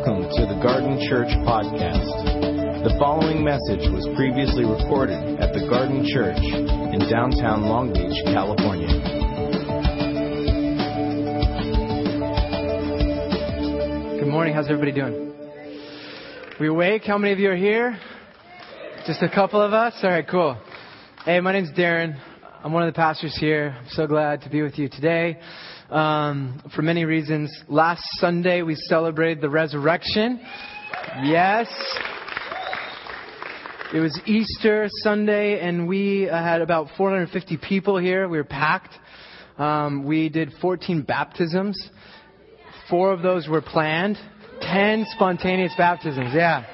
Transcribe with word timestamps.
Welcome 0.00 0.30
to 0.32 0.46
the 0.46 0.58
Garden 0.62 0.96
Church 1.10 1.28
Podcast. 1.44 2.08
The 2.84 2.96
following 2.98 3.44
message 3.44 3.84
was 3.92 4.08
previously 4.16 4.64
recorded 4.64 5.38
at 5.38 5.52
the 5.52 5.68
Garden 5.68 6.08
Church 6.08 6.40
in 6.40 7.00
downtown 7.10 7.68
Long 7.68 7.92
Beach, 7.92 8.16
California. 8.32 8.88
Good 14.18 14.30
morning. 14.32 14.54
How's 14.54 14.70
everybody 14.70 14.92
doing? 14.92 15.34
We 16.58 16.68
awake? 16.68 17.02
How 17.04 17.18
many 17.18 17.34
of 17.34 17.38
you 17.38 17.50
are 17.50 17.56
here? 17.56 17.98
Just 19.06 19.20
a 19.20 19.28
couple 19.28 19.60
of 19.60 19.74
us? 19.74 19.92
All 20.02 20.08
right, 20.08 20.26
cool. 20.26 20.56
Hey, 21.26 21.40
my 21.40 21.52
name's 21.52 21.72
Darren. 21.72 22.18
I'm 22.64 22.72
one 22.72 22.88
of 22.88 22.94
the 22.94 22.96
pastors 22.96 23.36
here. 23.38 23.76
I'm 23.78 23.88
so 23.90 24.06
glad 24.06 24.40
to 24.42 24.48
be 24.48 24.62
with 24.62 24.78
you 24.78 24.88
today 24.88 25.38
um, 25.90 26.62
for 26.74 26.82
many 26.82 27.04
reasons. 27.04 27.56
Last 27.68 28.02
Sunday, 28.18 28.62
we 28.62 28.74
celebrated 28.74 29.40
the 29.40 29.50
resurrection. 29.50 30.40
Yes. 31.22 31.66
It 33.92 33.98
was 33.98 34.18
Easter 34.24 34.88
Sunday, 35.02 35.60
and 35.60 35.88
we 35.88 36.28
uh, 36.28 36.40
had 36.40 36.62
about 36.62 36.88
450 36.96 37.56
people 37.56 37.98
here. 37.98 38.28
We 38.28 38.38
were 38.38 38.44
packed. 38.44 38.94
Um, 39.58 40.04
we 40.04 40.28
did 40.28 40.52
14 40.60 41.02
baptisms. 41.02 41.76
Four 42.88 43.12
of 43.12 43.22
those 43.22 43.48
were 43.48 43.60
planned. 43.60 44.16
10 44.60 45.06
spontaneous 45.10 45.72
baptisms. 45.76 46.30
Yeah. 46.34 46.64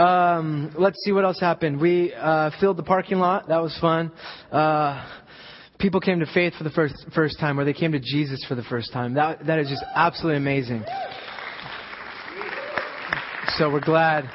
Um, 0.00 0.72
let's 0.78 0.98
see 1.04 1.12
what 1.12 1.24
else 1.24 1.38
happened. 1.38 1.78
We 1.78 2.14
uh, 2.14 2.52
filled 2.58 2.78
the 2.78 2.82
parking 2.82 3.18
lot. 3.18 3.48
That 3.48 3.62
was 3.62 3.76
fun. 3.82 4.10
Uh, 4.50 5.06
people 5.78 6.00
came 6.00 6.20
to 6.20 6.26
faith 6.32 6.54
for 6.56 6.64
the 6.64 6.70
first 6.70 6.94
first 7.14 7.38
time, 7.38 7.60
or 7.60 7.66
they 7.66 7.74
came 7.74 7.92
to 7.92 8.00
Jesus 8.00 8.42
for 8.48 8.54
the 8.54 8.62
first 8.62 8.94
time. 8.94 9.12
That 9.12 9.44
that 9.46 9.58
is 9.58 9.68
just 9.68 9.84
absolutely 9.94 10.38
amazing. 10.38 10.84
So 13.58 13.70
we're 13.70 13.80
glad 13.80 14.30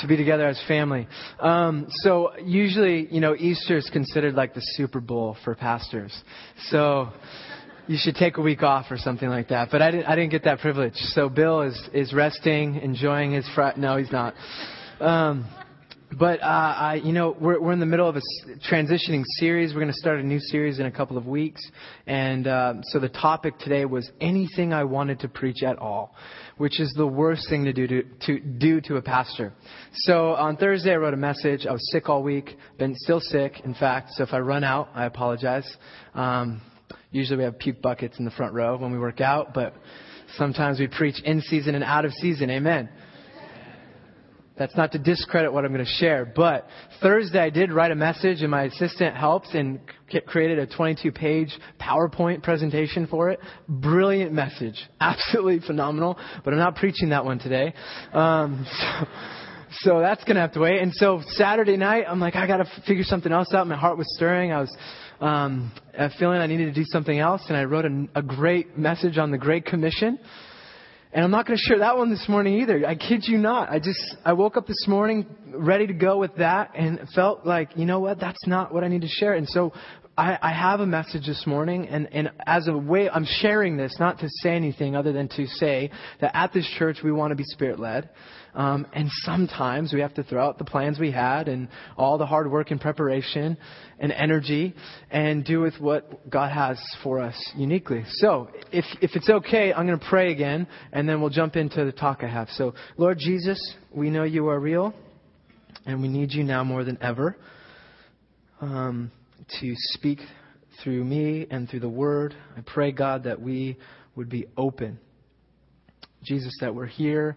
to 0.00 0.08
be 0.08 0.16
together 0.16 0.48
as 0.48 0.60
family. 0.66 1.06
Um, 1.38 1.86
so 2.02 2.32
usually, 2.42 3.06
you 3.14 3.20
know, 3.20 3.36
Easter 3.36 3.76
is 3.76 3.88
considered 3.92 4.34
like 4.34 4.54
the 4.54 4.62
Super 4.74 4.98
Bowl 4.98 5.36
for 5.44 5.54
pastors. 5.54 6.12
So 6.70 7.12
you 7.86 7.98
should 8.00 8.16
take 8.16 8.38
a 8.38 8.40
week 8.40 8.64
off 8.64 8.86
or 8.90 8.98
something 8.98 9.28
like 9.28 9.50
that. 9.50 9.68
But 9.70 9.80
I 9.80 9.92
didn't, 9.92 10.06
I 10.06 10.16
didn't 10.16 10.32
get 10.32 10.42
that 10.44 10.58
privilege. 10.58 10.96
So 10.96 11.28
Bill 11.28 11.62
is, 11.62 11.88
is 11.92 12.12
resting, 12.12 12.76
enjoying 12.76 13.32
his 13.32 13.48
fr- 13.54 13.76
no, 13.76 13.96
he's 13.96 14.10
not. 14.10 14.34
Um, 15.00 15.48
but 16.18 16.40
uh, 16.40 16.44
I, 16.44 17.00
you 17.02 17.12
know, 17.12 17.36
we're 17.40 17.60
we're 17.60 17.72
in 17.72 17.80
the 17.80 17.86
middle 17.86 18.08
of 18.08 18.16
a 18.16 18.20
transitioning 18.70 19.24
series. 19.38 19.74
We're 19.74 19.80
going 19.80 19.92
to 19.92 19.98
start 19.98 20.20
a 20.20 20.22
new 20.22 20.38
series 20.38 20.78
in 20.78 20.86
a 20.86 20.92
couple 20.92 21.18
of 21.18 21.26
weeks, 21.26 21.60
and 22.06 22.46
uh, 22.46 22.74
so 22.84 23.00
the 23.00 23.08
topic 23.08 23.58
today 23.58 23.84
was 23.84 24.08
anything 24.20 24.72
I 24.72 24.84
wanted 24.84 25.20
to 25.20 25.28
preach 25.28 25.64
at 25.64 25.78
all, 25.78 26.14
which 26.56 26.78
is 26.78 26.92
the 26.96 27.06
worst 27.06 27.48
thing 27.48 27.64
to 27.64 27.72
do 27.72 27.88
to, 27.88 28.02
to 28.26 28.38
do 28.38 28.80
to 28.82 28.96
a 28.96 29.02
pastor. 29.02 29.52
So 29.94 30.34
on 30.34 30.56
Thursday, 30.56 30.92
I 30.92 30.96
wrote 30.96 31.14
a 31.14 31.16
message. 31.18 31.66
I 31.66 31.72
was 31.72 31.90
sick 31.90 32.08
all 32.08 32.22
week, 32.22 32.56
been 32.78 32.94
still 32.94 33.20
sick, 33.20 33.60
in 33.64 33.74
fact. 33.74 34.10
So 34.12 34.22
if 34.22 34.32
I 34.32 34.38
run 34.38 34.62
out, 34.62 34.90
I 34.94 35.06
apologize. 35.06 35.68
Um, 36.14 36.62
usually 37.10 37.38
we 37.38 37.44
have 37.44 37.58
puke 37.58 37.82
buckets 37.82 38.20
in 38.20 38.24
the 38.24 38.30
front 38.30 38.54
row 38.54 38.76
when 38.76 38.92
we 38.92 38.98
work 38.98 39.20
out, 39.20 39.52
but 39.52 39.74
sometimes 40.36 40.78
we 40.78 40.86
preach 40.86 41.20
in 41.24 41.40
season 41.40 41.74
and 41.74 41.82
out 41.82 42.04
of 42.04 42.12
season. 42.12 42.50
Amen. 42.50 42.88
That's 44.56 44.76
not 44.76 44.92
to 44.92 44.98
discredit 44.98 45.52
what 45.52 45.64
I'm 45.64 45.72
going 45.72 45.84
to 45.84 45.90
share, 45.98 46.24
but 46.24 46.68
Thursday 47.02 47.40
I 47.40 47.50
did 47.50 47.72
write 47.72 47.90
a 47.90 47.96
message 47.96 48.40
and 48.40 48.50
my 48.52 48.64
assistant 48.64 49.16
helped 49.16 49.48
and 49.54 49.80
created 50.26 50.60
a 50.60 50.66
22 50.66 51.10
page 51.10 51.58
PowerPoint 51.80 52.44
presentation 52.44 53.08
for 53.08 53.30
it. 53.30 53.40
Brilliant 53.68 54.32
message. 54.32 54.80
Absolutely 55.00 55.58
phenomenal, 55.66 56.16
but 56.44 56.52
I'm 56.52 56.60
not 56.60 56.76
preaching 56.76 57.08
that 57.08 57.24
one 57.24 57.40
today. 57.40 57.74
Um, 58.12 58.64
so, 58.80 59.06
so 59.80 60.00
that's 60.00 60.22
going 60.22 60.36
to 60.36 60.42
have 60.42 60.52
to 60.52 60.60
wait. 60.60 60.80
And 60.80 60.92
so 60.94 61.20
Saturday 61.30 61.76
night, 61.76 62.04
I'm 62.08 62.20
like, 62.20 62.36
I 62.36 62.46
got 62.46 62.58
to 62.58 62.82
figure 62.86 63.02
something 63.02 63.32
else 63.32 63.52
out. 63.52 63.66
My 63.66 63.76
heart 63.76 63.98
was 63.98 64.06
stirring. 64.14 64.52
I 64.52 64.60
was 64.60 64.76
um, 65.20 65.72
feeling 66.20 66.38
I 66.38 66.46
needed 66.46 66.66
to 66.66 66.80
do 66.80 66.84
something 66.86 67.18
else, 67.18 67.42
and 67.48 67.56
I 67.56 67.64
wrote 67.64 67.86
a, 67.86 68.06
a 68.14 68.22
great 68.22 68.78
message 68.78 69.18
on 69.18 69.32
the 69.32 69.38
Great 69.38 69.64
Commission. 69.64 70.18
And 71.14 71.24
I'm 71.24 71.30
not 71.30 71.46
going 71.46 71.56
to 71.56 71.62
share 71.62 71.78
that 71.78 71.96
one 71.96 72.10
this 72.10 72.28
morning 72.28 72.60
either. 72.60 72.84
I 72.84 72.96
kid 72.96 73.22
you 73.28 73.38
not. 73.38 73.70
I 73.70 73.78
just, 73.78 74.00
I 74.24 74.32
woke 74.32 74.56
up 74.56 74.66
this 74.66 74.88
morning 74.88 75.24
ready 75.46 75.86
to 75.86 75.92
go 75.92 76.18
with 76.18 76.34
that 76.38 76.72
and 76.74 77.08
felt 77.14 77.46
like, 77.46 77.70
you 77.76 77.86
know 77.86 78.00
what, 78.00 78.18
that's 78.18 78.44
not 78.48 78.74
what 78.74 78.82
I 78.82 78.88
need 78.88 79.02
to 79.02 79.08
share. 79.08 79.34
And 79.34 79.48
so 79.48 79.72
I, 80.16 80.38
I 80.40 80.52
have 80.52 80.78
a 80.78 80.86
message 80.86 81.26
this 81.26 81.44
morning 81.44 81.88
and, 81.88 82.08
and 82.12 82.30
as 82.46 82.68
a 82.68 82.76
way, 82.76 83.10
I'm 83.10 83.26
sharing 83.26 83.76
this 83.76 83.96
not 83.98 84.20
to 84.20 84.28
say 84.42 84.54
anything 84.54 84.94
other 84.94 85.12
than 85.12 85.28
to 85.30 85.46
say 85.46 85.90
that 86.20 86.36
at 86.36 86.52
this 86.52 86.68
church 86.78 86.98
we 87.02 87.10
want 87.10 87.32
to 87.32 87.34
be 87.34 87.42
spirit 87.44 87.80
led. 87.80 88.10
Um, 88.54 88.86
and 88.92 89.10
sometimes 89.24 89.92
we 89.92 90.00
have 90.00 90.14
to 90.14 90.22
throw 90.22 90.46
out 90.46 90.58
the 90.58 90.64
plans 90.64 91.00
we 91.00 91.10
had 91.10 91.48
and 91.48 91.68
all 91.96 92.18
the 92.18 92.26
hard 92.26 92.48
work 92.48 92.70
and 92.70 92.80
preparation 92.80 93.56
and 93.98 94.12
energy 94.12 94.74
and 95.10 95.44
do 95.44 95.60
with 95.60 95.80
what 95.80 96.30
God 96.30 96.52
has 96.52 96.80
for 97.02 97.18
us 97.18 97.34
uniquely. 97.56 98.04
So, 98.06 98.50
if, 98.70 98.84
if 99.02 99.16
it's 99.16 99.28
okay, 99.28 99.72
I'm 99.72 99.86
going 99.86 99.98
to 99.98 100.06
pray 100.08 100.30
again 100.30 100.68
and 100.92 101.08
then 101.08 101.20
we'll 101.20 101.30
jump 101.30 101.56
into 101.56 101.84
the 101.84 101.92
talk 101.92 102.20
I 102.22 102.28
have. 102.28 102.48
So, 102.50 102.74
Lord 102.96 103.18
Jesus, 103.18 103.58
we 103.90 104.10
know 104.10 104.22
you 104.22 104.46
are 104.46 104.60
real 104.60 104.94
and 105.84 106.00
we 106.00 106.06
need 106.06 106.32
you 106.32 106.44
now 106.44 106.62
more 106.62 106.84
than 106.84 106.98
ever 107.02 107.36
um, 108.60 109.10
to 109.60 109.74
speak 109.76 110.20
through 110.82 111.04
me 111.04 111.46
and 111.50 111.68
through 111.68 111.80
the 111.80 111.88
word. 111.88 112.34
I 112.56 112.60
pray, 112.60 112.92
God, 112.92 113.24
that 113.24 113.40
we 113.40 113.76
would 114.16 114.28
be 114.28 114.46
open. 114.56 114.98
Jesus, 116.22 116.52
that 116.60 116.74
we're 116.74 116.86
here 116.86 117.36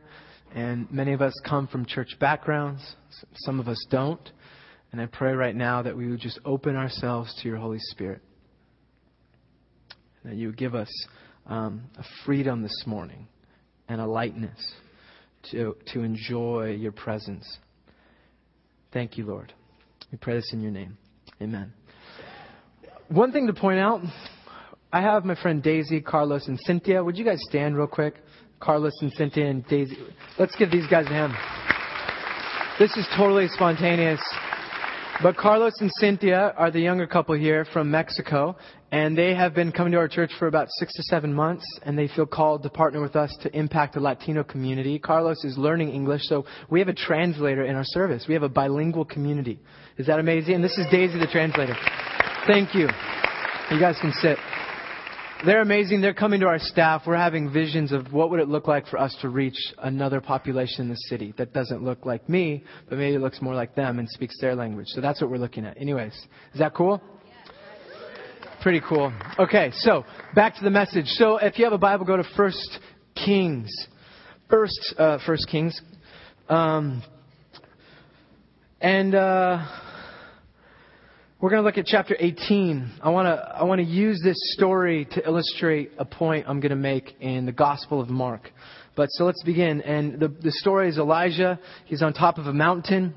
and 0.56 0.92
many 0.92 1.14
of 1.14 1.22
us 1.22 1.34
come 1.48 1.68
from 1.68 1.86
church 1.86 2.18
backgrounds, 2.20 2.96
some 3.36 3.60
of 3.60 3.68
us 3.68 3.84
don't. 3.90 4.32
And 4.92 5.02
I 5.02 5.06
pray 5.06 5.34
right 5.34 5.56
now 5.56 5.82
that 5.82 5.96
we 5.96 6.10
would 6.10 6.22
just 6.22 6.40
open 6.46 6.76
ourselves 6.76 7.34
to 7.42 7.50
your 7.50 7.58
Holy 7.58 7.80
Spirit. 7.80 8.22
That 10.24 10.36
you 10.36 10.48
would 10.48 10.58
give 10.58 10.76
us 10.76 10.90
um, 11.46 11.84
a 11.98 12.04
freedom 12.26 12.62
this 12.62 12.84
morning 12.86 13.28
and 13.90 14.00
a 14.00 14.06
lightness 14.06 14.60
to, 15.52 15.76
to 15.94 16.02
enjoy 16.02 16.78
your 16.80 16.92
presence. 16.92 17.46
Thank 18.94 19.18
you, 19.18 19.26
Lord. 19.26 19.54
We 20.12 20.18
pray 20.18 20.36
this 20.36 20.50
in 20.54 20.62
your 20.62 20.72
name. 20.72 20.98
Amen. 21.42 21.74
One 23.10 23.32
thing 23.32 23.48
to 23.48 23.54
point 23.54 23.80
out 23.80 24.02
I 24.92 25.02
have 25.02 25.24
my 25.24 25.36
friend 25.36 25.64
Daisy, 25.64 26.02
Carlos, 26.02 26.48
and 26.48 26.60
Cynthia. 26.60 27.02
Would 27.02 27.18
you 27.18 27.24
guys 27.24 27.40
stand 27.50 27.78
real 27.78 27.88
quick? 27.88 28.16
Carlos 28.60 28.94
and 29.02 29.14
Cynthia 29.14 29.46
and 29.50 29.66
Daisy. 29.68 29.98
Let's 30.38 30.56
give 30.58 30.72
these 30.72 30.88
guys 30.88 31.06
a 31.06 31.10
hand. 31.10 31.34
This 32.80 32.96
is 32.98 33.08
totally 33.16 33.48
spontaneous. 33.48 34.20
But 35.24 35.38
Carlos 35.38 35.74
and 35.80 35.90
Cynthia 36.00 36.54
are 36.58 36.70
the 36.70 36.82
younger 36.82 37.08
couple 37.08 37.34
here 37.36 37.66
from 37.72 37.90
Mexico, 37.90 38.58
and 38.92 39.18
they 39.18 39.34
have 39.34 39.56
been 39.56 39.72
coming 39.72 39.94
to 39.94 39.98
our 39.98 40.08
church 40.08 40.32
for 40.38 40.48
about 40.48 40.68
six 40.78 40.94
to 40.94 41.04
seven 41.04 41.34
months, 41.34 41.66
and 41.84 41.98
they 41.98 42.08
feel 42.10 42.26
called 42.26 42.62
to 42.64 42.70
partner 42.70 43.02
with 43.02 43.16
us 43.16 43.36
to 43.42 43.58
impact 43.58 43.94
the 43.94 44.00
Latino 44.00 44.44
community. 44.44 45.00
Carlos 45.00 45.44
is 45.46 45.58
learning 45.58 45.90
English, 45.90 46.24
so 46.26 46.46
we 46.70 46.80
have 46.80 46.90
a 46.90 46.94
translator 46.94 47.64
in 47.64 47.76
our 47.76 47.86
service. 47.86 48.26
We 48.28 48.34
have 48.34 48.44
a 48.44 48.50
bilingual 48.50 49.06
community. 49.06 49.60
Is 49.98 50.08
that 50.08 50.20
amazing? 50.20 50.56
And 50.56 50.64
this 50.64 50.78
is 50.78 50.86
Daisy, 50.92 51.18
the 51.18 51.28
translator. 51.28 51.76
Thank 52.48 52.74
you. 52.74 52.88
You 53.70 53.78
guys 53.78 53.98
can 54.00 54.14
sit. 54.22 54.38
They're 55.46 55.60
amazing. 55.60 56.00
They're 56.00 56.14
coming 56.14 56.40
to 56.40 56.46
our 56.46 56.60
staff. 56.60 57.02
We're 57.06 57.18
having 57.18 57.52
visions 57.52 57.92
of 57.92 58.14
what 58.14 58.30
would 58.30 58.40
it 58.40 58.48
look 58.48 58.70
like 58.70 58.88
for 58.88 58.98
us 58.98 59.14
to 59.22 59.28
reach 59.28 59.58
another 59.80 60.22
population 60.22 60.84
in 60.84 60.88
the 60.90 60.96
city 60.96 61.34
that 61.38 61.52
doesn't 61.52 61.84
look 61.84 62.06
like 62.06 62.30
me, 62.30 62.64
but 62.88 63.00
maybe 63.00 63.18
looks 63.18 63.42
more 63.42 63.54
like 63.54 63.76
them 63.76 64.00
and 64.00 64.08
speaks 64.10 64.40
their 64.40 64.56
language. 64.56 64.88
So 64.88 65.02
that's 65.02 65.20
what 65.20 65.30
we're 65.30 65.40
looking 65.40 65.66
at. 65.66 65.76
Anyways, 65.76 66.14
is 66.54 66.60
that 66.60 66.74
cool? 66.74 67.02
Pretty 68.62 68.82
cool. 68.88 69.12
Okay, 69.38 69.72
so 69.74 70.06
back 70.34 70.56
to 70.56 70.64
the 70.64 70.72
message. 70.72 71.08
So 71.08 71.40
if 71.40 71.60
you 71.60 71.66
have 71.66 71.74
a 71.74 71.78
Bible, 71.78 72.06
go 72.06 72.16
to 72.16 72.26
First 72.38 72.80
Kings. 73.14 73.70
First, 74.50 74.96
uh, 74.98 75.18
First 75.26 75.50
Kings. 75.50 75.82
Um, 76.48 77.04
and 78.80 79.14
uh, 79.16 79.66
we're 81.40 81.52
going 81.52 81.62
to 81.62 81.66
look 81.66 81.78
at 81.78 81.86
chapter 81.86 82.16
18. 82.20 82.94
I 83.04 83.10
want 83.12 83.28
to 83.28 83.32
I 83.32 83.64
want 83.64 83.80
to 83.80 83.86
use 83.86 84.20
this 84.24 84.38
story 84.54 85.06
to 85.12 85.24
illustrate 85.24 85.92
a 86.00 86.06
point 86.06 86.48
I'm 86.48 86.60
going 86.60 86.72
to 86.72 86.76
make 86.76 87.16
in 87.20 87.46
the 87.46 87.52
Gospel 87.52 88.02
of 88.02 88.10
Mark. 88.10 88.50
But 88.96 89.10
so 89.12 89.26
let's 89.26 89.44
begin. 89.44 89.82
And 89.82 90.20
the 90.20 90.30
the 90.30 90.52
story 90.52 90.90
is 90.90 90.98
Elijah. 90.98 91.60
He's 91.86 92.02
on 92.02 92.14
top 92.14 92.40
of 92.40 92.48
a 92.48 92.54
mountain. 92.54 93.14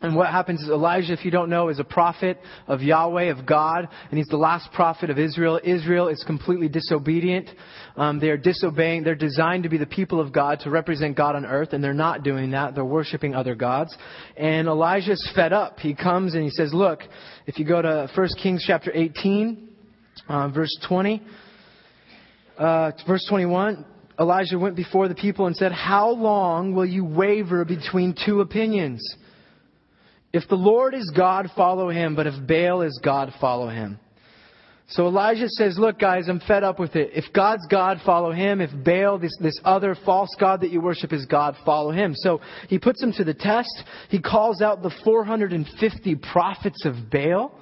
And 0.00 0.14
what 0.14 0.28
happens 0.30 0.62
is 0.62 0.68
Elijah, 0.68 1.12
if 1.12 1.24
you 1.24 1.32
don't 1.32 1.50
know, 1.50 1.70
is 1.70 1.80
a 1.80 1.84
prophet 1.84 2.38
of 2.68 2.82
Yahweh, 2.82 3.32
of 3.36 3.44
God, 3.44 3.88
and 4.10 4.18
he's 4.18 4.28
the 4.28 4.36
last 4.36 4.70
prophet 4.72 5.10
of 5.10 5.18
Israel. 5.18 5.58
Israel 5.64 6.06
is 6.06 6.22
completely 6.24 6.68
disobedient. 6.68 7.50
Um, 7.96 8.20
they 8.20 8.28
are 8.28 8.36
disobeying. 8.36 9.02
They're 9.02 9.16
designed 9.16 9.64
to 9.64 9.68
be 9.68 9.76
the 9.76 9.86
people 9.86 10.20
of 10.20 10.32
God, 10.32 10.60
to 10.60 10.70
represent 10.70 11.16
God 11.16 11.34
on 11.34 11.44
earth, 11.44 11.72
and 11.72 11.82
they're 11.82 11.94
not 11.94 12.22
doing 12.22 12.52
that. 12.52 12.76
They're 12.76 12.84
worshiping 12.84 13.34
other 13.34 13.56
gods. 13.56 13.96
And 14.36 14.68
Elijah's 14.68 15.28
fed 15.34 15.52
up. 15.52 15.80
He 15.80 15.96
comes 15.96 16.34
and 16.34 16.44
he 16.44 16.50
says, 16.50 16.72
look, 16.72 17.00
if 17.46 17.58
you 17.58 17.64
go 17.64 17.82
to 17.82 18.08
1 18.14 18.28
Kings 18.40 18.62
chapter 18.64 18.92
18, 18.94 19.68
Uh, 20.28 20.48
verse 20.48 20.76
20, 20.88 21.22
uh, 22.58 22.90
verse 23.06 23.24
21, 23.28 23.84
Elijah 24.18 24.58
went 24.58 24.76
before 24.76 25.08
the 25.08 25.14
people 25.14 25.46
and 25.46 25.56
said, 25.56 25.72
How 25.72 26.10
long 26.10 26.74
will 26.74 26.84
you 26.84 27.04
waver 27.04 27.64
between 27.64 28.14
two 28.26 28.40
opinions? 28.40 29.00
If 30.32 30.48
the 30.48 30.56
Lord 30.56 30.94
is 30.94 31.10
God, 31.16 31.50
follow 31.56 31.88
him, 31.88 32.14
but 32.14 32.26
if 32.26 32.34
Baal 32.46 32.82
is 32.82 33.00
God, 33.02 33.32
follow 33.40 33.68
him. 33.68 33.98
So 34.90 35.06
Elijah 35.06 35.48
says, 35.50 35.78
look 35.78 35.98
guys, 35.98 36.28
I'm 36.28 36.40
fed 36.40 36.64
up 36.64 36.78
with 36.78 36.96
it. 36.96 37.10
If 37.12 37.26
God's 37.34 37.66
God, 37.70 37.98
follow 38.06 38.32
him. 38.32 38.62
If 38.62 38.70
Baal, 38.84 39.18
this, 39.18 39.36
this 39.38 39.58
other 39.62 39.94
false 40.06 40.34
God 40.40 40.62
that 40.62 40.70
you 40.70 40.80
worship 40.80 41.12
is 41.12 41.26
God, 41.26 41.56
follow 41.64 41.90
him. 41.90 42.14
So 42.14 42.40
he 42.68 42.78
puts 42.78 43.02
him 43.02 43.12
to 43.14 43.24
the 43.24 43.34
test. 43.34 43.84
He 44.08 44.18
calls 44.18 44.62
out 44.62 44.82
the 44.82 44.94
450 45.04 46.16
prophets 46.32 46.86
of 46.86 47.10
Baal. 47.10 47.52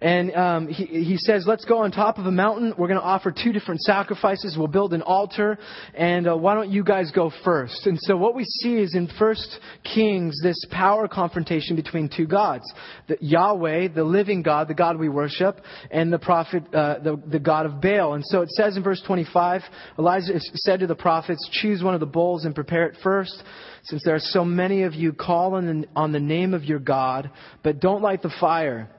And 0.00 0.34
um, 0.34 0.68
he, 0.68 0.84
he 0.84 1.16
says, 1.16 1.44
let's 1.46 1.64
go 1.64 1.78
on 1.78 1.90
top 1.90 2.18
of 2.18 2.26
a 2.26 2.30
mountain. 2.30 2.74
We're 2.76 2.88
going 2.88 3.00
to 3.00 3.06
offer 3.06 3.32
two 3.32 3.52
different 3.52 3.80
sacrifices. 3.82 4.56
We'll 4.58 4.66
build 4.66 4.92
an 4.92 5.02
altar. 5.02 5.58
And 5.94 6.28
uh, 6.28 6.36
why 6.36 6.54
don't 6.54 6.70
you 6.70 6.84
guys 6.84 7.10
go 7.12 7.30
first? 7.44 7.86
And 7.86 7.98
so 8.00 8.16
what 8.16 8.34
we 8.34 8.44
see 8.44 8.74
is 8.74 8.94
in 8.94 9.08
First 9.18 9.58
Kings, 9.94 10.38
this 10.42 10.62
power 10.70 11.08
confrontation 11.08 11.76
between 11.76 12.10
two 12.14 12.26
gods. 12.26 12.64
The, 13.08 13.16
Yahweh, 13.20 13.88
the 13.88 14.04
living 14.04 14.42
God, 14.42 14.68
the 14.68 14.74
God 14.74 14.98
we 14.98 15.08
worship, 15.08 15.60
and 15.90 16.12
the 16.12 16.18
prophet, 16.18 16.62
uh, 16.74 16.98
the, 16.98 17.20
the 17.26 17.40
God 17.40 17.66
of 17.66 17.80
Baal. 17.80 18.14
And 18.14 18.24
so 18.26 18.42
it 18.42 18.50
says 18.50 18.76
in 18.76 18.82
verse 18.82 19.02
25, 19.06 19.62
Elijah 19.98 20.38
said 20.54 20.80
to 20.80 20.86
the 20.86 20.94
prophets, 20.94 21.48
choose 21.52 21.82
one 21.82 21.94
of 21.94 22.00
the 22.00 22.06
bulls 22.06 22.44
and 22.44 22.54
prepare 22.54 22.86
it 22.86 22.96
first 23.02 23.42
since 23.86 24.02
there 24.04 24.16
are 24.16 24.20
so 24.20 24.44
many 24.44 24.82
of 24.82 24.94
you, 24.94 25.12
call 25.12 25.54
on 25.54 25.66
the, 25.66 25.88
on 25.94 26.10
the 26.10 26.18
name 26.18 26.54
of 26.54 26.64
your 26.64 26.80
God, 26.80 27.30
but 27.62 27.78
don't 27.78 28.02
light 28.02 28.20
the 28.20 28.34
fire. 28.40 28.90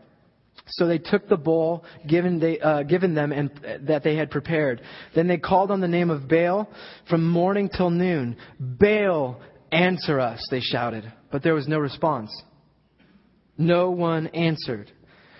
So 0.69 0.87
they 0.87 0.97
took 0.97 1.27
the 1.27 1.37
bowl 1.37 1.85
given, 2.07 2.39
they, 2.39 2.59
uh, 2.59 2.83
given 2.83 3.13
them 3.13 3.31
and 3.31 3.51
uh, 3.65 3.77
that 3.87 4.03
they 4.03 4.15
had 4.15 4.29
prepared. 4.29 4.81
Then 5.15 5.27
they 5.27 5.37
called 5.37 5.71
on 5.71 5.81
the 5.81 5.87
name 5.87 6.09
of 6.09 6.27
Baal 6.27 6.69
from 7.09 7.27
morning 7.27 7.69
till 7.69 7.89
noon. 7.89 8.37
Baal, 8.59 9.39
answer 9.71 10.19
us, 10.19 10.45
they 10.51 10.59
shouted. 10.59 11.11
But 11.31 11.43
there 11.43 11.53
was 11.53 11.67
no 11.67 11.79
response. 11.79 12.31
No 13.57 13.91
one 13.91 14.27
answered. 14.27 14.91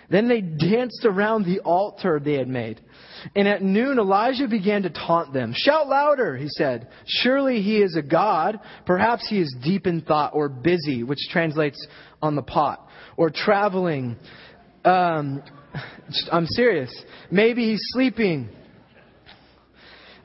Then 0.10 0.30
they 0.30 0.40
danced 0.42 1.06
around 1.06 1.44
the 1.44 1.60
altar 1.60 2.22
they 2.24 2.34
had 2.34 2.48
made. 2.48 2.80
And 3.36 3.48
at 3.48 3.62
noon, 3.62 4.00
Elijah 4.00 4.48
began 4.48 4.84
to 4.84 4.90
taunt 4.90 5.34
them. 5.34 5.54
Shout 5.56 5.90
louder, 5.90 6.38
he 6.38 6.48
said. 6.48 6.88
Surely 7.06 7.62
he 7.62 7.82
is 7.82 7.98
a 7.98 8.02
God. 8.02 8.60
Perhaps 8.86 9.28
he 9.28 9.40
is 9.40 9.54
deep 9.62 9.86
in 9.86 10.02
thought 10.02 10.32
or 10.34 10.48
busy, 10.48 11.04
which 11.04 11.20
translates 11.30 11.86
on 12.22 12.36
the 12.36 12.42
pot, 12.42 12.88
or 13.18 13.30
traveling 13.30 14.16
um, 14.86 15.44
I'm 16.32 16.46
serious. 16.48 16.94
Maybe 17.32 17.72
he's 17.72 17.82
sleeping. 17.92 18.50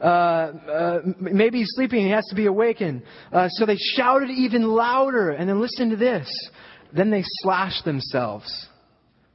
Uh, 0.00 0.04
uh, 0.04 1.00
maybe 1.20 1.58
he's 1.58 1.70
sleeping. 1.74 2.04
He 2.04 2.10
has 2.10 2.26
to 2.26 2.34
be 2.34 2.46
awakened. 2.46 3.02
Uh, 3.32 3.48
so 3.48 3.66
they 3.66 3.76
shouted 3.76 4.30
even 4.30 4.62
louder. 4.64 5.30
And 5.30 5.48
then 5.48 5.60
listen 5.60 5.90
to 5.90 5.96
this. 5.96 6.28
Then 6.94 7.10
they 7.10 7.22
slashed 7.24 7.84
themselves 7.84 8.66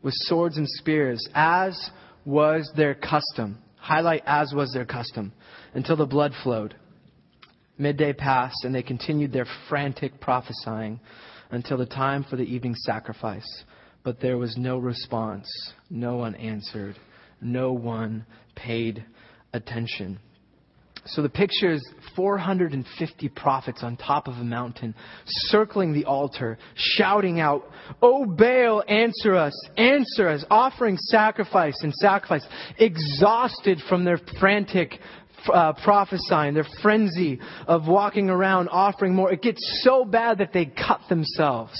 with 0.04 0.14
swords 0.16 0.58
and 0.58 0.68
spears, 0.68 1.26
as 1.34 1.90
was 2.26 2.72
their 2.76 2.94
custom. 2.94 3.58
Highlight 3.78 4.24
as 4.26 4.54
was 4.54 4.72
their 4.74 4.86
custom 4.86 5.34
until 5.74 5.96
the 5.96 6.06
blood 6.06 6.34
flowed. 6.44 6.76
Midday 7.78 8.12
passed, 8.12 8.66
and 8.66 8.74
they 8.74 8.84
continued 8.84 9.32
their 9.32 9.48
frantic 9.70 10.20
prophesying 10.20 11.00
until 11.52 11.78
the 11.78 11.86
time 11.86 12.26
for 12.30 12.36
the 12.36 12.44
evening 12.44 12.76
sacrifice. 12.76 13.64
But 14.04 14.20
there 14.20 14.38
was 14.38 14.56
no 14.58 14.78
response. 14.78 15.48
No 15.90 16.18
one 16.18 16.36
answered. 16.36 16.96
No 17.42 17.74
one 17.74 18.26
paid 18.56 19.06
attention. 19.54 20.20
So 21.10 21.22
the 21.22 21.30
picture 21.30 21.72
is 21.72 21.88
450 22.16 23.30
prophets 23.30 23.82
on 23.82 23.96
top 23.96 24.28
of 24.28 24.36
a 24.36 24.44
mountain, 24.44 24.94
circling 25.26 25.94
the 25.94 26.06
altar, 26.06 26.58
shouting 26.76 27.40
out, 27.40 27.64
O 28.02 28.26
Baal, 28.26 28.84
answer 28.88 29.36
us, 29.36 29.54
answer 29.78 30.28
us, 30.28 30.44
offering 30.50 30.98
sacrifice 30.98 31.78
and 31.82 31.94
sacrifice, 31.94 32.46
exhausted 32.78 33.82
from 33.88 34.04
their 34.04 34.20
frantic 34.40 35.00
uh, 35.54 35.74
prophesying, 35.84 36.54
their 36.54 36.68
frenzy 36.82 37.40
of 37.68 37.88
walking 37.88 38.30
around 38.30 38.68
offering 38.70 39.16
more. 39.16 39.32
It 39.32 39.42
gets 39.42 39.62
so 39.84 40.04
bad 40.04 40.40
that 40.40 40.52
they 40.52 40.66
cut 40.66 41.02
themselves 41.08 41.78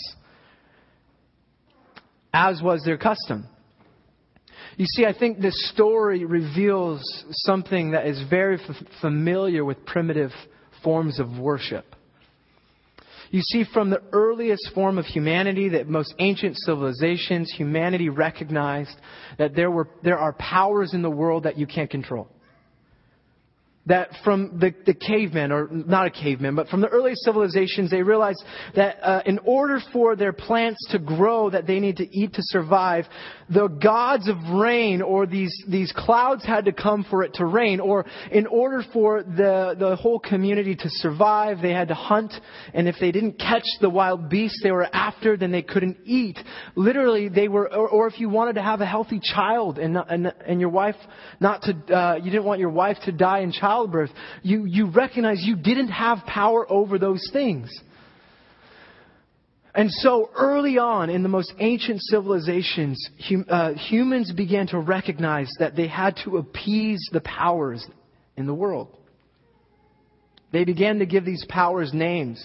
as 2.38 2.62
was 2.62 2.84
their 2.84 2.98
custom. 2.98 3.48
You 4.78 4.86
see, 4.86 5.08
I 5.08 5.18
think 5.18 5.40
this 5.40 5.70
story 5.72 6.24
reveals 6.24 7.02
something 7.32 7.92
that 7.92 8.06
is 8.06 8.22
very 8.30 8.60
f- 8.62 8.76
familiar 9.02 9.66
with 9.66 9.84
primitive 9.88 10.30
forms 10.84 11.20
of 11.20 11.40
worship. 11.40 11.96
You 13.32 13.42
see, 13.42 13.66
from 13.74 13.90
the 13.90 14.04
earliest 14.12 14.70
form 14.76 15.00
of 15.00 15.06
humanity, 15.06 15.70
that 15.70 15.90
most 15.90 16.14
ancient 16.20 16.58
civilizations, 16.58 17.52
humanity 17.52 18.10
recognized 18.10 18.96
that 19.40 19.56
there, 19.56 19.72
were, 19.72 19.90
there 20.04 20.20
are 20.20 20.34
powers 20.34 20.94
in 20.94 21.02
the 21.02 21.10
world 21.10 21.44
that 21.44 21.58
you 21.58 21.66
can't 21.66 21.90
control 21.90 22.30
that 23.88 24.10
from 24.24 24.60
the, 24.60 24.74
the 24.86 24.94
cavemen, 24.94 25.52
or 25.52 25.68
not 25.72 26.08
a 26.08 26.10
caveman, 26.10 26.56
but 26.56 26.68
from 26.68 26.82
the 26.82 26.88
early 26.88 27.14
civilizations, 27.16 27.90
they 27.90 28.02
realized 28.02 28.44
that 28.76 28.98
uh, 29.02 29.22
in 29.26 29.40
order 29.46 29.80
for 29.94 30.16
their 30.16 30.34
plants 30.34 30.80
to 30.92 31.00
grow, 31.00 31.50
that 31.50 31.66
they 31.66 31.80
need 31.80 31.98
to 31.98 32.18
eat 32.18 32.34
to 32.34 32.42
survive, 32.44 33.06
the 33.50 33.68
gods 33.68 34.28
of 34.28 34.36
rain 34.54 35.02
or 35.02 35.26
these, 35.26 35.54
these 35.70 35.94
clouds 35.96 36.46
had 36.46 36.66
to 36.66 36.74
come 36.74 37.06
for 37.10 37.24
it 37.24 37.34
to 37.36 37.46
rain, 37.46 37.80
or 37.80 38.06
in 38.32 38.46
order 38.48 38.84
for 38.92 39.24
the, 39.24 39.76
the 39.80 39.96
whole 39.96 40.20
community 40.20 40.76
to 40.76 40.90
survive, 40.90 41.62
they 41.62 41.72
had 41.72 41.88
to 41.88 41.94
hunt, 41.94 42.34
and 42.74 42.88
if 42.88 42.96
they 43.00 43.12
didn't 43.12 43.40
catch 43.40 43.66
the 43.80 43.90
wild 43.90 44.30
beasts 44.30 44.60
they 44.64 44.72
were 44.72 44.88
after, 44.94 45.38
then 45.38 45.52
they 45.52 45.62
couldn't 45.62 45.98
eat. 46.04 46.38
Literally, 46.76 47.30
they 47.30 47.48
were, 47.48 47.74
or, 47.74 47.88
or 47.88 48.08
if 48.08 48.20
you 48.20 48.30
wanted 48.30 48.54
to 48.54 48.64
have 48.64 48.82
a 48.82 48.86
healthy 48.86 49.22
child 49.24 49.80
and, 49.80 49.98
and, 50.10 50.34
and 50.46 50.60
your 50.60 50.70
wife 50.70 50.96
not 51.40 51.62
to, 51.62 51.96
uh, 51.96 52.16
you 52.16 52.30
didn't 52.30 52.44
want 52.44 52.60
your 52.60 52.70
wife 52.70 52.98
to 53.06 53.12
die 53.12 53.40
in 53.40 53.52
childbirth, 53.52 53.77
childbirth, 53.78 54.12
you, 54.44 54.66
you 54.66 54.90
recognize 54.90 55.42
you 55.42 55.56
didn't 55.56 55.90
have 55.90 56.20
power 56.26 56.70
over 56.72 56.98
those 56.98 57.28
things. 57.32 57.72
And 59.74 59.92
so 59.92 60.32
early 60.36 60.80
on 60.80 61.10
in 61.10 61.22
the 61.22 61.30
most 61.30 61.54
ancient 61.60 62.02
civilizations, 62.02 63.10
hum, 63.30 63.46
uh, 63.48 63.74
humans 63.74 64.32
began 64.32 64.68
to 64.68 64.80
recognize 64.80 65.50
that 65.60 65.76
they 65.76 65.88
had 65.88 66.18
to 66.24 66.38
appease 66.38 67.00
the 67.12 67.22
powers 67.22 67.86
in 68.36 68.48
the 68.48 68.56
world. 68.56 68.96
They 70.52 70.66
began 70.66 71.00
to 71.00 71.06
give 71.06 71.26
these 71.26 71.46
powers 71.48 71.94
names 71.94 72.44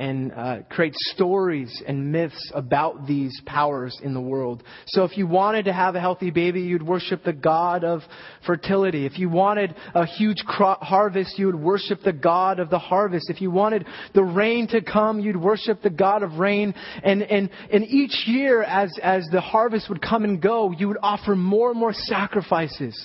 and 0.00 0.32
uh, 0.32 0.56
create 0.70 0.94
stories 0.94 1.82
and 1.86 2.10
myths 2.10 2.50
about 2.54 3.06
these 3.06 3.38
powers 3.44 4.00
in 4.02 4.14
the 4.14 4.20
world. 4.20 4.62
So 4.86 5.04
if 5.04 5.18
you 5.18 5.26
wanted 5.26 5.66
to 5.66 5.74
have 5.74 5.94
a 5.94 6.00
healthy 6.00 6.30
baby, 6.30 6.62
you'd 6.62 6.82
worship 6.82 7.22
the 7.22 7.34
god 7.34 7.84
of 7.84 8.00
fertility. 8.46 9.04
If 9.04 9.18
you 9.18 9.28
wanted 9.28 9.74
a 9.94 10.06
huge 10.06 10.38
crop 10.46 10.82
harvest, 10.82 11.38
you 11.38 11.46
would 11.46 11.60
worship 11.60 12.00
the 12.02 12.14
god 12.14 12.60
of 12.60 12.70
the 12.70 12.78
harvest. 12.78 13.28
If 13.28 13.42
you 13.42 13.50
wanted 13.50 13.86
the 14.14 14.24
rain 14.24 14.68
to 14.68 14.80
come, 14.80 15.20
you'd 15.20 15.36
worship 15.36 15.82
the 15.82 15.90
god 15.90 16.22
of 16.22 16.38
rain. 16.38 16.72
And, 17.04 17.22
and, 17.22 17.50
and 17.70 17.84
each 17.84 18.26
year, 18.26 18.62
as, 18.62 18.90
as 19.02 19.26
the 19.30 19.42
harvest 19.42 19.90
would 19.90 20.00
come 20.00 20.24
and 20.24 20.40
go, 20.40 20.72
you 20.72 20.88
would 20.88 20.98
offer 21.02 21.36
more 21.36 21.70
and 21.70 21.78
more 21.78 21.92
sacrifices. 21.92 22.98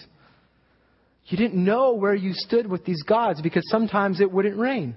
You 1.26 1.38
didn't 1.38 1.62
know 1.62 1.92
where 1.96 2.16
you 2.16 2.32
stood 2.34 2.68
with 2.68 2.86
these 2.86 3.04
gods 3.04 3.42
because 3.42 3.64
sometimes 3.70 4.22
it 4.22 4.32
wouldn't 4.32 4.58
rain 4.58 4.96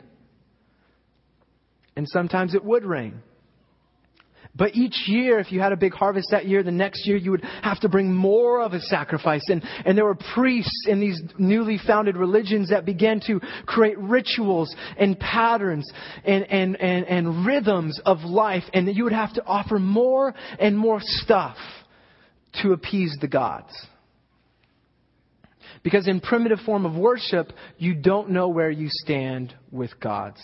and 1.98 2.08
sometimes 2.08 2.54
it 2.54 2.64
would 2.64 2.84
rain. 2.84 3.20
But 4.54 4.76
each 4.76 5.08
year, 5.08 5.40
if 5.40 5.50
you 5.50 5.58
had 5.58 5.72
a 5.72 5.76
big 5.76 5.92
harvest 5.92 6.28
that 6.30 6.46
year, 6.46 6.62
the 6.62 6.70
next 6.70 7.08
year 7.08 7.16
you 7.16 7.32
would 7.32 7.42
have 7.42 7.80
to 7.80 7.88
bring 7.88 8.14
more 8.14 8.62
of 8.62 8.72
a 8.72 8.78
sacrifice. 8.80 9.42
And, 9.48 9.64
and 9.84 9.98
there 9.98 10.04
were 10.04 10.16
priests 10.32 10.86
in 10.86 11.00
these 11.00 11.20
newly 11.38 11.76
founded 11.84 12.16
religions 12.16 12.70
that 12.70 12.86
began 12.86 13.20
to 13.26 13.40
create 13.66 13.98
rituals 13.98 14.72
and 14.96 15.18
patterns 15.18 15.90
and, 16.24 16.44
and, 16.44 16.80
and, 16.80 17.04
and 17.04 17.44
rhythms 17.44 18.00
of 18.06 18.18
life. 18.18 18.62
And 18.72 18.94
you 18.94 19.02
would 19.02 19.12
have 19.12 19.34
to 19.34 19.44
offer 19.44 19.80
more 19.80 20.36
and 20.60 20.78
more 20.78 21.00
stuff 21.02 21.56
to 22.62 22.74
appease 22.74 23.16
the 23.20 23.28
gods. 23.28 23.74
Because 25.82 26.06
in 26.06 26.20
primitive 26.20 26.60
form 26.60 26.86
of 26.86 26.94
worship, 26.94 27.52
you 27.76 27.94
don't 27.94 28.30
know 28.30 28.48
where 28.48 28.70
you 28.70 28.86
stand 28.88 29.52
with 29.72 29.98
gods. 29.98 30.40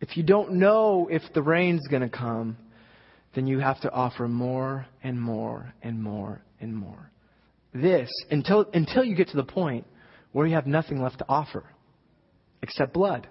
If 0.00 0.16
you 0.16 0.22
don't 0.22 0.54
know 0.54 1.08
if 1.10 1.22
the 1.34 1.42
rain's 1.42 1.86
going 1.88 2.02
to 2.02 2.08
come, 2.08 2.58
then 3.34 3.46
you 3.46 3.58
have 3.60 3.80
to 3.82 3.90
offer 3.92 4.28
more 4.28 4.86
and 5.02 5.20
more 5.20 5.72
and 5.82 6.02
more 6.02 6.42
and 6.60 6.74
more. 6.76 7.10
This, 7.74 8.10
until, 8.30 8.66
until 8.72 9.04
you 9.04 9.14
get 9.14 9.28
to 9.28 9.36
the 9.36 9.44
point 9.44 9.86
where 10.32 10.46
you 10.46 10.54
have 10.54 10.66
nothing 10.66 11.02
left 11.02 11.18
to 11.18 11.26
offer 11.28 11.64
except 12.62 12.92
blood. 12.94 13.28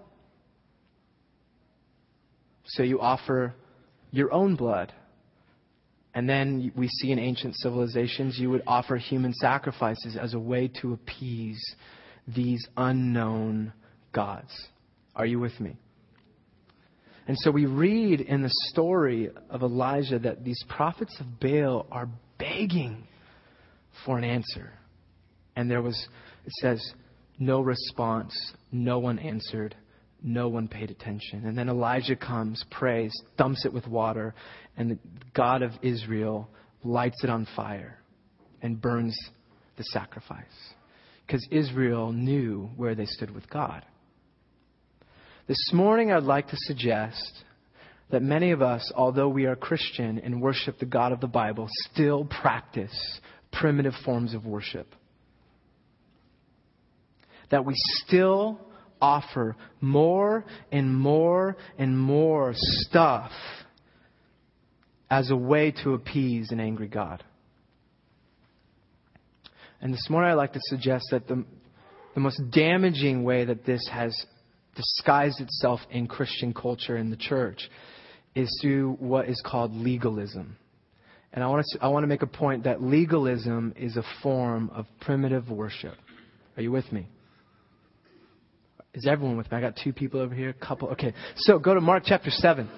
So 2.66 2.84
you 2.84 3.02
offer 3.02 3.54
your 4.12 4.32
own 4.34 4.56
blood 4.56 4.94
And 6.16 6.30
then 6.30 6.72
we 6.76 6.88
see 6.88 7.12
in 7.12 7.20
ancient 7.20 7.56
civilizations, 7.58 8.40
you 8.40 8.50
would 8.50 8.64
offer 8.66 8.96
human 8.96 9.34
sacrifices 9.34 10.16
as 10.16 10.34
a 10.34 10.40
way 10.40 10.70
to 10.82 10.94
appease 10.94 11.62
these 12.26 12.66
unknown 12.78 13.74
gods. 14.14 14.52
Are 15.14 15.26
you 15.26 15.40
with 15.40 15.60
me? 15.60 15.78
And 17.28 17.38
so 17.40 17.50
we 17.50 17.66
read 17.66 18.22
in 18.22 18.44
the 18.44 18.52
story 18.70 19.32
of 19.50 19.64
Elijah 19.64 20.20
that 20.20 20.44
these 20.44 20.64
prophets 20.70 21.16
of 21.20 21.40
Baal 21.40 21.88
are 21.92 22.08
begging 22.38 23.08
for 24.06 24.18
an 24.18 24.24
answer. 24.24 24.74
And 25.56 25.70
there 25.70 25.82
was, 25.82 26.08
it 26.46 26.52
says, 26.62 26.94
no 27.40 27.62
response. 27.62 28.36
No 28.72 29.00
one 29.00 29.18
answered. 29.20 29.76
No 30.22 30.48
one 30.48 30.68
paid 30.68 30.92
attention. 30.92 31.46
And 31.46 31.58
then 31.58 31.70
Elijah 31.70 32.16
comes, 32.16 32.64
prays, 32.72 33.12
dumps 33.38 33.66
it 33.66 33.74
with 33.74 33.88
water, 33.88 34.34
and 34.78 34.92
the 34.92 34.98
God 35.34 35.62
of 35.62 35.72
Israel 35.82 36.50
lights 36.84 37.24
it 37.24 37.30
on 37.30 37.48
fire 37.56 38.00
and 38.62 38.82
burns 38.82 39.18
the 39.78 39.84
sacrifice. 39.84 40.46
Because 41.26 41.46
Israel 41.52 42.12
knew 42.12 42.70
where 42.76 42.96
they 42.96 43.06
stood 43.06 43.32
with 43.34 43.50
God. 43.50 43.84
This 45.48 45.72
morning, 45.72 46.12
I'd 46.12 46.24
like 46.24 46.48
to 46.48 46.58
suggest 46.58 47.44
that 48.10 48.24
many 48.24 48.50
of 48.50 48.64
us, 48.64 48.92
although 48.96 49.30
we 49.30 49.46
are 49.46 49.56
Christian 49.56 50.18
and 50.18 50.42
worship 50.42 50.80
the 50.80 50.88
God 50.88 51.12
of 51.12 51.20
the 51.20 51.28
Bible, 51.28 51.68
still 51.92 52.26
practice 52.26 53.20
primitive 53.52 53.94
forms 54.04 54.34
of 54.34 54.48
worship. 54.48 54.88
That 57.52 57.64
we 57.64 57.76
still 57.76 58.60
offer 59.00 59.56
more 59.82 60.46
and 60.72 60.96
more 60.96 61.58
and 61.78 61.96
more 61.96 62.54
stuff 62.56 63.32
as 65.12 65.30
a 65.30 65.36
way 65.36 65.76
to 65.84 65.94
appease 65.94 66.52
an 66.52 66.60
angry 66.60 66.88
God. 66.88 67.24
And 69.80 69.94
this 69.94 70.08
morning, 70.10 70.32
I'd 70.32 70.36
like 70.36 70.54
to 70.54 70.62
suggest 70.64 71.06
that 71.12 71.28
the, 71.28 71.46
the 72.16 72.20
most 72.20 72.42
damaging 72.50 73.24
way 73.24 73.46
that 73.46 73.64
this 73.64 73.88
has 73.92 74.26
disguised 74.76 75.42
itself 75.42 75.80
in 75.90 76.08
Christian 76.08 76.54
culture 76.54 76.98
in 76.98 77.10
the 77.10 77.18
church 77.18 77.70
is 78.36 78.50
through 78.62 78.94
what 79.00 79.30
is 79.30 79.42
called 79.46 79.74
legalism. 79.74 80.58
And 81.34 81.44
I 81.44 81.48
want, 81.48 81.66
to, 81.72 81.84
I 81.84 81.88
want 81.88 82.04
to 82.04 82.08
make 82.08 82.22
a 82.22 82.28
point 82.28 82.64
that 82.64 82.82
legalism 82.82 83.74
is 83.76 83.98
a 83.98 84.04
form 84.22 84.70
of 84.74 84.86
primitive 85.02 85.50
worship. 85.50 85.96
Are 86.56 86.62
you 86.62 86.72
with 86.72 86.90
me? 86.92 87.08
Is 88.94 89.06
everyone 89.06 89.36
with 89.36 89.52
me? 89.52 89.58
I 89.58 89.62
got 89.62 89.78
two 89.82 89.92
people 89.92 90.22
over 90.22 90.34
here, 90.34 90.50
a 90.50 90.54
couple. 90.54 90.90
Okay, 90.90 91.14
so 91.36 91.60
go 91.60 91.74
to 91.74 91.82
Mark 91.82 92.04
chapter 92.06 92.30
7. 92.30 92.70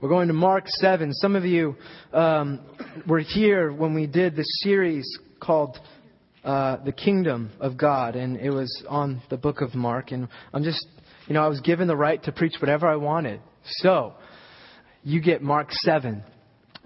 We're 0.00 0.08
going 0.08 0.28
to 0.28 0.34
Mark 0.34 0.64
7. 0.66 1.12
Some 1.14 1.34
of 1.34 1.44
you 1.44 1.76
um, 2.12 2.60
were 3.06 3.18
here 3.18 3.72
when 3.72 3.94
we 3.94 4.06
did 4.06 4.36
the 4.36 4.44
series 4.62 5.06
called 5.40 5.76
uh, 6.44 6.76
The 6.84 6.92
Kingdom 6.92 7.50
of 7.60 7.76
God, 7.76 8.16
and 8.16 8.36
it 8.36 8.50
was 8.50 8.84
on 8.88 9.22
the 9.30 9.36
book 9.36 9.60
of 9.60 9.74
Mark. 9.74 10.12
And 10.12 10.28
I'm 10.52 10.62
just, 10.62 10.86
you 11.26 11.34
know, 11.34 11.42
I 11.42 11.48
was 11.48 11.60
given 11.60 11.88
the 11.88 11.96
right 11.96 12.22
to 12.24 12.32
preach 12.32 12.54
whatever 12.60 12.88
I 12.88 12.96
wanted. 12.96 13.40
So, 13.64 14.14
you 15.02 15.20
get 15.20 15.42
Mark 15.42 15.68
7. 15.70 16.22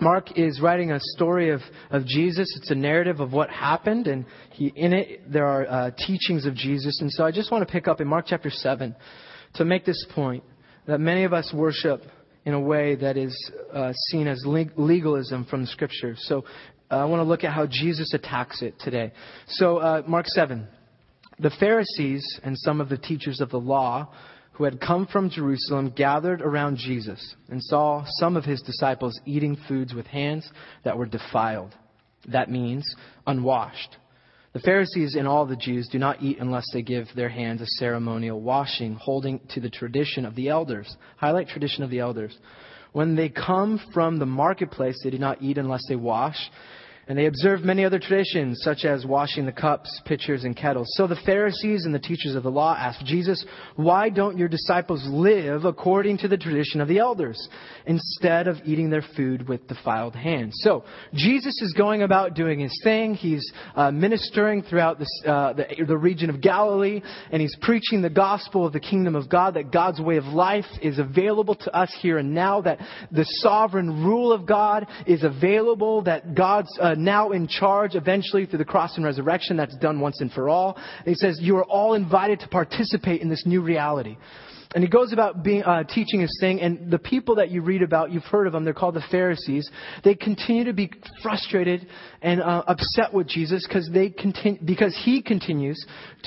Mark 0.01 0.37
is 0.37 0.61
writing 0.61 0.91
a 0.91 0.99
story 1.01 1.51
of, 1.51 1.61
of 1.91 2.05
Jesus. 2.05 2.53
It's 2.61 2.71
a 2.71 2.75
narrative 2.75 3.21
of 3.21 3.33
what 3.33 3.49
happened, 3.49 4.09
and 4.09 4.27
he, 4.51 4.73
in 4.75 4.93
it 4.93 5.33
there 5.33 5.47
are 5.47 5.67
uh, 5.67 5.91
teachings 5.93 6.47
of 6.47 6.55
Jesus. 6.55 7.01
And 7.01 7.11
so 7.13 7.25
I 7.25 7.31
just 7.31 7.53
want 7.53 7.67
to 7.67 7.73
pick 7.73 7.87
up 7.87 8.01
in 8.01 8.09
Mark 8.09 8.27
chapter 8.29 8.51
7 8.51 8.95
to 9.55 9.65
make 9.65 9.85
this 9.85 10.05
point 10.15 10.43
that 10.87 10.99
many 10.99 11.25
of 11.25 11.33
us 11.33 11.53
worship 11.55 12.03
in 12.45 12.55
a 12.55 12.61
way 12.61 12.95
that 12.97 13.17
is 13.17 13.35
uh, 13.73 13.93
seen 14.09 14.27
as 14.27 14.45
legalism 14.45 15.45
from 15.47 15.63
the 15.63 15.67
Scripture. 15.69 16.15
So 16.19 16.45
I 16.91 17.05
want 17.07 17.21
to 17.21 17.25
look 17.25 17.45
at 17.45 17.53
how 17.53 17.67
Jesus 17.67 18.13
attacks 18.15 18.63
it 18.63 18.75
today. 18.79 19.13
So, 19.49 19.79
uh, 19.79 20.03
Mark 20.07 20.27
7. 20.29 20.67
The 21.39 21.51
Pharisees 21.59 22.41
and 22.45 22.57
some 22.59 22.81
of 22.81 22.89
the 22.89 22.99
teachers 22.99 23.41
of 23.41 23.51
the 23.51 23.59
law 23.59 24.13
who 24.53 24.65
had 24.65 24.81
come 24.81 25.07
from 25.07 25.31
Jerusalem 25.31 25.93
gathered 25.97 26.41
around 26.41 26.77
Jesus 26.77 27.35
and 27.49 27.61
saw 27.63 28.05
some 28.21 28.37
of 28.37 28.45
his 28.45 28.63
disciples 28.63 29.19
eating 29.27 29.57
foods 29.67 29.93
with 29.93 30.07
hands 30.07 30.49
that 30.85 30.97
were 30.97 31.07
defiled. 31.07 31.75
That 32.29 32.51
means 32.51 32.85
unwashed. 33.27 33.97
The 34.53 34.61
Pharisees 34.61 35.17
and 35.17 35.27
all 35.27 35.47
the 35.47 35.57
Jews 35.57 35.89
do 35.91 35.99
not 35.99 36.23
eat 36.23 36.39
unless 36.39 36.67
they 36.73 36.83
give 36.83 37.09
their 37.17 37.29
hands 37.29 37.61
a 37.61 37.67
ceremonial 37.67 38.41
washing, 38.41 38.95
holding 38.95 39.41
to 39.51 39.61
the 39.61 39.69
tradition 39.69 40.25
of 40.25 40.37
the 40.37 40.49
elders. 40.49 40.97
Highlight 41.17 41.49
tradition 41.49 41.83
of 41.83 41.91
the 41.91 41.99
elders. 41.99 42.39
When 42.95 43.17
they 43.17 43.29
come 43.29 43.81
from 43.93 44.21
the 44.21 44.25
marketplace, 44.25 44.97
they 45.03 45.11
do 45.11 45.19
not 45.19 45.43
eat 45.43 45.59
unless 45.59 45.83
they 45.89 45.97
wash. 45.97 46.37
And 47.07 47.19
they 47.19 47.27
observed 47.27 47.65
many 47.65 47.85
other 47.85 47.99
traditions, 47.99 48.61
such 48.63 48.85
as 48.85 49.05
washing 49.05 49.45
the 49.45 49.53
cups, 49.53 50.01
pitchers, 50.07 50.45
and 50.45 50.57
kettles. 50.57 50.89
So 50.97 51.07
the 51.07 51.21
Pharisees 51.27 51.85
and 51.85 51.95
the 51.95 51.99
teachers 51.99 52.35
of 52.35 52.43
the 52.43 52.51
law 52.51 52.75
asked 52.79 53.05
Jesus, 53.05 53.45
Why 53.77 54.09
don't 54.09 54.39
your 54.39 54.49
disciples 54.49 55.05
live 55.07 55.65
according 55.65 56.19
to 56.19 56.29
the 56.29 56.39
tradition 56.39 56.81
of 56.81 56.89
the 56.89 56.99
elders, 56.99 57.49
instead 57.87 58.49
of 58.49 58.57
eating 58.65 58.89
their 58.89 59.05
food 59.17 59.49
with 59.49 59.69
defiled 59.69 60.15
hands? 60.15 60.55
So 60.63 60.85
Jesus 61.13 61.61
is 61.61 61.75
going 61.75 62.03
about 62.03 62.35
doing 62.35 62.61
his 62.61 62.81
thing. 62.83 63.15
He's 63.15 63.53
uh, 63.77 63.91
ministering 63.91 64.63
throughout 64.63 64.99
this, 64.99 65.23
uh, 65.27 65.53
the, 65.53 65.85
the 65.87 65.99
region 65.99 66.31
of 66.31 66.41
Galilee, 66.41 67.03
and 67.31 67.43
he's 67.43 67.57
preaching 67.61 68.01
the 68.01 68.11
gospel 68.11 68.67
of 68.67 68.73
the 68.73 68.81
kingdom 68.81 69.15
of 69.15 69.29
God, 69.29 69.55
that 69.55 69.71
God's 69.71 70.01
way 70.01 70.17
of 70.17 70.25
life 70.25 70.65
is 70.81 70.99
available 70.99 71.55
to 71.55 71.77
us 71.77 71.95
here 72.01 72.19
and 72.19 72.35
now, 72.35 72.63
that 72.63 72.79
the 73.11 73.25
sovereign 73.25 74.05
rule 74.05 74.33
of 74.33 74.47
God 74.47 74.87
is 75.07 75.23
available, 75.23 76.03
that 76.03 76.35
God's 76.35 76.71
uh, 76.81 76.94
now 76.97 77.31
in 77.33 77.47
charge 77.49 77.95
eventually 77.95 78.47
through 78.47 78.59
the 78.59 78.65
cross 78.65 78.97
and 78.97 79.05
resurrection. 79.05 79.57
That's 79.57 79.77
done 79.77 80.01
once 80.01 80.21
and 80.21 80.33
for 80.33 80.49
all. 80.49 80.77
And 80.77 81.07
he 81.07 81.15
says, 81.15 81.39
you 81.41 81.57
are 81.57 81.65
all 81.65 81.95
invited 81.95 82.41
to 82.41 82.49
participate 82.49 83.21
in 83.21 83.29
this 83.29 83.45
new 83.47 83.63
reality. 83.63 84.17
And 84.75 84.83
he 84.83 84.91
goes 84.91 85.13
about 85.13 85.45
being, 85.45 85.63
uh, 85.63 85.85
teaching 85.85 86.21
his 86.21 86.37
thing, 86.41 86.61
and 86.61 86.91
the 86.91 86.99
people 86.99 87.37
that 87.37 87.49
you 87.49 87.63
read 87.63 87.81
about, 87.83 88.11
you've 88.11 88.25
heard 88.25 88.49
of 88.49 88.53
them, 88.53 88.65
they're 88.65 88.75
called 88.75 88.95
the 88.97 89.05
Pharisees. 89.09 89.71
They 90.03 90.17
continue 90.17 90.65
to 90.65 90.73
be 90.73 90.91
frustrated 91.23 91.87
and 92.21 92.43
uh, 92.43 92.65
upset 92.67 93.15
with 93.15 93.29
Jesus 93.29 93.65
because 93.69 93.89
they 93.95 94.11
continue, 94.11 94.59
because 94.65 95.01
he 95.05 95.23
continues 95.23 95.79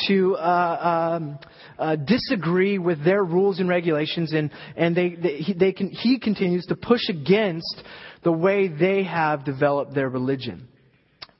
to 0.07 0.37
uh, 0.37 1.17
um, 1.19 1.39
uh, 1.77 1.97
disagree 1.97 2.77
with 2.77 3.03
their 3.03 3.21
rules 3.21 3.59
and 3.59 3.67
regulations, 3.67 4.31
and 4.31 4.49
and 4.77 4.95
they, 4.95 5.15
they, 5.15 5.37
he, 5.39 5.53
they 5.53 5.73
can, 5.73 5.89
he 5.89 6.17
continues 6.17 6.65
to 6.67 6.77
push 6.77 7.09
against 7.09 7.83
the 8.27 8.31
way 8.33 8.67
they 8.67 9.03
have 9.03 9.45
developed 9.45 9.95
their 9.95 10.09
religion. 10.09 10.67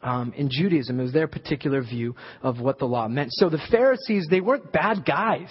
Um, 0.02 0.32
in 0.38 0.48
Judaism, 0.50 0.98
it 1.02 1.04
was 1.04 1.12
their 1.12 1.28
particular 1.28 1.82
view 1.82 2.16
of 2.42 2.62
what 2.62 2.80
the 2.80 2.86
law 2.86 3.10
meant. 3.10 3.34
So 3.34 3.50
the 3.50 3.60
Pharisees, 3.70 4.28
they 4.30 4.40
weren't 4.40 4.72
bad 4.72 5.04
guys. 5.06 5.50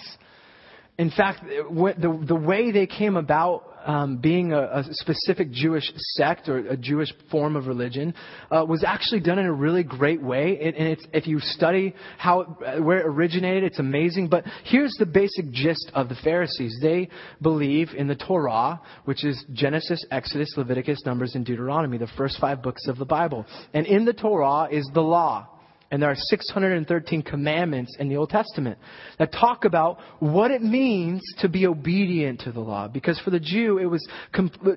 In 0.97 1.11
fact, 1.11 1.43
the, 1.45 2.23
the 2.27 2.35
way 2.35 2.71
they 2.71 2.87
came 2.87 3.17
about 3.17 3.66
um, 3.87 4.17
being 4.17 4.51
a, 4.51 4.59
a, 4.59 4.83
specific 4.91 5.49
Jewish 5.49 5.89
sect 5.95 6.49
or 6.49 6.57
a 6.57 6.75
Jewish 6.75 7.07
form 7.31 7.55
of 7.55 7.67
religion 7.67 8.13
uh, 8.51 8.65
was 8.67 8.83
actually 8.83 9.21
done 9.21 9.39
in 9.39 9.45
a 9.45 9.53
really 9.53 9.83
great 9.83 10.21
way. 10.21 10.57
It, 10.59 10.75
and 10.75 10.97
if 11.13 11.25
you 11.25 11.39
study 11.39 11.95
how 12.17 12.43
where 12.81 12.99
it 12.99 13.05
originated, 13.05 13.63
it's 13.63 13.79
amazing. 13.79 14.27
But 14.27 14.43
here's 14.65 14.93
the 14.99 15.05
basic 15.05 15.51
gist 15.51 15.89
of 15.93 16.09
the 16.09 16.15
Pharisees: 16.15 16.77
they 16.81 17.07
believe 17.41 17.91
in 17.95 18.07
the 18.07 18.15
Torah, 18.15 18.81
which 19.05 19.23
is 19.23 19.43
Genesis, 19.53 20.05
Exodus, 20.11 20.53
Leviticus, 20.57 20.99
Numbers, 21.05 21.35
and 21.35 21.45
Deuteronomy, 21.45 21.97
the 21.97 22.07
first 22.17 22.39
five 22.41 22.61
books 22.61 22.87
of 22.87 22.97
the 22.97 23.05
Bible. 23.05 23.45
And 23.73 23.87
in 23.87 24.03
the 24.03 24.13
Torah 24.13 24.67
is 24.69 24.87
the 24.93 25.01
law. 25.01 25.47
And 25.89 26.01
there 26.01 26.09
are 26.09 26.15
613 26.15 27.21
commandments 27.21 27.95
in 27.97 28.09
the 28.09 28.17
Old 28.17 28.29
Testament 28.29 28.77
that 29.19 29.31
talk 29.31 29.63
about 29.63 29.99
what 30.19 30.51
it 30.51 30.61
means 30.61 31.21
to 31.39 31.47
be 31.47 31.65
obedient 31.65 32.41
to 32.41 32.51
the 32.51 32.59
law. 32.59 32.89
Because 32.89 33.19
for 33.19 33.29
the 33.29 33.39
Jew, 33.39 33.77
it 33.77 33.85
was 33.85 34.05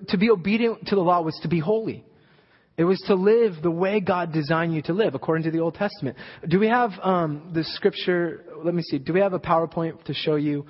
to 0.09 0.19
be 0.19 0.31
obedient 0.31 0.87
to 0.87 0.95
the 0.95 1.01
law 1.01 1.21
was 1.23 1.39
to 1.43 1.49
be 1.49 1.59
holy. 1.59 2.05
It 2.77 2.85
was 2.85 3.01
to 3.09 3.15
live 3.15 3.57
the 3.63 3.71
way 3.71 4.01
God 4.01 4.33
designed 4.33 4.73
you 4.73 4.83
to 4.83 4.93
live, 4.93 5.15
according 5.15 5.45
to 5.45 5.51
the 5.51 5.59
Old 5.59 5.75
Testament. 5.75 6.17
Do 6.49 6.59
we 6.59 6.69
have 6.69 6.93
um, 7.03 7.51
the 7.53 7.65
scripture? 7.65 8.45
Let 8.65 8.75
me 8.75 8.83
see. 8.83 8.99
Do 8.99 9.13
we 9.13 9.21
have 9.21 9.33
a 9.33 9.41
PowerPoint 9.41 10.05
to 10.05 10.15
show 10.15 10.37
you 10.37 10.65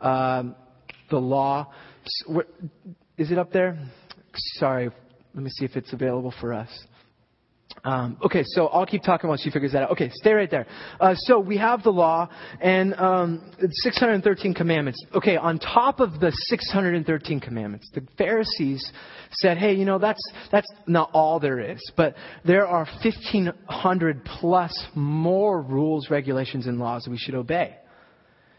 um, 0.00 0.56
the 1.08 1.16
law? 1.16 1.72
Is 3.16 3.30
it 3.30 3.38
up 3.38 3.52
there? 3.52 3.78
Sorry. 4.58 4.90
Let 5.34 5.42
me 5.42 5.50
see 5.50 5.64
if 5.64 5.76
it's 5.76 5.92
available 5.92 6.34
for 6.40 6.52
us. 6.52 6.68
Um, 7.82 8.16
okay, 8.24 8.42
so 8.46 8.68
I'll 8.68 8.86
keep 8.86 9.02
talking 9.02 9.28
while 9.28 9.36
she 9.36 9.50
figures 9.50 9.72
that 9.72 9.82
out. 9.82 9.90
Okay, 9.92 10.10
stay 10.14 10.32
right 10.32 10.50
there. 10.50 10.66
Uh, 11.00 11.14
so 11.14 11.38
we 11.38 11.58
have 11.58 11.82
the 11.82 11.90
law 11.90 12.28
and 12.60 12.94
um, 12.94 13.50
613 13.60 14.54
commandments. 14.54 15.04
Okay, 15.14 15.36
on 15.36 15.58
top 15.58 16.00
of 16.00 16.20
the 16.20 16.30
613 16.48 17.40
commandments, 17.40 17.90
the 17.94 18.06
Pharisees 18.16 18.90
said, 19.32 19.58
"Hey, 19.58 19.74
you 19.74 19.84
know 19.84 19.98
that's 19.98 20.22
that's 20.50 20.68
not 20.86 21.10
all 21.12 21.40
there 21.40 21.60
is, 21.60 21.80
but 21.96 22.14
there 22.44 22.66
are 22.66 22.86
1,500 23.02 24.24
plus 24.24 24.86
more 24.94 25.60
rules, 25.60 26.08
regulations, 26.10 26.66
and 26.66 26.78
laws 26.78 27.04
that 27.04 27.10
we 27.10 27.18
should 27.18 27.34
obey." 27.34 27.76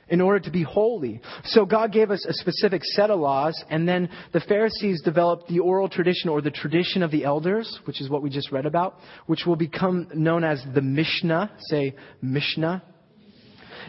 In 0.10 0.22
order 0.22 0.40
to 0.40 0.52
be 0.52 0.64
holy. 0.64 1.22
So 1.46 1.66
God 1.66 1.92
gave 1.92 2.12
us 2.12 2.26
a 2.26 2.34
specific 2.34 2.84
set 2.84 3.10
of 3.10 3.20
laws, 3.20 3.62
and 3.70 3.88
then 3.88 4.10
the 4.34 4.40
Pharisees 4.40 5.02
developed 5.02 5.48
the 5.48 5.60
oral 5.60 5.90
tradition 5.90 6.30
or 6.30 6.42
the 6.42 6.52
tradition 6.52 7.04
of 7.04 7.12
the 7.12 7.24
elders, 7.24 7.80
which 7.86 8.02
is 8.02 8.10
what 8.10 8.22
we 8.22 8.30
just 8.30 8.52
read 8.52 8.66
about, 8.66 8.98
which 9.26 9.46
will 9.46 9.56
become 9.56 10.08
known 10.14 10.44
as 10.44 10.64
the 10.74 10.82
Mishnah. 10.82 11.52
Say 11.70 11.96
Mishnah. 12.22 12.84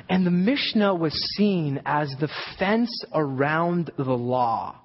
And 0.09 0.27
the 0.27 0.31
Mishnah 0.31 0.95
was 0.95 1.13
seen 1.37 1.81
as 1.85 2.09
the 2.21 2.29
fence 2.59 2.91
around 3.13 3.91
the 3.97 4.05
law. 4.05 4.81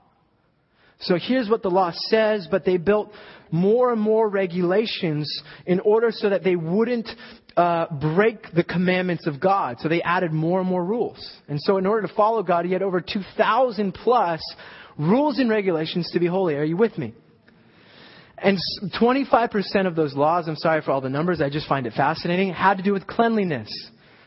So 1.02 1.18
here's 1.18 1.50
what 1.50 1.64
the 1.64 1.70
law 1.70 1.92
says, 2.10 2.48
but 2.50 2.64
they 2.64 2.78
built 2.78 3.12
more 3.52 3.92
and 3.92 4.00
more 4.00 4.30
regulations 4.30 5.44
in 5.66 5.80
order 5.82 6.12
so 6.12 6.30
that 6.30 6.44
they 6.44 6.56
wouldn't 6.56 7.10
uh, 7.58 7.88
break 8.00 8.51
the 8.53 8.63
commandments 8.63 9.27
of 9.27 9.39
God. 9.39 9.77
So 9.79 9.89
they 9.89 10.01
added 10.01 10.31
more 10.31 10.60
and 10.60 10.70
more 10.70 10.84
rules. 10.84 11.20
And 11.48 11.60
so 11.62 11.77
in 11.77 11.86
order 11.86 12.08
to 12.08 12.13
follow 12.13 12.43
God, 12.43 12.65
he 12.65 12.72
had 12.72 12.81
over 12.81 13.01
2,000 13.01 13.93
plus 13.93 14.41
rules 14.98 15.39
and 15.39 15.50
regulations 15.50 16.10
to 16.13 16.20
be 16.20 16.27
holy. 16.27 16.55
Are 16.55 16.63
you 16.63 16.77
with 16.77 16.98
me? 16.98 17.13
And 18.38 18.58
25% 19.00 19.86
of 19.86 19.96
those 19.96 20.15
laws, 20.15 20.48
I'm 20.48 20.55
sorry 20.55 20.81
for 20.81 20.91
all 20.91 21.01
the 21.01 21.10
numbers, 21.10 21.41
I 21.41 21.50
just 21.50 21.67
find 21.67 21.86
it 21.86 21.93
fascinating, 21.93 22.51
had 22.53 22.77
to 22.77 22.84
do 22.84 22.91
with 22.91 23.05
cleanliness. 23.05 23.70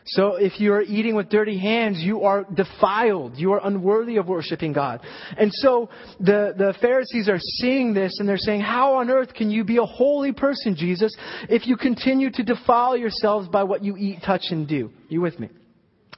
So 0.07 0.35
if 0.35 0.59
you 0.59 0.71
are 0.73 0.83
eating 0.83 1.15
with 1.15 1.29
dirty 1.29 1.57
hands, 1.57 1.97
you 1.99 2.23
are 2.23 2.43
defiled. 2.43 3.37
You 3.37 3.53
are 3.53 3.61
unworthy 3.65 4.17
of 4.17 4.27
worshiping 4.27 4.71
God. 4.71 5.01
And 5.35 5.51
so 5.51 5.89
the, 6.19 6.53
the 6.55 6.75
Pharisees 6.79 7.27
are 7.27 7.39
seeing 7.39 7.93
this 7.95 8.19
and 8.19 8.29
they're 8.29 8.37
saying, 8.37 8.61
how 8.61 8.95
on 8.95 9.09
earth 9.09 9.33
can 9.33 9.49
you 9.49 9.63
be 9.63 9.77
a 9.77 9.85
holy 9.85 10.31
person, 10.31 10.75
Jesus, 10.75 11.15
if 11.49 11.65
you 11.65 11.75
continue 11.75 12.29
to 12.31 12.43
defile 12.43 12.95
yourselves 12.95 13.47
by 13.47 13.63
what 13.63 13.83
you 13.83 13.97
eat, 13.97 14.19
touch, 14.23 14.43
and 14.51 14.67
do? 14.67 14.91
You 15.09 15.21
with 15.21 15.39
me? 15.39 15.49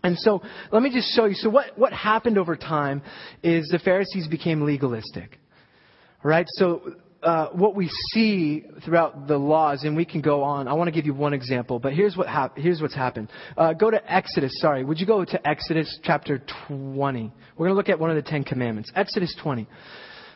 And 0.03 0.17
so 0.17 0.41
let 0.71 0.83
me 0.83 0.91
just 0.91 1.15
show 1.15 1.25
you. 1.25 1.35
So 1.35 1.49
what, 1.49 1.77
what 1.77 1.93
happened 1.93 2.37
over 2.37 2.57
time 2.57 3.01
is 3.41 3.69
the 3.69 3.79
Pharisees 3.79 4.27
became 4.27 4.63
legalistic. 4.63 5.39
Right? 6.23 6.45
So 6.49 6.93
uh, 7.27 7.49
what 7.49 7.75
we 7.75 7.89
see 8.13 8.63
throughout 8.85 9.27
the 9.27 9.37
laws, 9.37 9.83
and 9.83 9.97
we 9.97 10.05
can 10.05 10.21
go 10.21 10.43
on. 10.43 10.69
I 10.69 10.73
want 10.73 10.87
to 10.87 10.93
give 10.93 11.05
you 11.05 11.13
one 11.13 11.33
example, 11.33 11.77
but 11.77 11.91
here's 11.91 12.15
what 12.15 12.27
hap- 12.27 12.57
here's 12.57 12.81
what's 12.81 12.95
happened. 12.95 13.29
Uh, 13.57 13.73
go 13.73 13.91
to 13.91 14.01
Exodus. 14.13 14.53
Sorry, 14.61 14.85
would 14.85 14.97
you 14.97 15.05
go 15.05 15.25
to 15.25 15.47
Exodus 15.47 15.99
chapter 16.03 16.41
20? 16.69 17.33
We're 17.57 17.65
going 17.65 17.71
to 17.71 17.75
look 17.75 17.89
at 17.89 17.99
one 17.99 18.09
of 18.09 18.15
the 18.15 18.21
Ten 18.21 18.45
Commandments. 18.45 18.93
Exodus 18.95 19.35
20. 19.43 19.67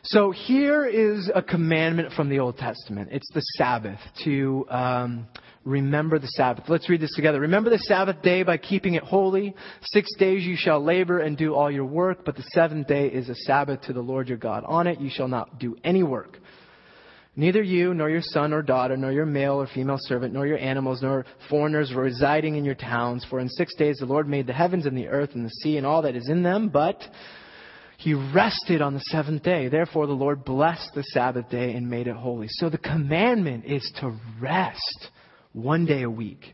So 0.03 0.31
here 0.31 0.85
is 0.85 1.31
a 1.33 1.41
commandment 1.41 2.11
from 2.11 2.27
the 2.27 2.39
Old 2.39 2.57
Testament. 2.57 3.07
It's 3.13 3.29
the 3.33 3.41
Sabbath 3.57 3.99
to 4.25 4.65
um, 4.69 5.27
remember 5.63 6.19
the 6.19 6.27
Sabbath. 6.27 6.65
Let's 6.67 6.89
read 6.89 6.99
this 6.99 7.15
together. 7.15 7.39
Remember 7.39 7.69
the 7.69 7.77
Sabbath 7.77 8.21
day 8.21 8.43
by 8.43 8.57
keeping 8.57 8.95
it 8.95 9.03
holy. 9.03 9.55
Six 9.83 10.13
days 10.17 10.43
you 10.43 10.57
shall 10.57 10.83
labor 10.83 11.19
and 11.19 11.37
do 11.37 11.53
all 11.53 11.71
your 11.71 11.85
work, 11.85 12.25
but 12.25 12.35
the 12.35 12.43
seventh 12.53 12.87
day 12.87 13.07
is 13.07 13.29
a 13.29 13.35
Sabbath 13.35 13.79
to 13.83 13.93
the 13.93 14.01
Lord 14.01 14.27
your 14.27 14.39
God. 14.39 14.65
On 14.65 14.87
it 14.87 14.99
you 14.99 15.09
shall 15.09 15.29
not 15.29 15.57
do 15.57 15.77
any 15.85 16.03
work 16.03 16.39
Neither 17.41 17.63
you, 17.63 17.95
nor 17.95 18.07
your 18.07 18.21
son 18.21 18.53
or 18.53 18.61
daughter, 18.61 18.95
nor 18.95 19.11
your 19.11 19.25
male 19.25 19.59
or 19.59 19.65
female 19.65 19.97
servant, 19.99 20.31
nor 20.31 20.45
your 20.45 20.59
animals, 20.59 21.01
nor 21.01 21.25
foreigners 21.49 21.91
residing 21.91 22.55
in 22.55 22.63
your 22.63 22.75
towns. 22.75 23.25
For 23.31 23.39
in 23.39 23.49
six 23.49 23.73
days 23.73 23.97
the 23.97 24.05
Lord 24.05 24.29
made 24.29 24.45
the 24.45 24.53
heavens 24.53 24.85
and 24.85 24.95
the 24.95 25.07
earth 25.07 25.31
and 25.33 25.43
the 25.43 25.49
sea 25.49 25.77
and 25.77 25.83
all 25.83 26.03
that 26.03 26.15
is 26.15 26.29
in 26.29 26.43
them, 26.43 26.69
but 26.69 27.01
he 27.97 28.13
rested 28.13 28.83
on 28.83 28.93
the 28.93 28.99
seventh 28.99 29.41
day. 29.41 29.69
Therefore 29.69 30.05
the 30.05 30.13
Lord 30.13 30.45
blessed 30.45 30.91
the 30.93 31.01
Sabbath 31.01 31.49
day 31.49 31.73
and 31.73 31.89
made 31.89 32.05
it 32.05 32.15
holy. 32.15 32.45
So 32.47 32.69
the 32.69 32.77
commandment 32.77 33.65
is 33.65 33.91
to 34.01 34.15
rest 34.39 35.07
one 35.51 35.87
day 35.87 36.03
a 36.03 36.11
week. 36.11 36.45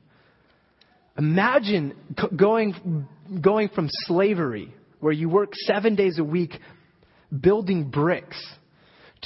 Imagine 1.18 1.98
going, 2.34 3.06
going 3.42 3.68
from 3.76 3.90
slavery, 4.06 4.74
where 5.02 5.12
you 5.12 5.28
work 5.28 5.54
seven 5.54 5.96
days 5.96 6.18
a 6.18 6.24
week 6.24 6.58
building 7.42 7.90
bricks 7.90 8.42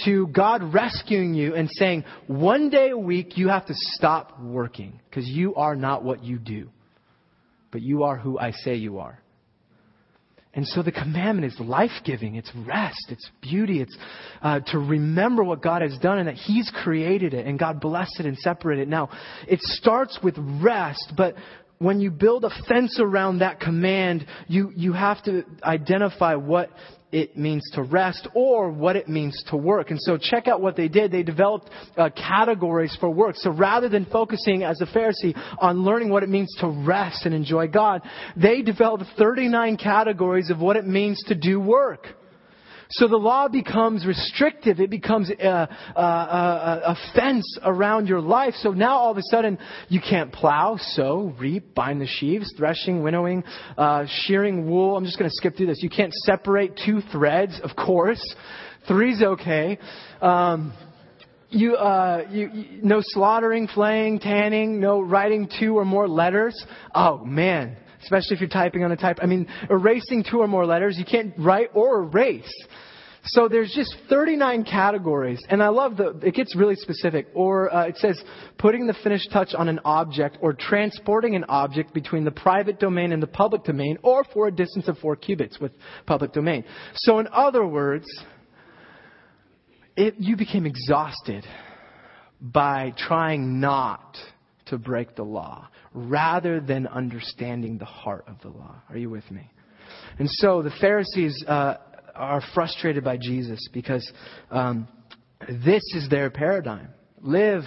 to 0.05 0.27
God 0.27 0.74
rescuing 0.74 1.33
you 1.33 1.55
and 1.55 1.69
saying, 1.71 2.03
one 2.27 2.69
day 2.69 2.89
a 2.89 2.98
week 2.98 3.38
you 3.38 3.50
have 3.50 3.65
to 3.67 3.74
stop 3.75 4.39
working 4.42 5.00
because 5.09 5.27
you 5.27 5.55
are 5.55 5.75
not 5.75 6.03
what 6.03 6.24
you 6.24 6.37
do, 6.37 6.70
but 7.72 7.81
you 7.81 8.03
are 8.03 8.18
who 8.18 8.39
I 8.39 8.51
say 8.51 8.75
you 8.75 9.00
are. 9.00 9.20
And 10.53 10.68
so 10.68 10.83
the 10.83 10.92
commandment 10.92 11.53
is 11.53 11.57
life 11.61 12.03
giving, 12.03 12.35
it's 12.35 12.51
rest, 12.68 13.05
it's 13.09 13.29
beauty, 13.42 13.81
it's 13.81 13.98
uh, 14.42 14.59
to 14.68 14.79
remember 14.79 15.46
what 15.46 15.61
God 15.61 15.81
has 15.81 15.98
done 16.00 16.18
and 16.18 16.27
that 16.27 16.35
He's 16.35 16.70
created 16.83 17.33
it 17.33 17.48
and 17.48 17.57
God 17.57 17.79
blessed 17.79 18.20
it 18.20 18.25
and 18.25 18.37
separated 18.37 18.83
it. 18.83 18.87
Now, 18.89 19.09
it 19.48 19.61
starts 19.61 20.20
with 20.22 20.35
rest, 20.61 21.13
but 21.16 21.35
when 21.77 22.01
you 22.01 22.11
build 22.11 22.44
a 22.44 22.50
fence 22.68 23.00
around 23.00 23.39
that 23.39 23.61
command, 23.61 24.25
you, 24.48 24.72
you 24.75 24.92
have 24.92 25.24
to 25.24 25.44
identify 25.63 26.35
what 26.35 26.70
it 27.11 27.37
means 27.37 27.63
to 27.74 27.83
rest 27.83 28.27
or 28.33 28.71
what 28.71 28.95
it 28.95 29.07
means 29.09 29.41
to 29.47 29.57
work. 29.57 29.91
And 29.91 30.00
so 30.01 30.17
check 30.17 30.47
out 30.47 30.61
what 30.61 30.75
they 30.75 30.87
did. 30.87 31.11
They 31.11 31.24
developed 31.24 31.69
uh, 31.97 32.09
categories 32.09 32.95
for 33.00 33.09
work. 33.09 33.35
So 33.37 33.51
rather 33.51 33.89
than 33.89 34.05
focusing 34.05 34.63
as 34.63 34.81
a 34.81 34.85
Pharisee 34.85 35.37
on 35.59 35.83
learning 35.83 36.09
what 36.09 36.24
it 36.24 36.29
means 36.29 36.55
to 36.59 36.67
rest 36.67 37.25
and 37.25 37.35
enjoy 37.35 37.67
God, 37.67 38.01
they 38.35 38.61
developed 38.61 39.05
39 39.17 39.77
categories 39.77 40.50
of 40.50 40.59
what 40.59 40.75
it 40.75 40.85
means 40.85 41.21
to 41.27 41.35
do 41.35 41.59
work. 41.59 42.07
So 42.92 43.08
the 43.08 43.18
law 43.18 43.48
becomes 43.48 44.06
restrictive. 44.06 44.80
It 44.80 44.90
becomes 44.90 45.30
a, 45.30 45.70
a, 45.96 46.00
a, 46.00 46.98
fence 47.16 47.58
around 47.64 48.08
your 48.08 48.20
life. 48.20 48.54
So 48.56 48.72
now 48.72 48.98
all 48.98 49.12
of 49.12 49.18
a 49.18 49.24
sudden 49.24 49.58
you 49.88 50.01
can't 50.01 50.32
plow, 50.32 50.77
sow, 50.77 51.34
reap, 51.40 51.74
bind 51.74 52.01
the 52.01 52.08
sheaves, 52.08 52.54
threshing, 52.58 53.01
winnowing, 53.01 53.44
uh, 53.77 54.06
shearing 54.08 54.70
wool. 54.70 54.98
I'm 54.98 55.06
just 55.06 55.18
going 55.18 55.30
to 55.30 55.36
skip 55.36 55.56
through 55.56 55.68
this. 55.68 55.82
You 55.82 55.90
can't 55.90 56.14
separate 56.14 56.80
two 56.86 57.01
threads, 57.12 57.60
of 57.64 57.75
course. 57.75 58.36
Three's 58.88 59.22
okay. 59.22 59.80
Um, 60.22 60.74
you, 61.50 61.75
uh, 61.75 62.27
you, 62.30 62.50
you, 62.50 62.66
no 62.82 63.00
slaughtering, 63.01 63.68
flaying, 63.68 64.20
tanning, 64.20 64.80
no 64.80 65.01
writing 65.01 65.50
two 65.60 65.77
or 65.77 65.86
more 65.86 66.08
letters. 66.08 66.66
Oh 66.96 67.24
man, 67.25 67.77
especially 68.03 68.35
if 68.35 68.42
you're 68.42 68.50
typing 68.50 68.83
on 68.83 68.92
a 68.92 68.98
type. 68.98 69.20
I 69.22 69.25
mean, 69.25 69.48
erasing 69.70 70.24
two 70.29 70.40
or 70.40 70.48
more 70.48 70.66
letters, 70.66 70.98
you 70.98 71.05
can't 71.05 71.33
write 71.37 71.70
or 71.74 72.03
erase. 72.03 72.51
So 73.24 73.48
there's 73.48 73.72
just 73.75 73.96
39 74.09 74.64
categories, 74.64 75.40
and 75.48 75.61
I 75.61 75.68
love 75.68 75.98
the, 75.98 76.20
it 76.24 76.33
gets 76.33 76.55
really 76.55 76.75
specific. 76.75 77.27
Or 77.35 77.74
uh, 77.74 77.85
it 77.85 77.98
says 77.98 78.22
putting 78.57 78.87
the 78.87 78.96
finished 79.03 79.31
touch 79.31 79.53
on 79.53 79.70
an 79.70 79.79
object 79.85 80.40
or 80.42 80.53
transporting 80.53 81.35
an 81.35 81.46
object 81.48 81.94
between 81.94 82.24
the 82.24 82.31
private 82.31 82.79
domain 82.79 83.11
and 83.11 83.22
the 83.22 83.27
public 83.27 83.64
domain 83.64 84.00
or 84.01 84.24
for 84.33 84.48
a 84.48 84.51
distance 84.51 84.87
of 84.87 84.98
four 84.98 85.16
cubits 85.16 85.59
with 85.59 85.72
public 86.07 86.33
domain. 86.33 86.66
So 86.96 87.20
in 87.20 87.27
other 87.31 87.66
words, 87.66 88.07
it, 89.96 90.16
you 90.18 90.35
became 90.35 90.66
exhausted 90.66 91.46
by 92.42 92.94
trying 92.98 93.59
not 93.59 94.18
to 94.68 94.79
break 94.79 95.16
the 95.16 95.24
law 95.24 95.68
rather 95.94 96.60
than 96.60 96.88
understanding 96.88 97.77
the 97.77 97.86
heart 97.86 98.25
of 98.27 98.40
the 98.42 98.50
law. 98.50 98.75
Are 98.90 98.98
you 98.98 99.10
with 99.10 99.30
me? 99.30 99.50
And 100.20 100.30
so 100.30 100.62
the 100.62 100.72
Pharisees 100.80 101.44
uh, 101.48 101.77
are 102.16 102.42
frustrated 102.54 103.04
by 103.04 103.18
Jesus 103.18 103.68
because 103.74 104.10
um, 104.50 104.88
this 105.48 105.84
is 105.96 106.10
their 106.10 106.30
paradigm. 106.30 106.90
Live. 107.24 107.64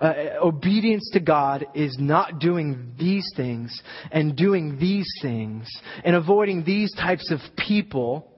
Uh, 0.00 0.12
obedience 0.42 1.08
to 1.14 1.20
God 1.20 1.66
is 1.74 1.96
not 1.98 2.40
doing 2.40 2.92
these 2.98 3.26
things 3.36 3.82
and 4.12 4.36
doing 4.36 4.78
these 4.78 5.10
things 5.22 5.66
and 6.04 6.14
avoiding 6.14 6.62
these 6.64 6.94
types 6.94 7.30
of 7.30 7.40
people 7.56 8.30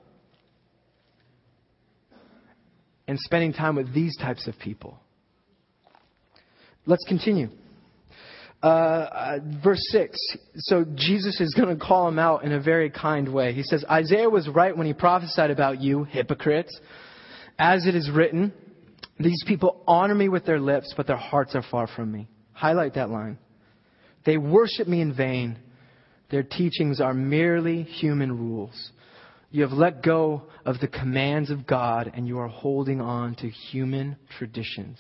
and 3.09 3.19
spending 3.19 3.53
time 3.53 3.75
with 3.75 3.93
these 3.93 4.17
types 4.19 4.47
of 4.47 4.57
people. 4.61 5.01
Let's 6.87 7.05
continue. 7.09 7.49
Uh, 8.63 8.67
uh, 8.67 9.39
verse 9.65 9.83
6. 9.91 10.19
So 10.57 10.85
Jesus 10.95 11.41
is 11.41 11.55
going 11.55 11.77
to 11.77 11.83
call 11.83 12.09
him 12.09 12.19
out 12.19 12.45
in 12.45 12.53
a 12.53 12.61
very 12.61 12.91
kind 12.91 13.33
way. 13.33 13.55
He 13.55 13.63
says, 13.63 13.85
Isaiah 13.91 14.29
was 14.29 14.49
right 14.49 14.77
when 14.77 14.87
he 14.87 14.93
prophesied 14.93 15.51
about 15.51 15.81
you, 15.81 16.05
hypocrites. 16.05 16.79
As 17.59 17.87
it 17.87 17.95
is 17.95 18.11
written, 18.11 18.53
these 19.19 19.43
people 19.47 19.83
honor 19.87 20.15
me 20.15 20.29
with 20.29 20.45
their 20.45 20.61
lips, 20.61 20.93
but 20.97 21.07
their 21.07 21.17
hearts 21.17 21.55
are 21.55 21.65
far 21.71 21.87
from 21.87 22.13
me. 22.13 22.29
Highlight 22.53 22.95
that 22.95 23.09
line. 23.09 23.39
They 24.27 24.37
worship 24.37 24.87
me 24.87 25.01
in 25.01 25.15
vain. 25.15 25.59
Their 26.31 26.43
teachings 26.43 27.01
are 27.01 27.15
merely 27.15 27.83
human 27.83 28.37
rules. 28.39 28.93
You 29.51 29.63
have 29.63 29.73
let 29.73 30.03
go 30.03 30.43
of 30.65 30.79
the 30.81 30.87
commands 30.87 31.51
of 31.51 31.67
God 31.67 32.13
and 32.15 32.29
you 32.29 32.39
are 32.39 32.49
holding 32.49 33.01
on 33.01 33.35
to 33.37 33.49
human 33.49 34.17
traditions. 34.39 34.99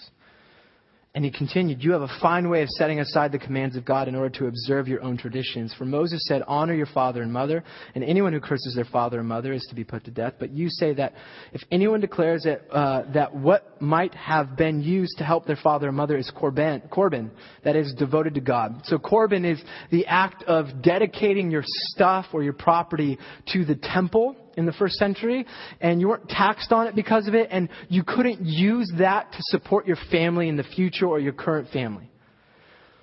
And 1.12 1.24
he 1.24 1.32
continued, 1.32 1.82
You 1.82 1.90
have 1.90 2.02
a 2.02 2.18
fine 2.20 2.48
way 2.48 2.62
of 2.62 2.68
setting 2.68 3.00
aside 3.00 3.32
the 3.32 3.38
commands 3.38 3.74
of 3.74 3.84
God 3.84 4.06
in 4.06 4.14
order 4.14 4.30
to 4.38 4.46
observe 4.46 4.86
your 4.86 5.02
own 5.02 5.16
traditions. 5.16 5.74
For 5.76 5.84
Moses 5.84 6.24
said, 6.28 6.42
Honor 6.46 6.72
your 6.72 6.86
father 6.86 7.20
and 7.20 7.32
mother, 7.32 7.64
and 7.96 8.04
anyone 8.04 8.32
who 8.32 8.38
curses 8.38 8.76
their 8.76 8.84
father 8.84 9.18
and 9.18 9.28
mother 9.28 9.52
is 9.52 9.66
to 9.70 9.74
be 9.74 9.82
put 9.82 10.04
to 10.04 10.12
death. 10.12 10.34
But 10.38 10.50
you 10.50 10.68
say 10.70 10.94
that 10.94 11.14
if 11.52 11.62
anyone 11.72 12.00
declares 12.00 12.44
that, 12.44 12.62
uh, 12.70 13.10
that 13.12 13.34
what 13.34 13.82
might 13.82 14.14
have 14.14 14.56
been 14.56 14.82
used 14.82 15.18
to 15.18 15.24
help 15.24 15.46
their 15.46 15.56
father 15.56 15.88
and 15.88 15.96
mother 15.96 16.16
is 16.16 16.30
korban, 16.30 16.88
korban, 16.90 17.30
that 17.64 17.74
is 17.74 17.92
devoted 17.94 18.34
to 18.34 18.40
God. 18.40 18.82
So 18.84 18.96
korban 18.96 19.44
is 19.44 19.60
the 19.90 20.06
act 20.06 20.44
of 20.44 20.80
dedicating 20.80 21.50
your 21.50 21.64
stuff 21.66 22.26
or 22.32 22.44
your 22.44 22.52
property 22.52 23.18
to 23.48 23.64
the 23.64 23.74
temple 23.74 24.36
in 24.56 24.66
the 24.66 24.72
first 24.72 24.94
century, 24.96 25.46
and 25.80 26.00
you 26.00 26.08
weren't 26.08 26.28
taxed 26.28 26.72
on 26.72 26.86
it 26.86 26.94
because 26.94 27.28
of 27.28 27.34
it, 27.34 27.48
and 27.50 27.68
you 27.88 28.02
couldn't 28.04 28.44
use 28.44 28.90
that 28.98 29.32
to 29.32 29.38
support 29.42 29.86
your 29.86 29.98
family 30.10 30.48
in 30.48 30.56
the 30.56 30.64
future 30.64 31.06
or 31.06 31.18
your 31.20 31.32
current 31.32 31.68
family. 31.70 32.10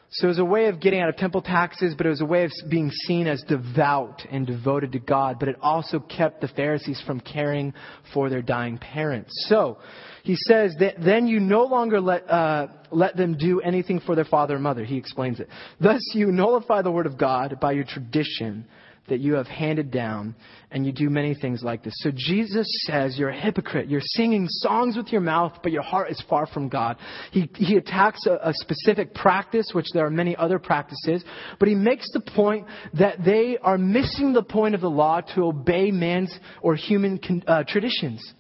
So 0.09 0.27
it 0.27 0.29
was 0.29 0.39
a 0.39 0.45
way 0.45 0.67
of 0.67 0.79
getting 0.79 1.01
out 1.01 1.09
of 1.09 1.17
temple 1.17 1.41
taxes, 1.41 1.93
but 1.95 2.05
it 2.05 2.09
was 2.09 2.21
a 2.21 2.25
way 2.25 2.45
of 2.45 2.51
being 2.69 2.89
seen 2.91 3.27
as 3.27 3.43
devout 3.43 4.25
and 4.31 4.47
devoted 4.47 4.93
to 4.93 4.99
God. 4.99 5.37
But 5.37 5.49
it 5.49 5.57
also 5.61 5.99
kept 5.99 6.39
the 6.39 6.47
Pharisees 6.47 7.01
from 7.05 7.19
caring 7.19 7.73
for 8.13 8.29
their 8.29 8.41
dying 8.41 8.77
parents. 8.77 9.33
So 9.49 9.79
he 10.23 10.35
says 10.37 10.75
that 10.79 10.95
then 11.03 11.27
you 11.27 11.41
no 11.41 11.63
longer 11.63 11.99
let 11.99 12.29
uh, 12.29 12.67
let 12.89 13.17
them 13.17 13.37
do 13.37 13.59
anything 13.59 13.99
for 13.99 14.15
their 14.15 14.25
father 14.25 14.55
or 14.55 14.59
mother. 14.59 14.85
He 14.85 14.95
explains 14.95 15.41
it. 15.41 15.49
Thus 15.81 16.01
you 16.13 16.31
nullify 16.31 16.83
the 16.83 16.91
word 16.91 17.05
of 17.05 17.17
God 17.17 17.59
by 17.59 17.73
your 17.73 17.83
tradition 17.83 18.65
that 19.07 19.19
you 19.19 19.33
have 19.33 19.47
handed 19.47 19.91
down, 19.91 20.35
and 20.71 20.85
you 20.85 20.91
do 20.91 21.09
many 21.09 21.33
things 21.33 21.63
like 21.63 21.83
this. 21.83 21.93
So 21.97 22.11
Jesus 22.13 22.67
says, 22.85 23.17
You're 23.17 23.29
a 23.29 23.39
hypocrite. 23.39 23.89
You're 23.89 24.01
singing 24.01 24.47
songs 24.49 24.97
with 24.97 25.07
your 25.07 25.21
mouth, 25.21 25.59
but 25.63 25.71
your 25.71 25.81
heart 25.81 26.11
is 26.11 26.21
far 26.29 26.45
from 26.47 26.69
God. 26.69 26.97
He, 27.31 27.49
he 27.55 27.77
attacks 27.77 28.25
a, 28.25 28.33
a 28.43 28.53
specific 28.53 29.13
practice, 29.13 29.71
which 29.73 29.87
there 29.93 30.05
are 30.05 30.09
many 30.09 30.35
other 30.35 30.59
practices, 30.59 31.23
but 31.59 31.67
he 31.67 31.75
makes 31.75 32.11
the 32.11 32.21
point 32.21 32.65
that 32.93 33.23
they 33.23 33.57
are 33.61 33.77
missing 33.77 34.33
the 34.33 34.43
point 34.43 34.75
of 34.75 34.81
the 34.81 34.89
law 34.89 35.21
to 35.35 35.43
obey 35.43 35.91
man's 35.91 36.37
or 36.61 36.75
human 36.75 37.19
uh, 37.47 37.63
traditions. 37.67 38.33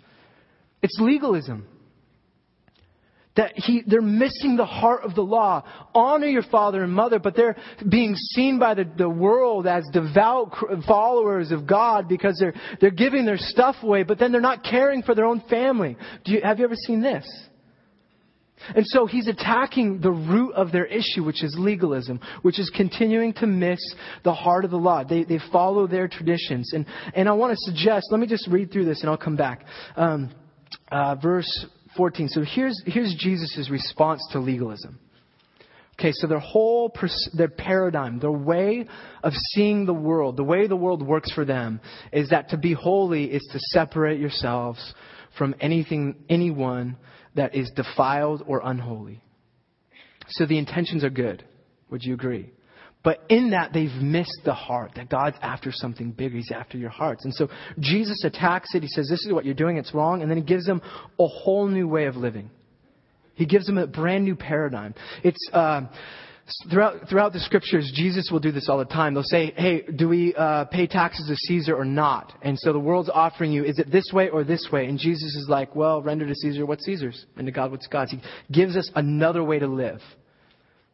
It's 0.81 0.97
legalism 0.99 1.67
that 3.37 3.53
he, 3.55 3.83
they're 3.85 4.01
missing 4.01 4.57
the 4.57 4.65
heart 4.65 5.03
of 5.03 5.15
the 5.15 5.21
law. 5.21 5.63
Honor 5.93 6.27
your 6.27 6.43
father 6.43 6.83
and 6.83 6.91
mother, 6.91 7.19
but 7.19 7.35
they're 7.35 7.55
being 7.87 8.15
seen 8.15 8.59
by 8.59 8.73
the, 8.73 8.83
the 8.97 9.09
world 9.09 9.67
as 9.67 9.85
devout 9.93 10.53
followers 10.85 11.51
of 11.51 11.65
God 11.65 12.09
because 12.09 12.37
they're, 12.39 12.53
they're 12.81 12.91
giving 12.91 13.25
their 13.25 13.37
stuff 13.37 13.75
away, 13.81 14.03
but 14.03 14.19
then 14.19 14.31
they're 14.31 14.41
not 14.41 14.63
caring 14.63 15.03
for 15.03 15.15
their 15.15 15.25
own 15.25 15.41
family. 15.49 15.95
You, 16.25 16.41
have 16.43 16.59
you 16.59 16.65
ever 16.65 16.75
seen 16.75 17.01
this? 17.01 17.25
And 18.75 18.85
so 18.87 19.05
he's 19.05 19.27
attacking 19.27 20.01
the 20.01 20.11
root 20.11 20.53
of 20.53 20.71
their 20.71 20.85
issue, 20.85 21.23
which 21.23 21.43
is 21.43 21.55
legalism, 21.57 22.19
which 22.41 22.59
is 22.59 22.71
continuing 22.75 23.33
to 23.33 23.45
miss 23.45 23.79
the 24.23 24.33
heart 24.33 24.65
of 24.65 24.71
the 24.71 24.77
law. 24.77 25.03
They, 25.03 25.23
they 25.23 25.39
follow 25.51 25.85
their 25.85 26.07
traditions. 26.07 26.73
And, 26.73 26.87
and 27.13 27.29
I 27.29 27.33
want 27.33 27.51
to 27.51 27.71
suggest, 27.71 28.07
let 28.09 28.19
me 28.19 28.25
just 28.25 28.47
read 28.47 28.71
through 28.71 28.85
this 28.85 29.01
and 29.01 29.09
I'll 29.11 29.17
come 29.17 29.35
back. 29.35 29.63
Um, 29.95 30.31
uh, 30.91 31.15
verse 31.21 31.67
14. 31.97 32.29
So 32.29 32.43
here's, 32.43 32.81
here's 32.85 33.13
Jesus' 33.15 33.69
response 33.69 34.25
to 34.31 34.39
legalism. 34.39 34.99
Okay, 35.99 36.11
so 36.13 36.27
their 36.27 36.39
whole, 36.39 36.89
pers- 36.89 37.29
their 37.35 37.49
paradigm, 37.49 38.19
their 38.19 38.31
way 38.31 38.85
of 39.23 39.33
seeing 39.53 39.87
the 39.87 39.93
world, 39.93 40.37
the 40.37 40.43
way 40.43 40.67
the 40.67 40.75
world 40.75 41.01
works 41.01 41.31
for 41.33 41.43
them, 41.43 41.81
is 42.13 42.29
that 42.29 42.49
to 42.49 42.57
be 42.57 42.73
holy 42.73 43.25
is 43.25 43.41
to 43.51 43.59
separate 43.71 44.19
yourselves 44.19 44.93
from 45.37 45.55
anything, 45.59 46.23
anyone 46.29 46.97
that 47.35 47.55
is 47.55 47.71
defiled 47.75 48.43
or 48.45 48.61
unholy. 48.63 49.23
So 50.29 50.45
the 50.45 50.59
intentions 50.59 51.03
are 51.03 51.09
good. 51.09 51.43
Would 51.89 52.03
you 52.03 52.13
agree? 52.13 52.51
But 53.07 53.21
in 53.29 53.51
that, 53.51 53.71
they've 53.71 53.89
missed 53.89 54.41
the 54.43 54.53
heart, 54.53 54.91
that 54.97 55.07
God's 55.07 55.37
after 55.41 55.71
something 55.71 56.11
bigger. 56.11 56.35
He's 56.35 56.51
after 56.51 56.77
your 56.77 56.89
hearts. 56.89 57.23
And 57.23 57.33
so 57.33 57.47
Jesus 57.79 58.25
attacks 58.25 58.75
it. 58.75 58.81
He 58.81 58.89
says, 58.89 59.07
This 59.07 59.25
is 59.25 59.31
what 59.31 59.45
you're 59.45 59.53
doing, 59.53 59.77
it's 59.77 59.93
wrong. 59.93 60.21
And 60.21 60.29
then 60.29 60.37
he 60.37 60.43
gives 60.43 60.65
them 60.65 60.81
a 61.17 61.25
whole 61.25 61.67
new 61.67 61.87
way 61.87 62.07
of 62.07 62.17
living. 62.17 62.49
He 63.33 63.45
gives 63.45 63.65
them 63.65 63.77
a 63.77 63.87
brand 63.87 64.25
new 64.25 64.35
paradigm. 64.35 64.93
It's. 65.23 65.39
Uh, 65.53 65.83
Throughout, 66.71 67.09
throughout 67.09 67.33
the 67.33 67.41
scriptures, 67.41 67.91
Jesus 67.93 68.29
will 68.31 68.39
do 68.39 68.53
this 68.53 68.69
all 68.69 68.77
the 68.77 68.85
time. 68.85 69.13
They'll 69.13 69.23
say, 69.23 69.51
hey, 69.57 69.81
do 69.81 70.07
we 70.07 70.33
uh, 70.33 70.63
pay 70.63 70.87
taxes 70.87 71.27
to 71.27 71.35
Caesar 71.35 71.75
or 71.75 71.83
not? 71.83 72.31
And 72.41 72.57
so 72.57 72.71
the 72.71 72.79
world's 72.79 73.09
offering 73.09 73.51
you, 73.51 73.65
is 73.65 73.79
it 73.79 73.91
this 73.91 74.11
way 74.13 74.29
or 74.29 74.45
this 74.45 74.69
way? 74.71 74.85
And 74.85 74.97
Jesus 74.97 75.35
is 75.35 75.47
like, 75.49 75.75
well, 75.75 76.01
render 76.01 76.25
to 76.25 76.33
Caesar 76.33 76.65
what's 76.65 76.85
Caesar's, 76.85 77.25
and 77.35 77.47
to 77.47 77.51
God 77.51 77.71
what's 77.71 77.87
God's. 77.87 78.11
He 78.11 78.21
gives 78.49 78.77
us 78.77 78.89
another 78.95 79.43
way 79.43 79.59
to 79.59 79.67
live. 79.67 79.99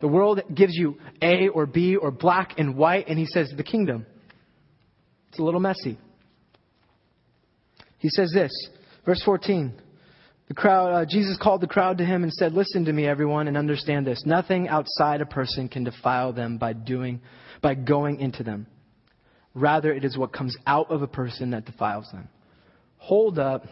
The 0.03 0.09
world 0.09 0.41
gives 0.53 0.75
you 0.75 0.97
A 1.21 1.47
or 1.47 1.65
B 1.65 1.95
or 1.95 2.11
black 2.11 2.55
and 2.57 2.75
white, 2.75 3.07
and 3.07 3.17
he 3.17 3.25
says 3.25 3.53
the 3.55 3.63
kingdom. 3.63 4.05
It's 5.29 5.39
a 5.39 5.43
little 5.43 5.61
messy. 5.61 5.97
He 7.99 8.09
says 8.09 8.29
this, 8.33 8.51
verse 9.05 9.23
14. 9.23 9.73
The 10.49 10.53
crowd, 10.55 10.91
uh, 10.91 11.05
Jesus 11.09 11.37
called 11.41 11.61
the 11.61 11.67
crowd 11.67 11.99
to 11.99 12.05
him 12.05 12.23
and 12.23 12.33
said, 12.33 12.51
Listen 12.51 12.83
to 12.83 12.91
me, 12.91 13.07
everyone, 13.07 13.47
and 13.47 13.55
understand 13.55 14.05
this. 14.05 14.21
Nothing 14.25 14.67
outside 14.67 15.21
a 15.21 15.25
person 15.25 15.69
can 15.69 15.85
defile 15.85 16.33
them 16.33 16.57
by 16.57 16.73
doing, 16.73 17.21
by 17.61 17.73
going 17.73 18.19
into 18.19 18.43
them. 18.43 18.67
Rather, 19.53 19.93
it 19.93 20.03
is 20.03 20.17
what 20.17 20.33
comes 20.33 20.57
out 20.67 20.91
of 20.91 21.01
a 21.01 21.07
person 21.07 21.51
that 21.51 21.63
defiles 21.63 22.09
them. 22.11 22.27
Hold 22.97 23.39
up. 23.39 23.67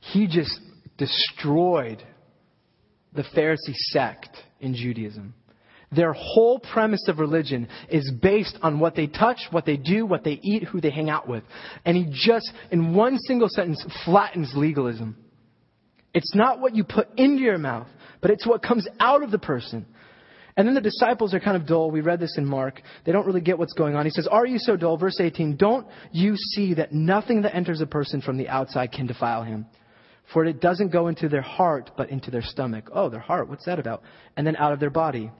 He 0.00 0.26
just 0.28 0.58
destroyed 0.96 2.02
the 3.12 3.24
Pharisee 3.36 3.74
sect 3.74 4.34
in 4.60 4.74
Judaism. 4.74 5.34
Their 5.94 6.12
whole 6.14 6.58
premise 6.58 7.06
of 7.08 7.18
religion 7.18 7.68
is 7.90 8.10
based 8.22 8.58
on 8.62 8.80
what 8.80 8.94
they 8.94 9.06
touch, 9.06 9.38
what 9.50 9.66
they 9.66 9.76
do, 9.76 10.06
what 10.06 10.24
they 10.24 10.40
eat, 10.42 10.64
who 10.64 10.80
they 10.80 10.90
hang 10.90 11.10
out 11.10 11.28
with. 11.28 11.44
And 11.84 11.96
he 11.96 12.06
just, 12.10 12.50
in 12.70 12.94
one 12.94 13.18
single 13.18 13.48
sentence, 13.48 13.84
flattens 14.04 14.52
legalism. 14.56 15.16
It's 16.14 16.34
not 16.34 16.60
what 16.60 16.74
you 16.74 16.84
put 16.84 17.08
into 17.18 17.42
your 17.42 17.58
mouth, 17.58 17.88
but 18.20 18.30
it's 18.30 18.46
what 18.46 18.62
comes 18.62 18.86
out 19.00 19.22
of 19.22 19.30
the 19.30 19.38
person. 19.38 19.86
And 20.56 20.66
then 20.66 20.74
the 20.74 20.82
disciples 20.82 21.32
are 21.32 21.40
kind 21.40 21.56
of 21.56 21.66
dull. 21.66 21.90
We 21.90 22.02
read 22.02 22.20
this 22.20 22.36
in 22.36 22.44
Mark. 22.44 22.82
They 23.04 23.12
don't 23.12 23.26
really 23.26 23.40
get 23.40 23.58
what's 23.58 23.72
going 23.72 23.94
on. 23.94 24.04
He 24.04 24.10
says, 24.10 24.26
Are 24.26 24.46
you 24.46 24.58
so 24.58 24.76
dull? 24.76 24.98
Verse 24.98 25.18
18, 25.18 25.56
Don't 25.56 25.86
you 26.10 26.36
see 26.36 26.74
that 26.74 26.92
nothing 26.92 27.42
that 27.42 27.54
enters 27.54 27.80
a 27.80 27.86
person 27.86 28.20
from 28.20 28.36
the 28.36 28.48
outside 28.48 28.92
can 28.92 29.06
defile 29.06 29.42
him? 29.42 29.66
For 30.32 30.44
it 30.44 30.60
doesn't 30.60 30.92
go 30.92 31.08
into 31.08 31.28
their 31.28 31.42
heart, 31.42 31.90
but 31.96 32.10
into 32.10 32.30
their 32.30 32.42
stomach. 32.42 32.90
Oh, 32.92 33.08
their 33.08 33.20
heart, 33.20 33.48
what's 33.48 33.64
that 33.64 33.78
about? 33.78 34.02
And 34.36 34.46
then 34.46 34.56
out 34.56 34.72
of 34.72 34.80
their 34.80 34.90
body. 34.90 35.30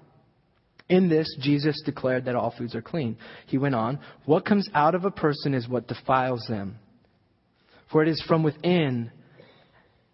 In 0.88 1.08
this, 1.08 1.36
Jesus 1.40 1.80
declared 1.84 2.26
that 2.26 2.34
all 2.34 2.54
foods 2.56 2.74
are 2.74 2.82
clean. 2.82 3.16
He 3.46 3.58
went 3.58 3.74
on, 3.74 3.98
What 4.26 4.44
comes 4.44 4.68
out 4.74 4.94
of 4.94 5.04
a 5.04 5.10
person 5.10 5.54
is 5.54 5.68
what 5.68 5.88
defiles 5.88 6.44
them. 6.48 6.76
For 7.90 8.02
it 8.02 8.08
is 8.08 8.22
from 8.26 8.42
within, 8.42 9.10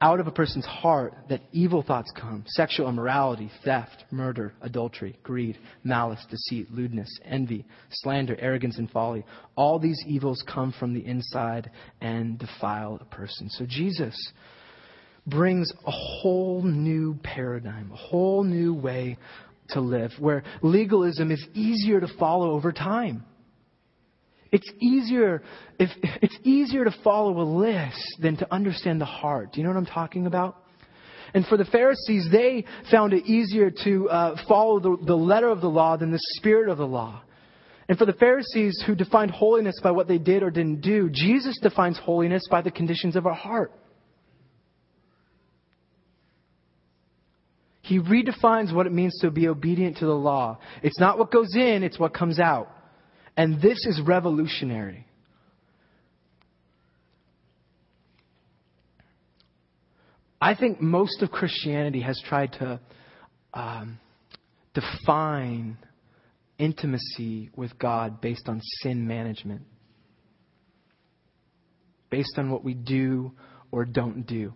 out 0.01 0.21
of 0.21 0.27
a 0.27 0.33
person's 0.33 0.67
heart, 0.67 1.15
that 1.29 1.41
evil 1.53 1.83
thoughts 1.83 2.13
come 2.19 2.45
sexual 2.49 2.89
immorality, 2.89 3.51
theft, 3.65 4.05
murder, 4.11 4.53
adultery, 4.61 5.19
greed, 5.23 5.59
malice, 5.83 6.25
deceit, 6.31 6.71
lewdness, 6.71 7.09
envy, 7.25 7.65
slander, 7.91 8.37
arrogance, 8.39 8.79
and 8.79 8.91
folly. 8.91 9.25
All 9.57 9.79
these 9.79 10.01
evils 10.07 10.43
come 10.47 10.73
from 10.79 10.95
the 10.95 11.05
inside 11.05 11.71
and 12.01 12.39
defile 12.39 12.99
a 13.01 13.05
person. 13.05 13.49
So 13.51 13.65
Jesus 13.67 14.17
brings 15.27 15.73
a 15.87 15.91
whole 15.91 16.63
new 16.63 17.19
paradigm, 17.23 17.91
a 17.93 17.97
whole 17.97 18.45
new 18.45 18.75
way 18.75 19.19
to 19.71 19.81
live, 19.81 20.13
where 20.19 20.43
legalism 20.63 21.31
is 21.31 21.45
easier 21.55 22.01
to 22.01 22.09
follow 22.19 22.53
over 22.53 22.73
time. 22.73 23.25
It's 24.51 24.71
easier 24.81 25.43
if 25.79 25.91
it's 26.23 26.37
easier 26.43 26.85
to 26.85 26.95
follow 27.05 27.41
a 27.41 27.45
list 27.45 28.17
than 28.21 28.37
to 28.39 28.53
understand 28.53 29.01
the 29.01 29.05
heart. 29.05 29.53
Do 29.53 29.61
you 29.61 29.65
know 29.65 29.71
what 29.71 29.79
I'm 29.79 29.87
talking 29.87 30.27
about? 30.27 30.57
And 31.35 31.45
for 31.47 31.59
the 31.59 31.67
Pharisees, 31.67 32.29
they 32.33 32.65
found 32.91 33.13
it 33.13 33.27
easier 33.27 33.71
to 33.85 34.09
uh, 34.09 34.37
follow 34.49 34.81
the, 34.81 34.97
the 35.05 35.15
letter 35.15 35.49
of 35.49 35.61
the 35.61 35.69
law 35.69 35.97
than 35.99 36.11
the 36.11 36.21
spirit 36.37 36.71
of 36.71 36.79
the 36.79 36.87
law. 36.87 37.23
And 37.89 37.99
for 37.99 38.07
the 38.07 38.15
Pharisees 38.15 38.83
who 38.87 38.95
defined 38.95 39.31
holiness 39.31 39.79
by 39.83 39.91
what 39.91 40.09
they 40.09 40.19
did 40.19 40.43
or 40.43 40.51
didn't 40.51 40.81
do, 40.81 41.11
Jesus 41.11 41.59
defines 41.61 41.99
holiness 41.99 42.43
by 42.51 42.63
the 42.63 42.71
conditions 42.71 43.17
of 43.17 43.27
our 43.27 43.35
heart. 43.35 43.73
He 47.89 47.99
redefines 47.99 48.71
what 48.71 48.87
it 48.87 48.93
means 48.93 49.19
to 49.23 49.31
be 49.31 49.49
obedient 49.49 49.97
to 49.97 50.05
the 50.05 50.13
law. 50.13 50.59
It's 50.83 51.01
not 51.01 51.19
what 51.19 51.33
goes 51.33 51.57
in, 51.57 51.83
it's 51.83 51.99
what 51.99 52.13
comes 52.13 52.39
out. 52.39 52.71
And 53.35 53.63
this 53.63 53.87
is 53.87 53.99
revolutionary. 54.05 55.07
I 60.39 60.55
think 60.55 60.83
most 60.83 61.23
of 61.23 61.31
Christianity 61.31 62.03
has 62.03 62.21
tried 62.29 62.53
to 62.59 62.79
um, 63.55 63.99
define 64.75 65.79
intimacy 66.59 67.49
with 67.57 67.79
God 67.79 68.21
based 68.21 68.51
on 68.51 68.61
sin 68.83 69.07
management, 69.07 69.63
based 72.11 72.35
on 72.37 72.51
what 72.51 72.63
we 72.63 72.75
do 72.75 73.33
or 73.73 73.87
don't 73.87 74.27
do. 74.27 74.53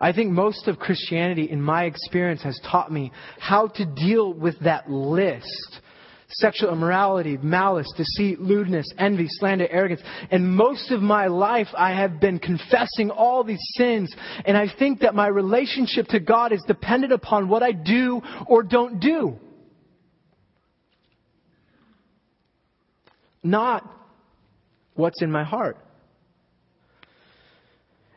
I 0.00 0.12
think 0.12 0.30
most 0.30 0.68
of 0.68 0.78
Christianity, 0.78 1.50
in 1.50 1.60
my 1.60 1.84
experience, 1.84 2.42
has 2.42 2.60
taught 2.70 2.92
me 2.92 3.12
how 3.38 3.68
to 3.68 3.84
deal 3.84 4.32
with 4.32 4.58
that 4.60 4.90
list. 4.90 5.80
Sexual 6.28 6.72
immorality, 6.72 7.38
malice, 7.40 7.90
deceit, 7.96 8.40
lewdness, 8.40 8.86
envy, 8.98 9.26
slander, 9.28 9.68
arrogance. 9.70 10.02
And 10.30 10.56
most 10.56 10.90
of 10.90 11.00
my 11.00 11.28
life 11.28 11.68
I 11.76 11.92
have 11.92 12.20
been 12.20 12.40
confessing 12.40 13.10
all 13.10 13.44
these 13.44 13.62
sins. 13.76 14.14
And 14.44 14.56
I 14.56 14.66
think 14.76 15.00
that 15.00 15.14
my 15.14 15.28
relationship 15.28 16.08
to 16.08 16.20
God 16.20 16.52
is 16.52 16.62
dependent 16.66 17.12
upon 17.12 17.48
what 17.48 17.62
I 17.62 17.70
do 17.70 18.20
or 18.48 18.64
don't 18.64 18.98
do. 18.98 19.36
Not 23.42 23.88
what's 24.94 25.22
in 25.22 25.30
my 25.30 25.44
heart. 25.44 25.78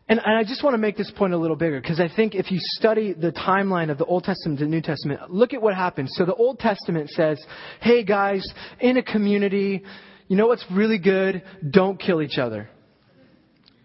And, 0.10 0.20
and 0.26 0.36
I 0.36 0.44
just 0.44 0.64
want 0.64 0.74
to 0.74 0.80
make 0.80 0.98
this 0.98 1.12
point 1.16 1.34
a 1.34 1.38
little 1.38 1.56
bigger 1.56 1.80
because 1.80 2.00
I 2.00 2.10
think 2.14 2.34
if 2.34 2.50
you 2.50 2.58
study 2.60 3.14
the 3.14 3.32
timeline 3.32 3.92
of 3.92 4.00
the 4.00 4.06
Old 4.06 4.24
Testament 4.24 4.58
to 4.58 4.66
the 4.66 4.72
New 4.72 4.82
Testament, 4.82 5.30
look 5.30 5.54
at 5.54 5.62
what 5.62 5.76
happens. 5.76 6.12
So 6.16 6.26
the 6.26 6.34
Old 6.34 6.58
Testament 6.58 7.12
says, 7.12 7.40
hey 7.80 8.04
guys, 8.04 8.44
in 8.80 8.98
a 8.98 9.04
community, 9.04 9.84
you 10.28 10.36
know 10.36 10.48
what's 10.48 10.66
really 10.72 10.98
good? 10.98 11.44
Don't 11.70 12.00
kill 12.00 12.24
each 12.24 12.40
other. 12.40 12.70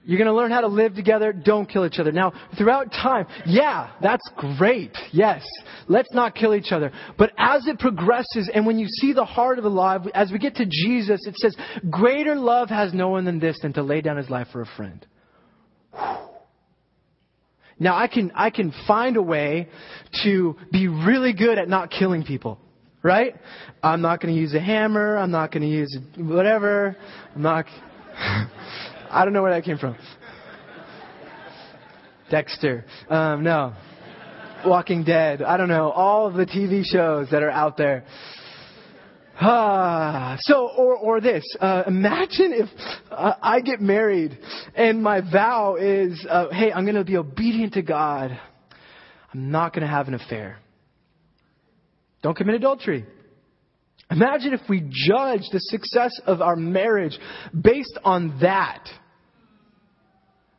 You're 0.06 0.18
going 0.18 0.28
to 0.28 0.34
learn 0.34 0.50
how 0.50 0.62
to 0.62 0.66
live 0.66 0.94
together. 0.94 1.32
Don't 1.32 1.66
kill 1.66 1.86
each 1.86 1.98
other. 1.98 2.12
Now, 2.12 2.32
throughout 2.56 2.90
time, 2.90 3.26
yeah, 3.46 3.90
that's 4.02 4.26
great. 4.58 4.96
Yes. 5.12 5.46
Let's 5.88 6.12
not 6.12 6.34
kill 6.34 6.54
each 6.54 6.72
other. 6.72 6.90
But 7.18 7.32
as 7.36 7.66
it 7.66 7.78
progresses 7.78 8.50
and 8.54 8.66
when 8.66 8.78
you 8.78 8.86
see 8.88 9.12
the 9.12 9.24
heart 9.24 9.58
of 9.58 9.64
the 9.64 9.70
love, 9.70 10.06
as 10.14 10.32
we 10.32 10.38
get 10.38 10.56
to 10.56 10.66
Jesus, 10.66 11.26
it 11.26 11.36
says, 11.36 11.56
greater 11.90 12.34
love 12.34 12.70
has 12.70 12.94
no 12.94 13.10
one 13.10 13.26
than 13.26 13.40
this 13.40 13.58
than 13.60 13.74
to 13.74 13.82
lay 13.82 14.00
down 14.00 14.16
his 14.16 14.30
life 14.30 14.48
for 14.52 14.62
a 14.62 14.66
friend. 14.76 15.06
Now 17.78 17.96
I 17.96 18.06
can, 18.06 18.32
I 18.34 18.50
can 18.50 18.72
find 18.86 19.16
a 19.16 19.22
way 19.22 19.68
to 20.22 20.56
be 20.70 20.88
really 20.88 21.32
good 21.32 21.58
at 21.58 21.68
not 21.68 21.90
killing 21.90 22.24
people. 22.24 22.58
Right? 23.02 23.34
I'm 23.82 24.00
not 24.00 24.22
going 24.22 24.34
to 24.34 24.40
use 24.40 24.54
a 24.54 24.60
hammer. 24.60 25.18
I'm 25.18 25.30
not 25.30 25.52
going 25.52 25.62
to 25.62 25.68
use 25.68 25.94
whatever. 26.16 26.96
I'm 27.34 27.42
not. 27.42 27.66
I 28.16 29.24
don't 29.24 29.34
know 29.34 29.42
where 29.42 29.52
that 29.52 29.64
came 29.64 29.76
from. 29.76 29.96
Dexter. 32.30 32.86
Um, 33.10 33.44
no. 33.44 33.74
Walking 34.64 35.04
Dead. 35.04 35.42
I 35.42 35.58
don't 35.58 35.68
know. 35.68 35.90
All 35.90 36.26
of 36.26 36.34
the 36.34 36.46
TV 36.46 36.82
shows 36.82 37.28
that 37.30 37.42
are 37.42 37.50
out 37.50 37.76
there. 37.76 38.04
Ah, 39.40 40.36
so, 40.40 40.68
or, 40.68 40.96
or 40.96 41.20
this. 41.20 41.44
Uh, 41.60 41.82
imagine 41.86 42.52
if 42.52 42.68
uh, 43.10 43.34
I 43.42 43.60
get 43.60 43.80
married 43.80 44.38
and 44.74 45.02
my 45.02 45.20
vow 45.20 45.76
is, 45.76 46.24
uh, 46.28 46.50
hey, 46.50 46.72
I'm 46.72 46.84
going 46.84 46.96
to 46.96 47.04
be 47.04 47.16
obedient 47.16 47.74
to 47.74 47.82
God. 47.82 48.38
I'm 49.32 49.50
not 49.50 49.72
going 49.72 49.82
to 49.82 49.88
have 49.88 50.08
an 50.08 50.14
affair. 50.14 50.58
Don't 52.22 52.36
commit 52.36 52.56
adultery. 52.56 53.04
Imagine 54.10 54.52
if 54.52 54.60
we 54.68 54.80
judge 54.80 55.42
the 55.52 55.60
success 55.60 56.12
of 56.26 56.40
our 56.40 56.56
marriage 56.56 57.18
based 57.58 57.98
on 58.04 58.38
that. 58.40 58.86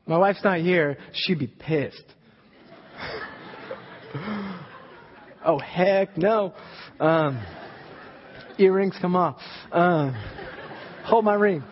My 0.06 0.17
wife's 0.17 0.43
not 0.43 0.60
here. 0.60 0.97
She'd 1.13 1.39
be 1.39 1.47
pissed. 1.47 2.04
oh, 5.45 5.60
heck 5.60 6.17
no. 6.17 6.54
Um, 6.99 7.43
earrings 8.58 8.95
come 9.01 9.15
off. 9.15 9.39
Uh, 9.71 10.12
hold 11.04 11.25
my 11.25 11.34
ring. 11.36 11.63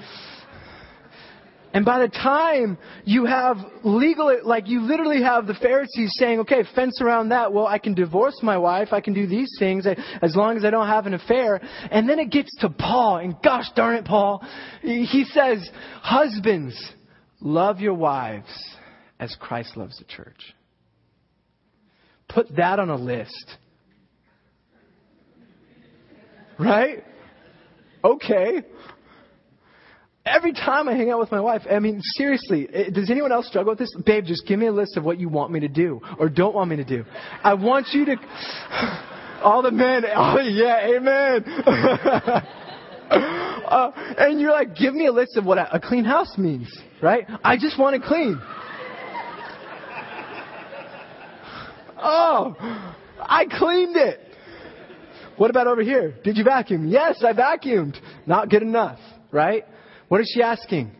And 1.74 1.84
by 1.84 2.00
the 2.00 2.08
time 2.08 2.78
you 3.04 3.26
have 3.26 3.58
legal, 3.84 4.40
like 4.44 4.68
you 4.68 4.82
literally 4.82 5.24
have 5.24 5.48
the 5.48 5.56
Pharisees 5.56 6.14
saying, 6.20 6.42
okay, 6.42 6.64
fence 6.76 7.02
around 7.02 7.30
that. 7.30 7.52
Well, 7.52 7.66
I 7.66 7.80
can 7.80 7.96
divorce 7.96 8.40
my 8.44 8.58
wife. 8.58 8.90
I 8.92 9.02
can 9.02 9.14
do 9.14 9.26
these 9.26 9.50
things 9.58 9.88
eh, 9.88 9.96
as 10.22 10.36
long 10.36 10.56
as 10.56 10.64
I 10.64 10.70
don't 10.70 10.88
have 10.88 11.08
an 11.08 11.16
affair. 11.16 11.60
And 11.90 12.08
then 12.08 12.20
it 12.20 12.30
gets 12.30 12.56
to 12.60 12.70
Paul. 12.70 13.18
And 13.18 13.36
gosh 13.44 13.66
darn 13.76 13.96
it, 13.96 14.06
Paul. 14.06 14.46
He 14.84 15.26
says, 15.32 15.68
husbands, 16.02 16.80
love 17.42 17.80
your 17.80 17.96
wives 17.96 18.54
as 19.20 19.36
Christ 19.40 19.76
loves 19.76 19.98
the 19.98 20.06
church. 20.06 20.54
Put 22.30 22.56
that 22.56 22.80
on 22.80 22.92
a 22.92 22.98
list. 22.98 23.58
Right? 26.60 27.04
Okay. 28.04 28.62
Every 30.26 30.54
time 30.54 30.88
I 30.88 30.94
hang 30.94 31.10
out 31.10 31.20
with 31.20 31.32
my 31.32 31.42
wife, 31.42 31.64
I 31.70 31.80
mean, 31.80 32.00
seriously, 32.16 32.70
eh, 32.74 32.90
does 32.92 33.12
anyone 33.12 33.34
else 33.34 33.48
struggle 33.48 33.72
with 33.72 33.80
this? 33.80 33.94
Babe, 34.06 34.24
just 34.24 34.48
give 34.48 34.58
me 34.58 34.68
a 34.68 34.72
list 34.72 34.96
of 34.96 35.04
what 35.04 35.20
you 35.20 35.28
want 35.28 35.52
me 35.52 35.60
to 35.62 35.68
do 35.68 36.00
or 36.18 36.30
don't 36.30 36.56
want 36.56 36.70
me 36.70 36.78
to 36.78 36.86
do. 36.86 37.04
I 37.44 37.56
want 37.56 37.88
you 37.92 38.06
to. 38.06 38.16
All 39.44 39.62
the 39.62 39.72
men, 39.72 40.06
oh 40.16 40.40
yeah, 40.40 40.88
amen. 40.88 41.44
uh, 43.12 43.92
and 44.18 44.40
you're 44.40 44.54
like, 44.54 44.78
give 44.78 44.94
me 44.94 45.08
a 45.08 45.12
list 45.12 45.36
of 45.36 45.44
what 45.44 45.58
a, 45.58 45.76
a 45.76 45.80
clean 45.82 46.06
house 46.06 46.38
means, 46.38 46.74
right? 47.02 47.28
I 47.44 47.58
just 47.58 47.78
want 47.78 47.96
it 47.98 48.04
clean. 48.04 48.40
Oh, 52.06 52.54
I 53.18 53.46
cleaned 53.46 53.96
it. 53.96 54.20
What 55.38 55.50
about 55.50 55.68
over 55.68 55.82
here? 55.82 56.14
Did 56.22 56.36
you 56.36 56.44
vacuum? 56.44 56.90
Yes, 56.90 57.24
I 57.24 57.32
vacuumed. 57.32 57.96
Not 58.26 58.50
good 58.50 58.62
enough, 58.62 59.00
right? 59.32 59.64
What 60.14 60.22
is 60.22 60.32
she 60.32 60.44
asking? 60.44 60.92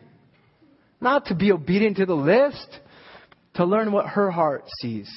Not 1.00 1.26
to 1.26 1.36
be 1.36 1.52
obedient 1.52 1.98
to 1.98 2.04
the 2.04 2.16
list, 2.16 2.66
to 3.54 3.64
learn 3.64 3.92
what 3.92 4.08
her 4.08 4.28
heart 4.28 4.64
sees. 4.80 5.08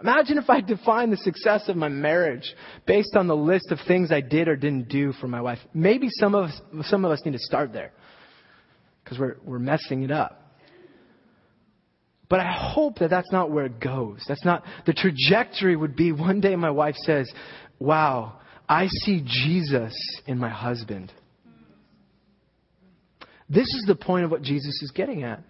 Imagine 0.00 0.38
if 0.38 0.50
I 0.50 0.60
defined 0.60 1.12
the 1.12 1.16
success 1.18 1.68
of 1.68 1.76
my 1.76 1.88
marriage 1.88 2.52
based 2.88 3.14
on 3.14 3.28
the 3.28 3.36
list 3.36 3.70
of 3.70 3.78
things 3.86 4.10
I 4.10 4.20
did 4.20 4.48
or 4.48 4.56
didn't 4.56 4.88
do 4.88 5.12
for 5.12 5.28
my 5.28 5.40
wife. 5.40 5.60
Maybe 5.74 6.08
some 6.10 6.34
of 6.34 6.46
us, 6.46 6.60
some 6.88 7.04
of 7.04 7.12
us 7.12 7.20
need 7.24 7.34
to 7.34 7.38
start 7.38 7.72
there 7.72 7.92
because 9.04 9.16
we're, 9.16 9.36
we're 9.44 9.60
messing 9.60 10.02
it 10.02 10.10
up. 10.10 10.58
But 12.28 12.40
I 12.40 12.52
hope 12.52 12.98
that 12.98 13.10
that's 13.10 13.30
not 13.30 13.52
where 13.52 13.66
it 13.66 13.78
goes. 13.78 14.24
That's 14.26 14.44
not, 14.44 14.64
the 14.86 14.92
trajectory 14.92 15.76
would 15.76 15.94
be 15.94 16.10
one 16.10 16.40
day 16.40 16.56
my 16.56 16.70
wife 16.70 16.96
says, 16.96 17.32
wow, 17.78 18.40
I 18.68 18.88
see 18.88 19.22
Jesus 19.24 19.94
in 20.26 20.36
my 20.38 20.50
husband. 20.50 21.12
This 23.54 23.68
is 23.68 23.84
the 23.86 23.94
point 23.94 24.24
of 24.24 24.30
what 24.30 24.42
Jesus 24.42 24.82
is 24.82 24.90
getting 24.90 25.22
at 25.22 25.42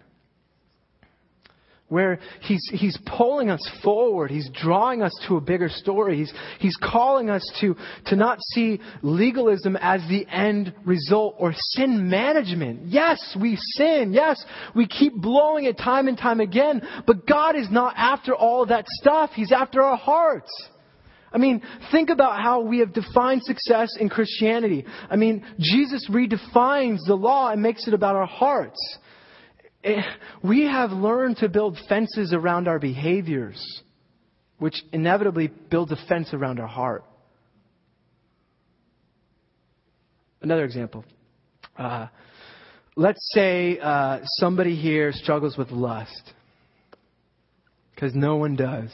where 1.87 2.19
he's, 2.41 2.67
he's 2.73 2.97
pulling 3.05 3.49
us 3.49 3.61
forward. 3.83 4.31
He's 4.31 4.49
drawing 4.49 5.03
us 5.03 5.13
to 5.27 5.37
a 5.37 5.41
bigger 5.41 5.69
story. 5.69 6.17
He's, 6.17 6.33
he's 6.59 6.77
calling 6.77 7.29
us 7.29 7.47
to, 7.61 7.75
to 8.07 8.15
not 8.15 8.39
see 8.53 8.79
legalism 9.03 9.77
as 9.79 10.01
the 10.09 10.25
end 10.27 10.73
result 10.83 11.35
or 11.37 11.53
sin 11.55 12.09
management. 12.09 12.87
Yes, 12.87 13.37
we 13.39 13.57
sin. 13.75 14.13
Yes, 14.13 14.43
we 14.75 14.87
keep 14.87 15.13
blowing 15.15 15.65
it 15.65 15.77
time 15.77 16.07
and 16.07 16.17
time 16.17 16.39
again. 16.39 16.81
But 17.05 17.27
God 17.27 17.55
is 17.55 17.69
not 17.69 17.93
after 17.97 18.33
all 18.33 18.65
that 18.65 18.85
stuff. 18.87 19.31
He's 19.35 19.51
after 19.51 19.81
our 19.83 19.97
hearts. 19.97 20.49
I 21.35 21.37
mean, 21.37 21.61
think 21.91 22.09
about 22.09 22.41
how 22.41 22.61
we 22.61 22.79
have 22.79 22.93
defined 22.93 23.43
success 23.43 23.89
in 23.99 24.07
Christianity. 24.07 24.85
I 25.09 25.17
mean, 25.17 25.45
Jesus 25.59 26.09
redefines 26.09 26.99
the 27.05 27.15
law 27.15 27.49
and 27.49 27.61
makes 27.61 27.89
it 27.89 27.93
about 27.93 28.15
our 28.15 28.25
hearts. 28.25 28.79
Eh, 29.83 30.01
we 30.41 30.63
have 30.63 30.91
learned 30.91 31.35
to 31.37 31.49
build 31.49 31.77
fences 31.89 32.31
around 32.31 32.69
our 32.69 32.79
behaviors, 32.79 33.61
which 34.59 34.81
inevitably 34.93 35.47
builds 35.69 35.91
a 35.91 35.97
fence 36.07 36.33
around 36.33 36.61
our 36.61 36.67
heart. 36.67 37.03
Another 40.41 40.63
example. 40.63 41.03
Uh, 41.77 42.07
let's 42.95 43.29
say 43.33 43.77
uh, 43.79 44.19
somebody 44.37 44.77
here 44.77 45.11
struggles 45.11 45.57
with 45.57 45.69
lust, 45.71 46.31
because 47.93 48.15
no 48.15 48.37
one 48.37 48.55
does. 48.55 48.89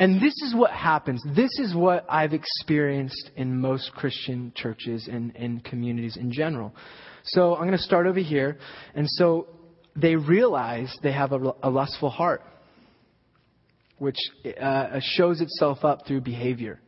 And 0.00 0.22
this 0.22 0.34
is 0.42 0.54
what 0.54 0.70
happens. 0.70 1.22
This 1.34 1.50
is 1.58 1.74
what 1.74 2.06
I've 2.08 2.32
experienced 2.32 3.30
in 3.36 3.60
most 3.60 3.92
Christian 3.92 4.52
churches 4.54 5.08
and, 5.10 5.34
and 5.34 5.64
communities 5.64 6.16
in 6.16 6.30
general. 6.30 6.72
So 7.24 7.54
I'm 7.54 7.62
going 7.62 7.72
to 7.72 7.78
start 7.78 8.06
over 8.06 8.20
here. 8.20 8.58
And 8.94 9.08
so 9.10 9.48
they 9.96 10.14
realize 10.14 10.96
they 11.02 11.12
have 11.12 11.32
a, 11.32 11.52
a 11.62 11.70
lustful 11.70 12.10
heart, 12.10 12.42
which 13.98 14.18
uh, 14.60 15.00
shows 15.00 15.40
itself 15.40 15.84
up 15.84 16.06
through 16.06 16.20
behavior. 16.20 16.80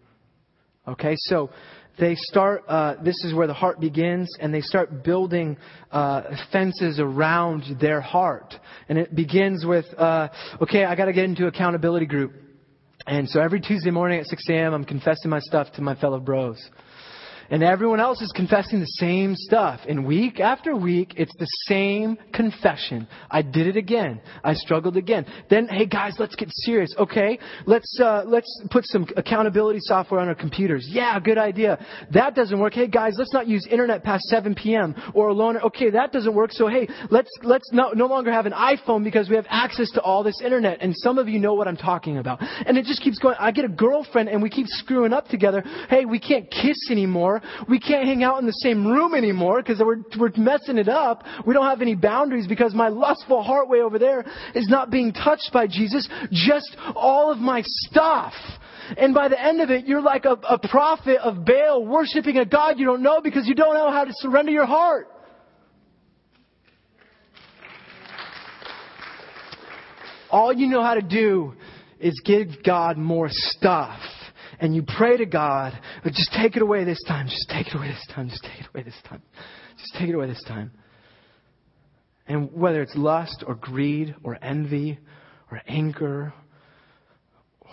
Okay, 0.86 1.14
so 1.16 1.50
they 1.98 2.14
start, 2.14 2.64
uh, 2.68 2.94
this 3.02 3.16
is 3.24 3.34
where 3.34 3.48
the 3.48 3.54
heart 3.54 3.80
begins, 3.80 4.30
and 4.40 4.54
they 4.54 4.60
start 4.60 5.02
building 5.02 5.56
uh, 5.90 6.22
fences 6.52 7.00
around 7.00 7.64
their 7.80 8.00
heart. 8.00 8.54
And 8.88 8.98
it 8.98 9.14
begins 9.14 9.66
with, 9.66 9.86
uh, 9.98 10.28
okay, 10.62 10.84
I 10.84 10.94
got 10.94 11.06
to 11.06 11.12
get 11.12 11.24
into 11.24 11.48
accountability 11.48 12.06
group. 12.06 12.32
And 13.06 13.28
so 13.28 13.40
every 13.40 13.60
Tuesday 13.60 13.90
morning 13.90 14.20
at 14.20 14.26
6 14.26 14.42
a.m., 14.50 14.74
I'm 14.74 14.84
confessing 14.84 15.30
my 15.30 15.40
stuff 15.40 15.72
to 15.72 15.82
my 15.82 15.94
fellow 15.94 16.20
bros. 16.20 16.58
And 17.50 17.64
everyone 17.64 17.98
else 17.98 18.22
is 18.22 18.30
confessing 18.30 18.78
the 18.78 18.86
same 18.86 19.34
stuff. 19.34 19.80
And 19.88 20.06
week 20.06 20.38
after 20.38 20.76
week, 20.76 21.14
it's 21.16 21.34
the 21.36 21.48
same 21.66 22.16
confession. 22.32 23.08
I 23.28 23.42
did 23.42 23.66
it 23.66 23.76
again. 23.76 24.20
I 24.44 24.54
struggled 24.54 24.96
again. 24.96 25.26
Then, 25.50 25.66
hey 25.66 25.86
guys, 25.86 26.14
let's 26.20 26.36
get 26.36 26.48
serious. 26.52 26.94
Okay, 26.96 27.40
let's 27.66 27.98
uh, 28.00 28.22
let's 28.24 28.62
put 28.70 28.84
some 28.86 29.04
accountability 29.16 29.80
software 29.82 30.20
on 30.20 30.28
our 30.28 30.34
computers. 30.36 30.86
Yeah, 30.88 31.18
good 31.18 31.38
idea. 31.38 31.84
That 32.12 32.36
doesn't 32.36 32.58
work. 32.58 32.72
Hey 32.72 32.86
guys, 32.86 33.14
let's 33.18 33.32
not 33.32 33.48
use 33.48 33.66
internet 33.68 34.04
past 34.04 34.24
7 34.26 34.54
p.m. 34.54 34.94
or 35.12 35.28
alone. 35.28 35.56
Okay, 35.56 35.90
that 35.90 36.12
doesn't 36.12 36.34
work. 36.34 36.52
So 36.52 36.68
hey, 36.68 36.88
let's 37.10 37.30
let's 37.42 37.68
no, 37.72 37.90
no 37.90 38.06
longer 38.06 38.30
have 38.30 38.46
an 38.46 38.52
iPhone 38.52 39.02
because 39.02 39.28
we 39.28 39.34
have 39.34 39.46
access 39.48 39.90
to 39.92 40.00
all 40.00 40.22
this 40.22 40.40
internet. 40.40 40.78
And 40.80 40.94
some 40.96 41.18
of 41.18 41.28
you 41.28 41.40
know 41.40 41.54
what 41.54 41.66
I'm 41.66 41.76
talking 41.76 42.18
about. 42.18 42.38
And 42.40 42.78
it 42.78 42.84
just 42.84 43.02
keeps 43.02 43.18
going. 43.18 43.34
I 43.40 43.50
get 43.50 43.64
a 43.64 43.68
girlfriend 43.68 44.28
and 44.28 44.40
we 44.40 44.50
keep 44.50 44.68
screwing 44.68 45.12
up 45.12 45.26
together. 45.26 45.64
Hey, 45.88 46.04
we 46.04 46.20
can't 46.20 46.48
kiss 46.48 46.76
anymore. 46.92 47.39
We 47.68 47.78
can't 47.78 48.06
hang 48.06 48.22
out 48.22 48.38
in 48.40 48.46
the 48.46 48.52
same 48.52 48.86
room 48.86 49.14
anymore 49.14 49.62
because 49.62 49.80
we're, 49.80 50.02
we're 50.18 50.32
messing 50.36 50.78
it 50.78 50.88
up. 50.88 51.24
We 51.46 51.54
don't 51.54 51.66
have 51.66 51.82
any 51.82 51.94
boundaries 51.94 52.46
because 52.46 52.74
my 52.74 52.88
lustful 52.88 53.42
heart 53.42 53.68
way 53.68 53.80
over 53.80 53.98
there 53.98 54.24
is 54.54 54.68
not 54.68 54.90
being 54.90 55.12
touched 55.12 55.50
by 55.52 55.66
Jesus, 55.66 56.08
just 56.30 56.76
all 56.94 57.30
of 57.30 57.38
my 57.38 57.62
stuff. 57.64 58.32
And 58.96 59.14
by 59.14 59.28
the 59.28 59.40
end 59.40 59.60
of 59.60 59.70
it, 59.70 59.86
you're 59.86 60.02
like 60.02 60.24
a, 60.24 60.32
a 60.48 60.58
prophet 60.68 61.18
of 61.22 61.44
Baal 61.44 61.84
worshiping 61.84 62.38
a 62.38 62.44
God 62.44 62.78
you 62.78 62.86
don't 62.86 63.02
know 63.02 63.20
because 63.20 63.46
you 63.46 63.54
don't 63.54 63.74
know 63.74 63.90
how 63.90 64.04
to 64.04 64.12
surrender 64.14 64.50
your 64.50 64.66
heart. 64.66 65.08
All 70.30 70.52
you 70.52 70.68
know 70.68 70.82
how 70.82 70.94
to 70.94 71.02
do 71.02 71.54
is 71.98 72.20
give 72.24 72.62
God 72.64 72.96
more 72.96 73.28
stuff 73.30 74.00
and 74.60 74.74
you 74.74 74.84
pray 74.86 75.16
to 75.16 75.24
God, 75.24 75.72
just 76.04 76.32
take 76.32 76.54
it 76.54 76.62
away 76.62 76.84
this 76.84 77.02
time, 77.08 77.26
just 77.26 77.48
take 77.48 77.68
it 77.68 77.74
away 77.74 77.88
this 77.88 78.06
time, 78.14 78.28
just 78.28 78.44
take 78.44 78.60
it 78.60 78.66
away 78.72 78.82
this 78.82 79.00
time, 79.08 79.22
just 79.78 79.94
take 79.98 80.08
it 80.10 80.14
away 80.14 80.26
this 80.26 80.44
time. 80.46 80.70
And 82.26 82.52
whether 82.52 82.82
it's 82.82 82.94
lust 82.94 83.42
or 83.46 83.54
greed 83.54 84.14
or 84.22 84.38
envy 84.40 84.98
or 85.50 85.62
anger 85.66 86.34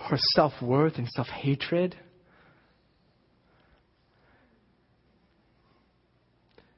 or 0.09 0.17
self 0.33 0.53
worth 0.61 0.95
and 0.97 1.07
self 1.09 1.27
hatred, 1.27 1.95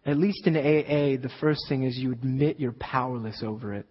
at 0.06 0.18
least 0.18 0.48
in 0.48 0.58
AA, 0.58 1.22
the 1.22 1.32
first 1.40 1.62
thing 1.70 1.84
is 1.84 1.98
you 1.98 2.12
admit 2.12 2.60
you're 2.60 2.72
powerless 2.74 3.44
over 3.46 3.76
it. 3.76 3.86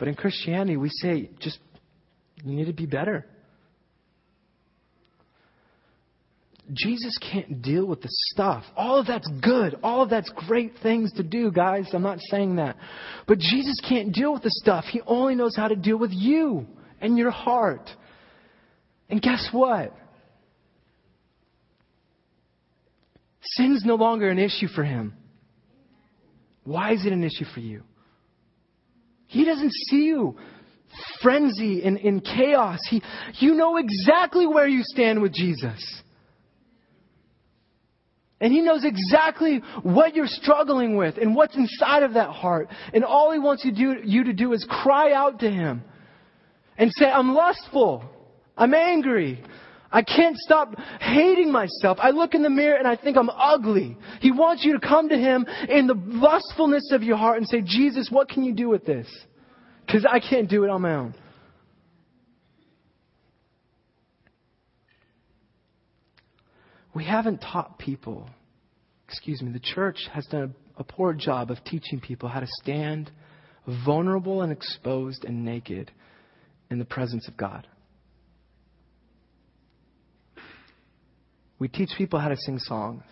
But 0.00 0.08
in 0.08 0.14
Christianity, 0.14 0.78
we 0.78 0.88
say, 0.88 1.30
just, 1.40 1.58
you 2.42 2.56
need 2.56 2.64
to 2.64 2.72
be 2.72 2.86
better. 2.86 3.26
Jesus 6.72 7.18
can't 7.18 7.60
deal 7.60 7.84
with 7.84 8.00
the 8.00 8.08
stuff. 8.32 8.64
All 8.76 8.98
of 8.98 9.06
that's 9.06 9.28
good. 9.42 9.76
All 9.82 10.02
of 10.02 10.08
that's 10.08 10.30
great 10.48 10.72
things 10.82 11.12
to 11.14 11.22
do, 11.22 11.52
guys. 11.52 11.90
I'm 11.92 12.02
not 12.02 12.18
saying 12.30 12.56
that. 12.56 12.76
But 13.26 13.40
Jesus 13.40 13.78
can't 13.86 14.12
deal 14.14 14.32
with 14.32 14.42
the 14.42 14.50
stuff. 14.50 14.86
He 14.86 15.02
only 15.06 15.34
knows 15.34 15.54
how 15.54 15.68
to 15.68 15.76
deal 15.76 15.98
with 15.98 16.12
you 16.12 16.66
and 17.00 17.18
your 17.18 17.30
heart. 17.30 17.90
And 19.10 19.20
guess 19.20 19.50
what? 19.52 19.94
Sin's 23.42 23.84
no 23.84 23.96
longer 23.96 24.30
an 24.30 24.38
issue 24.38 24.68
for 24.68 24.84
him. 24.84 25.12
Why 26.64 26.92
is 26.94 27.04
it 27.04 27.12
an 27.12 27.22
issue 27.22 27.44
for 27.52 27.60
you? 27.60 27.82
He 29.30 29.44
doesn't 29.44 29.72
see 29.88 30.06
you 30.06 30.36
frenzy 31.22 31.84
and 31.84 31.96
in 31.98 32.20
chaos. 32.20 32.80
He, 32.88 33.00
you 33.38 33.54
know 33.54 33.76
exactly 33.76 34.44
where 34.44 34.66
you 34.66 34.82
stand 34.82 35.22
with 35.22 35.32
Jesus. 35.32 36.02
And 38.40 38.52
He 38.52 38.60
knows 38.60 38.84
exactly 38.84 39.62
what 39.84 40.16
you're 40.16 40.26
struggling 40.26 40.96
with 40.96 41.16
and 41.16 41.36
what's 41.36 41.54
inside 41.56 42.02
of 42.02 42.14
that 42.14 42.30
heart. 42.30 42.70
And 42.92 43.04
all 43.04 43.30
He 43.32 43.38
wants 43.38 43.64
you 43.64 43.70
do, 43.70 44.00
you 44.04 44.24
to 44.24 44.32
do 44.32 44.52
is 44.52 44.66
cry 44.68 45.12
out 45.12 45.38
to 45.40 45.50
Him 45.50 45.84
and 46.76 46.90
say, 46.96 47.06
I'm 47.06 47.32
lustful. 47.32 48.02
I'm 48.56 48.74
angry. 48.74 49.44
I 49.92 50.02
can't 50.02 50.36
stop 50.36 50.78
hating 51.00 51.50
myself. 51.50 51.98
I 52.00 52.10
look 52.10 52.34
in 52.34 52.42
the 52.42 52.50
mirror 52.50 52.76
and 52.76 52.86
I 52.86 52.96
think 52.96 53.16
I'm 53.16 53.30
ugly. 53.30 53.96
He 54.20 54.30
wants 54.30 54.64
you 54.64 54.78
to 54.78 54.86
come 54.86 55.08
to 55.08 55.18
Him 55.18 55.46
in 55.68 55.86
the 55.88 55.94
lustfulness 55.96 56.92
of 56.92 57.02
your 57.02 57.16
heart 57.16 57.38
and 57.38 57.48
say, 57.48 57.60
Jesus, 57.64 58.08
what 58.10 58.28
can 58.28 58.44
you 58.44 58.54
do 58.54 58.68
with 58.68 58.84
this? 58.84 59.08
Because 59.84 60.06
I 60.08 60.20
can't 60.20 60.48
do 60.48 60.62
it 60.62 60.70
on 60.70 60.82
my 60.82 60.94
own. 60.94 61.14
We 66.94 67.04
haven't 67.04 67.38
taught 67.38 67.78
people, 67.78 68.28
excuse 69.08 69.42
me, 69.42 69.52
the 69.52 69.60
church 69.60 70.08
has 70.12 70.26
done 70.26 70.54
a 70.76 70.84
poor 70.84 71.14
job 71.14 71.50
of 71.50 71.62
teaching 71.64 72.00
people 72.00 72.28
how 72.28 72.40
to 72.40 72.48
stand 72.62 73.10
vulnerable 73.84 74.42
and 74.42 74.52
exposed 74.52 75.24
and 75.24 75.44
naked 75.44 75.90
in 76.70 76.78
the 76.78 76.84
presence 76.84 77.28
of 77.28 77.36
God. 77.36 77.66
We 81.60 81.68
teach 81.68 81.90
people 81.96 82.18
how 82.18 82.28
to 82.28 82.36
sing 82.36 82.58
songs, 82.58 83.04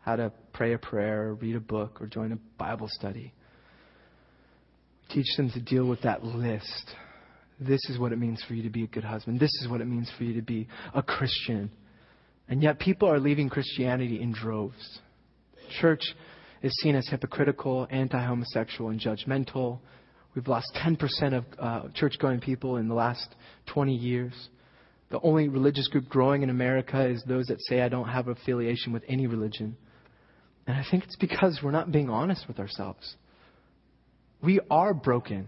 how 0.00 0.16
to 0.16 0.32
pray 0.52 0.72
a 0.72 0.78
prayer, 0.78 1.28
or 1.28 1.34
read 1.34 1.56
a 1.56 1.60
book, 1.60 2.00
or 2.00 2.06
join 2.06 2.30
a 2.30 2.38
Bible 2.56 2.88
study. 2.88 3.34
We 5.02 5.14
teach 5.14 5.36
them 5.36 5.50
to 5.50 5.60
deal 5.60 5.84
with 5.84 6.02
that 6.02 6.22
list. 6.22 6.94
This 7.60 7.80
is 7.90 7.98
what 7.98 8.12
it 8.12 8.18
means 8.18 8.42
for 8.46 8.54
you 8.54 8.62
to 8.62 8.70
be 8.70 8.84
a 8.84 8.86
good 8.86 9.04
husband. 9.04 9.40
This 9.40 9.52
is 9.62 9.68
what 9.68 9.80
it 9.80 9.86
means 9.86 10.10
for 10.16 10.22
you 10.22 10.34
to 10.34 10.42
be 10.42 10.68
a 10.94 11.02
Christian. 11.02 11.72
And 12.48 12.62
yet, 12.62 12.78
people 12.78 13.10
are 13.10 13.18
leaving 13.18 13.48
Christianity 13.48 14.20
in 14.22 14.32
droves. 14.32 15.00
Church 15.80 16.02
is 16.62 16.72
seen 16.82 16.94
as 16.94 17.08
hypocritical, 17.08 17.88
anti 17.90 18.24
homosexual, 18.24 18.90
and 18.90 19.00
judgmental. 19.00 19.80
We've 20.36 20.46
lost 20.46 20.66
10% 20.76 21.36
of 21.36 21.44
uh, 21.58 21.88
church 21.94 22.16
going 22.20 22.40
people 22.40 22.76
in 22.76 22.88
the 22.88 22.94
last 22.94 23.34
20 23.66 23.94
years. 23.94 24.32
The 25.14 25.20
only 25.20 25.48
religious 25.48 25.86
group 25.86 26.08
growing 26.08 26.42
in 26.42 26.50
America 26.50 27.06
is 27.06 27.22
those 27.22 27.46
that 27.46 27.60
say, 27.68 27.80
I 27.80 27.88
don't 27.88 28.08
have 28.08 28.26
affiliation 28.26 28.92
with 28.92 29.04
any 29.06 29.28
religion. 29.28 29.76
And 30.66 30.76
I 30.76 30.84
think 30.90 31.04
it's 31.04 31.14
because 31.14 31.60
we're 31.62 31.70
not 31.70 31.92
being 31.92 32.10
honest 32.10 32.48
with 32.48 32.58
ourselves. 32.58 33.14
We 34.42 34.58
are 34.72 34.92
broken. 34.92 35.46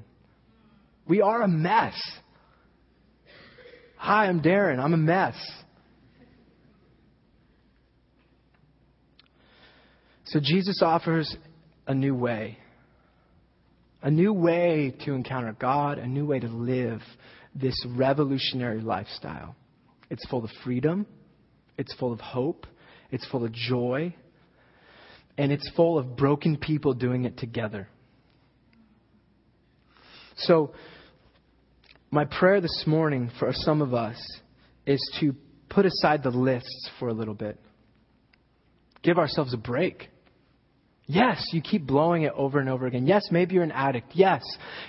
We 1.09 1.21
are 1.21 1.43
a 1.43 1.49
mess. 1.49 2.01
Hi, 3.97 4.27
I'm 4.27 4.41
Darren. 4.41 4.79
I'm 4.79 4.95
a 4.95 4.99
mess. 4.99 5.35
So 10.27 10.39
Jesus 10.41 10.81
offers 10.81 11.37
a 11.89 11.95
new 11.95 12.15
way. 12.15 12.57
A 14.01 14.13
new 14.13 14.33
way 14.33 14.95
to 15.07 15.15
encounter 15.15 15.57
God, 15.59 15.99
a 15.99 16.07
new 16.07 16.25
way 16.25 16.39
to 16.39 16.47
live 16.47 17.01
this 17.59 17.75
revolutionary 17.89 18.81
lifestyle. 18.81 19.57
It's 20.11 20.25
full 20.27 20.45
of 20.45 20.51
freedom, 20.63 21.07
it's 21.79 21.95
full 21.95 22.13
of 22.13 22.21
hope, 22.21 22.67
it's 23.11 23.27
full 23.27 23.45
of 23.45 23.53
joy, 23.53 24.15
and 25.39 25.51
it's 25.51 25.69
full 25.75 25.99
of 25.99 26.17
broken 26.17 26.57
people 26.57 26.95
doing 26.95 27.25
it 27.25 27.39
together. 27.39 27.89
So, 30.37 30.75
my 32.11 32.25
prayer 32.25 32.61
this 32.61 32.85
morning 32.87 33.31
for 33.39 33.53
some 33.53 33.83
of 33.83 33.95
us 33.95 34.17
is 34.87 35.01
to 35.21 35.35
put 35.69 35.87
aside 35.87 36.23
the 36.23 36.31
lists 36.31 36.91
for 36.99 37.09
a 37.09 37.13
little 37.13 37.35
bit. 37.35 37.59
Give 39.03 39.19
ourselves 39.19 39.53
a 39.55 39.59
break. 39.59 40.09
Yes, 41.09 41.51
you 41.53 41.63
keep 41.63 41.87
blowing 41.87 42.23
it 42.23 42.33
over 42.35 42.59
and 42.59 42.69
over 42.69 42.85
again. 42.87 43.07
Yes, 43.07 43.29
maybe 43.31 43.55
you're 43.55 43.63
an 43.63 43.71
addict. 43.71 44.09
Yes, 44.15 44.43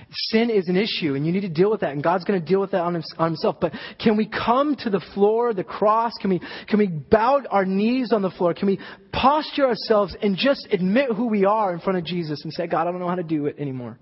sin 0.09 0.49
is 0.49 0.67
an 0.67 0.75
issue 0.75 1.13
and 1.13 1.27
you 1.27 1.31
need 1.31 1.41
to 1.41 1.49
deal 1.49 1.69
with 1.69 1.81
that 1.81 1.91
and 1.91 2.03
God's 2.03 2.23
going 2.23 2.41
to 2.41 2.45
deal 2.45 2.59
with 2.59 2.71
that 2.71 2.81
on, 2.81 2.95
himself. 2.95 3.57
But 3.61 3.73
can 4.01 4.17
we 4.17 4.27
come 4.27 4.75
to 4.77 4.89
the 4.89 4.99
floor, 5.13 5.53
the 5.53 5.63
cross? 5.63 6.13
Can 6.19 6.31
we, 6.31 6.41
can 6.67 6.79
we 6.79 6.87
bow 6.87 7.43
our 7.51 7.65
knees 7.65 8.11
on 8.11 8.23
the 8.23 8.31
floor? 8.31 8.55
Can 8.55 8.67
we 8.67 8.79
posture 9.13 9.67
ourselves 9.67 10.15
and 10.19 10.35
just 10.35 10.67
admit 10.71 11.11
who 11.11 11.27
we 11.27 11.45
are 11.45 11.71
in 11.71 11.79
front 11.79 11.99
of 11.99 12.05
Jesus 12.05 12.43
and 12.43 12.51
say, 12.51 12.65
God, 12.65 12.87
I 12.87 12.91
don't 12.91 12.99
know 12.99 13.09
how 13.09 13.15
to 13.15 13.23
do 13.23 13.45
it 13.45 13.59
anymore? 13.59 13.99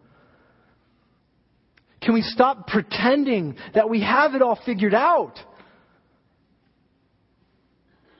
Can 2.01 2.13
we 2.13 2.21
stop 2.21 2.67
pretending 2.67 3.57
that 3.73 3.89
we 3.89 4.01
have 4.03 4.35
it 4.35 4.41
all 4.41 4.57
figured 4.65 4.93
out? 4.93 5.33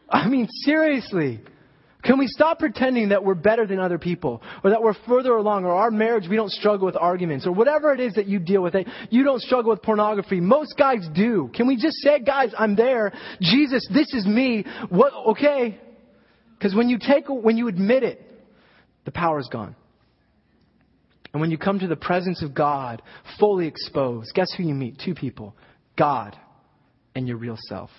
I 0.10 0.28
mean, 0.28 0.50
seriously. 0.66 1.40
Can 2.06 2.20
we 2.20 2.28
stop 2.28 2.60
pretending 2.60 3.10
that 3.10 3.24
we're 3.24 3.34
better 3.34 3.66
than 3.66 3.80
other 3.80 3.98
people 3.98 4.44
or 4.64 4.70
that 4.70 4.82
we're 4.82 4.94
further 5.08 5.32
along 5.32 5.66
or 5.66 5.74
our 5.74 5.90
marriage 5.90 6.30
we 6.30 6.36
don't 6.36 6.52
struggle 6.52 6.86
with 6.86 6.96
arguments 6.96 7.48
or 7.48 7.52
whatever 7.52 7.94
it 7.94 8.00
is 8.00 8.14
that 8.14 8.28
you 8.28 8.38
deal 8.38 8.62
with? 8.62 8.76
You 9.10 9.24
don't 9.24 9.42
struggle 9.42 9.72
with 9.72 9.82
pornography. 9.82 10.40
Most 10.40 10.76
guys 10.78 11.08
do. 11.16 11.50
Can 11.54 11.68
we 11.68 11.76
just 11.76 11.98
say, 11.98 12.20
guys, 12.20 12.54
I'm 12.58 12.76
there. 12.76 13.12
Jesus, 13.42 13.88
this 13.92 14.14
is 14.14 14.26
me. 14.28 14.66
What, 14.90 15.14
okay. 15.32 15.80
Because 16.58 16.76
when 16.76 16.90
you 16.90 17.00
take, 17.00 17.26
when 17.28 17.58
you 17.58 17.68
admit 17.68 18.04
it, 18.04 18.22
the 19.06 19.12
power 19.12 19.40
is 19.40 19.50
gone. 19.52 19.76
And 21.34 21.42
when 21.42 21.52
you 21.52 21.58
come 21.58 21.80
to 21.80 21.88
the 21.88 21.96
presence 21.98 22.44
of 22.44 22.54
God, 22.54 23.02
fully 23.40 23.68
exposed, 23.68 24.32
guess 24.34 24.54
who 24.56 24.64
you 24.64 24.74
meet? 24.74 25.02
Two 25.04 25.16
people. 25.16 25.56
God 25.98 26.38
and 27.16 27.28
your 27.28 27.38
real 27.38 27.58
self. 27.68 27.90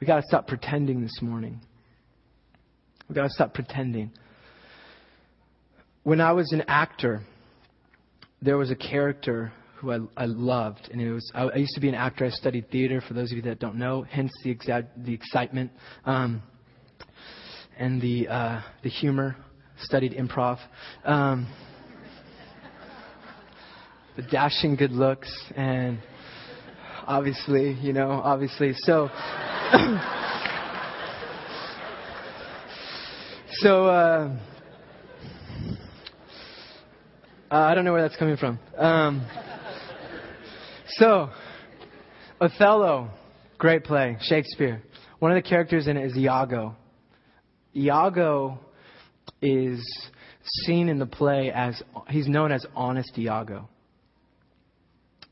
We 0.00 0.06
got 0.06 0.16
to 0.16 0.22
stop 0.26 0.48
pretending 0.48 1.02
this 1.02 1.18
morning. 1.20 1.60
We've 3.06 3.16
got 3.16 3.24
to 3.24 3.30
stop 3.30 3.52
pretending. 3.52 4.12
When 6.04 6.22
I 6.22 6.32
was 6.32 6.50
an 6.52 6.62
actor, 6.66 7.22
there 8.40 8.56
was 8.56 8.70
a 8.70 8.76
character 8.76 9.52
who 9.76 9.92
I, 9.92 9.98
I 10.16 10.24
loved, 10.24 10.88
and 10.90 11.02
it 11.02 11.12
was 11.12 11.30
I, 11.34 11.42
I 11.42 11.56
used 11.56 11.74
to 11.74 11.80
be 11.80 11.88
an 11.88 11.94
actor. 11.94 12.24
I 12.24 12.30
studied 12.30 12.70
theater. 12.70 13.02
For 13.06 13.12
those 13.12 13.30
of 13.30 13.36
you 13.36 13.42
that 13.42 13.58
don't 13.58 13.76
know, 13.76 14.02
hence 14.02 14.30
the 14.42 14.56
the 14.96 15.12
excitement 15.12 15.70
um, 16.06 16.42
and 17.78 18.00
the 18.00 18.28
uh, 18.28 18.62
the 18.82 18.88
humor. 18.88 19.36
Studied 19.82 20.12
improv. 20.12 20.58
Um, 21.04 21.50
the 24.16 24.22
dashing 24.22 24.76
good 24.76 24.92
looks 24.92 25.34
and 25.56 25.98
obviously, 27.10 27.72
you 27.72 27.92
know, 27.92 28.10
obviously. 28.10 28.72
So, 28.78 29.10
so 33.60 33.86
uh, 33.86 34.36
uh, 37.50 37.54
I 37.54 37.74
don't 37.74 37.84
know 37.84 37.92
where 37.92 38.02
that's 38.02 38.16
coming 38.16 38.36
from. 38.36 38.60
Um, 38.76 39.26
so, 40.98 41.30
Othello, 42.40 43.10
great 43.58 43.82
play, 43.82 44.16
Shakespeare. 44.20 44.80
One 45.18 45.32
of 45.32 45.42
the 45.42 45.48
characters 45.48 45.88
in 45.88 45.96
it 45.96 46.06
is 46.06 46.16
Iago. 46.16 46.76
Iago 47.74 48.60
is 49.42 49.84
seen 50.64 50.88
in 50.88 51.00
the 51.00 51.06
play 51.06 51.50
as 51.52 51.82
he's 52.08 52.28
known 52.28 52.52
as 52.52 52.64
honest 52.76 53.18
Iago. 53.18 53.68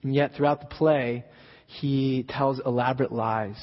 And 0.02 0.12
yet, 0.14 0.34
throughout 0.34 0.60
the 0.60 0.66
play, 0.66 1.24
he 1.68 2.24
tells 2.26 2.60
elaborate 2.64 3.12
lies 3.12 3.62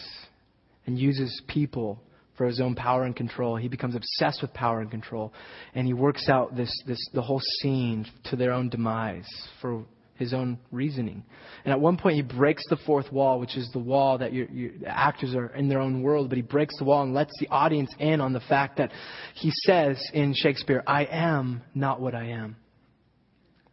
and 0.86 0.97
uses 0.97 1.41
people 1.47 1.99
for 2.38 2.45
his 2.45 2.62
own 2.62 2.76
power 2.76 3.03
and 3.03 3.16
control. 3.16 3.56
He 3.56 3.68
becomes 3.68 3.95
obsessed 3.95 4.43
with 4.43 4.53
power 4.53 4.80
and 4.80 4.91
control, 4.91 5.34
and 5.74 5.88
he 5.88 5.93
works 5.93 6.30
out 6.30 6.56
this, 6.56 6.72
this 6.86 6.99
the 7.14 7.22
whole 7.22 7.41
scene 7.62 8.06
to 8.26 8.36
their 8.36 8.51
own 8.51 8.70
demise 8.70 9.28
for 9.60 9.84
his 10.14 10.34
own 10.34 10.60
reasoning. 10.72 11.24
And 11.66 11.74
at 11.74 11.80
one 11.80 11.97
point, 11.97 12.16
he 12.16 12.22
breaks 12.22 12.64
the 12.70 12.78
fourth 12.86 13.12
wall, 13.12 13.39
which 13.39 13.58
is 13.58 13.70
the 13.74 13.80
wall 13.80 14.20
that 14.20 14.34
your, 14.34 14.45
your 14.49 14.72
actors 14.86 15.34
are 15.34 15.47
in 15.47 15.68
their 15.68 15.80
own 15.80 16.03
world, 16.03 16.30
but 16.30 16.38
he 16.38 16.43
breaks 16.43 16.78
the 16.78 16.86
wall 16.86 17.01
and 17.01 17.14
lets 17.14 17.34
the 17.39 17.47
audience 17.47 17.93
in 17.97 18.22
on 18.22 18.34
the 18.34 18.39
fact 18.39 18.78
that 18.78 18.91
he 19.34 19.51
says 19.66 19.99
in 20.14 20.36
Shakespeare, 20.36 20.84
I 20.86 21.06
am 21.06 21.64
not 21.74 21.99
what 21.99 22.14
I 22.14 22.28
am, 22.28 22.56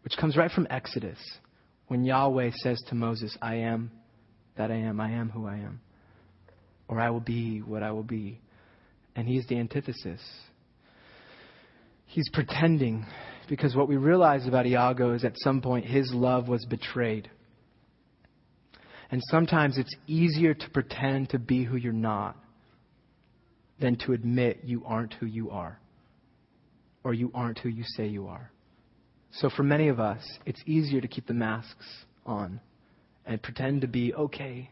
which 0.04 0.16
comes 0.16 0.38
right 0.38 0.50
from 0.50 0.66
Exodus 0.70 1.18
when 1.88 2.04
Yahweh 2.04 2.52
says 2.62 2.82
to 2.88 2.94
Moses, 2.94 3.36
I 3.42 3.56
am 3.56 3.90
that 4.56 4.70
I 4.70 4.76
am, 4.76 5.00
I 5.00 5.10
am 5.12 5.30
who 5.30 5.46
I 5.46 5.56
am, 5.56 5.80
or 6.88 7.00
I 7.00 7.10
will 7.10 7.20
be 7.20 7.60
what 7.60 7.82
I 7.82 7.92
will 7.92 8.02
be. 8.02 8.40
And 9.14 9.28
he's 9.28 9.46
the 9.46 9.58
antithesis. 9.58 10.20
He's 12.06 12.28
pretending 12.32 13.06
because 13.48 13.74
what 13.74 13.88
we 13.88 13.96
realize 13.96 14.46
about 14.46 14.66
Iago 14.66 15.14
is 15.14 15.24
at 15.24 15.34
some 15.36 15.60
point 15.60 15.84
his 15.84 16.12
love 16.12 16.48
was 16.48 16.64
betrayed. 16.66 17.30
And 19.10 19.20
sometimes 19.30 19.76
it's 19.76 19.94
easier 20.06 20.54
to 20.54 20.70
pretend 20.70 21.30
to 21.30 21.38
be 21.38 21.64
who 21.64 21.76
you're 21.76 21.92
not 21.92 22.36
than 23.80 23.96
to 23.96 24.12
admit 24.12 24.60
you 24.64 24.82
aren't 24.86 25.12
who 25.14 25.26
you 25.26 25.50
are 25.50 25.78
or 27.04 27.12
you 27.12 27.30
aren't 27.34 27.58
who 27.58 27.68
you 27.68 27.84
say 27.96 28.06
you 28.06 28.28
are. 28.28 28.50
So 29.32 29.50
for 29.50 29.62
many 29.62 29.88
of 29.88 29.98
us, 29.98 30.22
it's 30.46 30.62
easier 30.66 31.00
to 31.00 31.08
keep 31.08 31.26
the 31.26 31.34
masks 31.34 31.86
on 32.24 32.60
and 33.26 33.42
pretend 33.42 33.82
to 33.82 33.86
be 33.86 34.14
okay. 34.14 34.70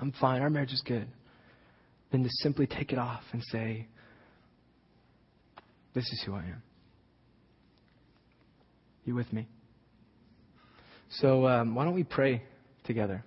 I'm 0.00 0.12
fine. 0.20 0.42
Our 0.42 0.50
marriage 0.50 0.72
is 0.72 0.82
good. 0.86 1.06
Than 2.10 2.22
to 2.22 2.30
simply 2.42 2.66
take 2.66 2.92
it 2.92 2.98
off 2.98 3.22
and 3.32 3.42
say, 3.50 3.86
This 5.94 6.04
is 6.04 6.22
who 6.24 6.34
I 6.34 6.40
am. 6.40 6.62
You 9.04 9.14
with 9.14 9.32
me? 9.32 9.46
So, 11.10 11.46
um, 11.46 11.74
why 11.74 11.84
don't 11.84 11.94
we 11.94 12.04
pray 12.04 12.42
together? 12.84 13.24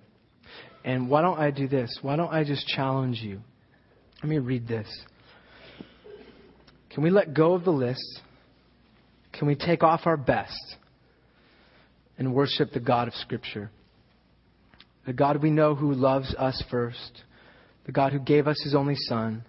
And 0.84 1.08
why 1.08 1.22
don't 1.22 1.38
I 1.38 1.50
do 1.50 1.68
this? 1.68 1.96
Why 2.02 2.16
don't 2.16 2.32
I 2.32 2.44
just 2.44 2.66
challenge 2.66 3.20
you? 3.20 3.40
Let 4.22 4.28
me 4.28 4.38
read 4.38 4.66
this. 4.66 4.88
Can 6.90 7.02
we 7.02 7.10
let 7.10 7.34
go 7.34 7.54
of 7.54 7.64
the 7.64 7.70
list? 7.70 8.20
Can 9.32 9.48
we 9.48 9.54
take 9.54 9.82
off 9.82 10.02
our 10.04 10.16
best 10.16 10.76
and 12.18 12.34
worship 12.34 12.72
the 12.72 12.80
God 12.80 13.08
of 13.08 13.14
Scripture? 13.14 13.70
The 15.06 15.12
God 15.12 15.42
we 15.42 15.50
know 15.50 15.74
who 15.74 15.92
loves 15.92 16.34
us 16.36 16.62
first, 16.70 17.22
the 17.86 17.92
God 17.92 18.12
who 18.12 18.20
gave 18.20 18.46
us 18.46 18.60
his 18.62 18.74
only 18.74 18.94
Son, 18.96 19.44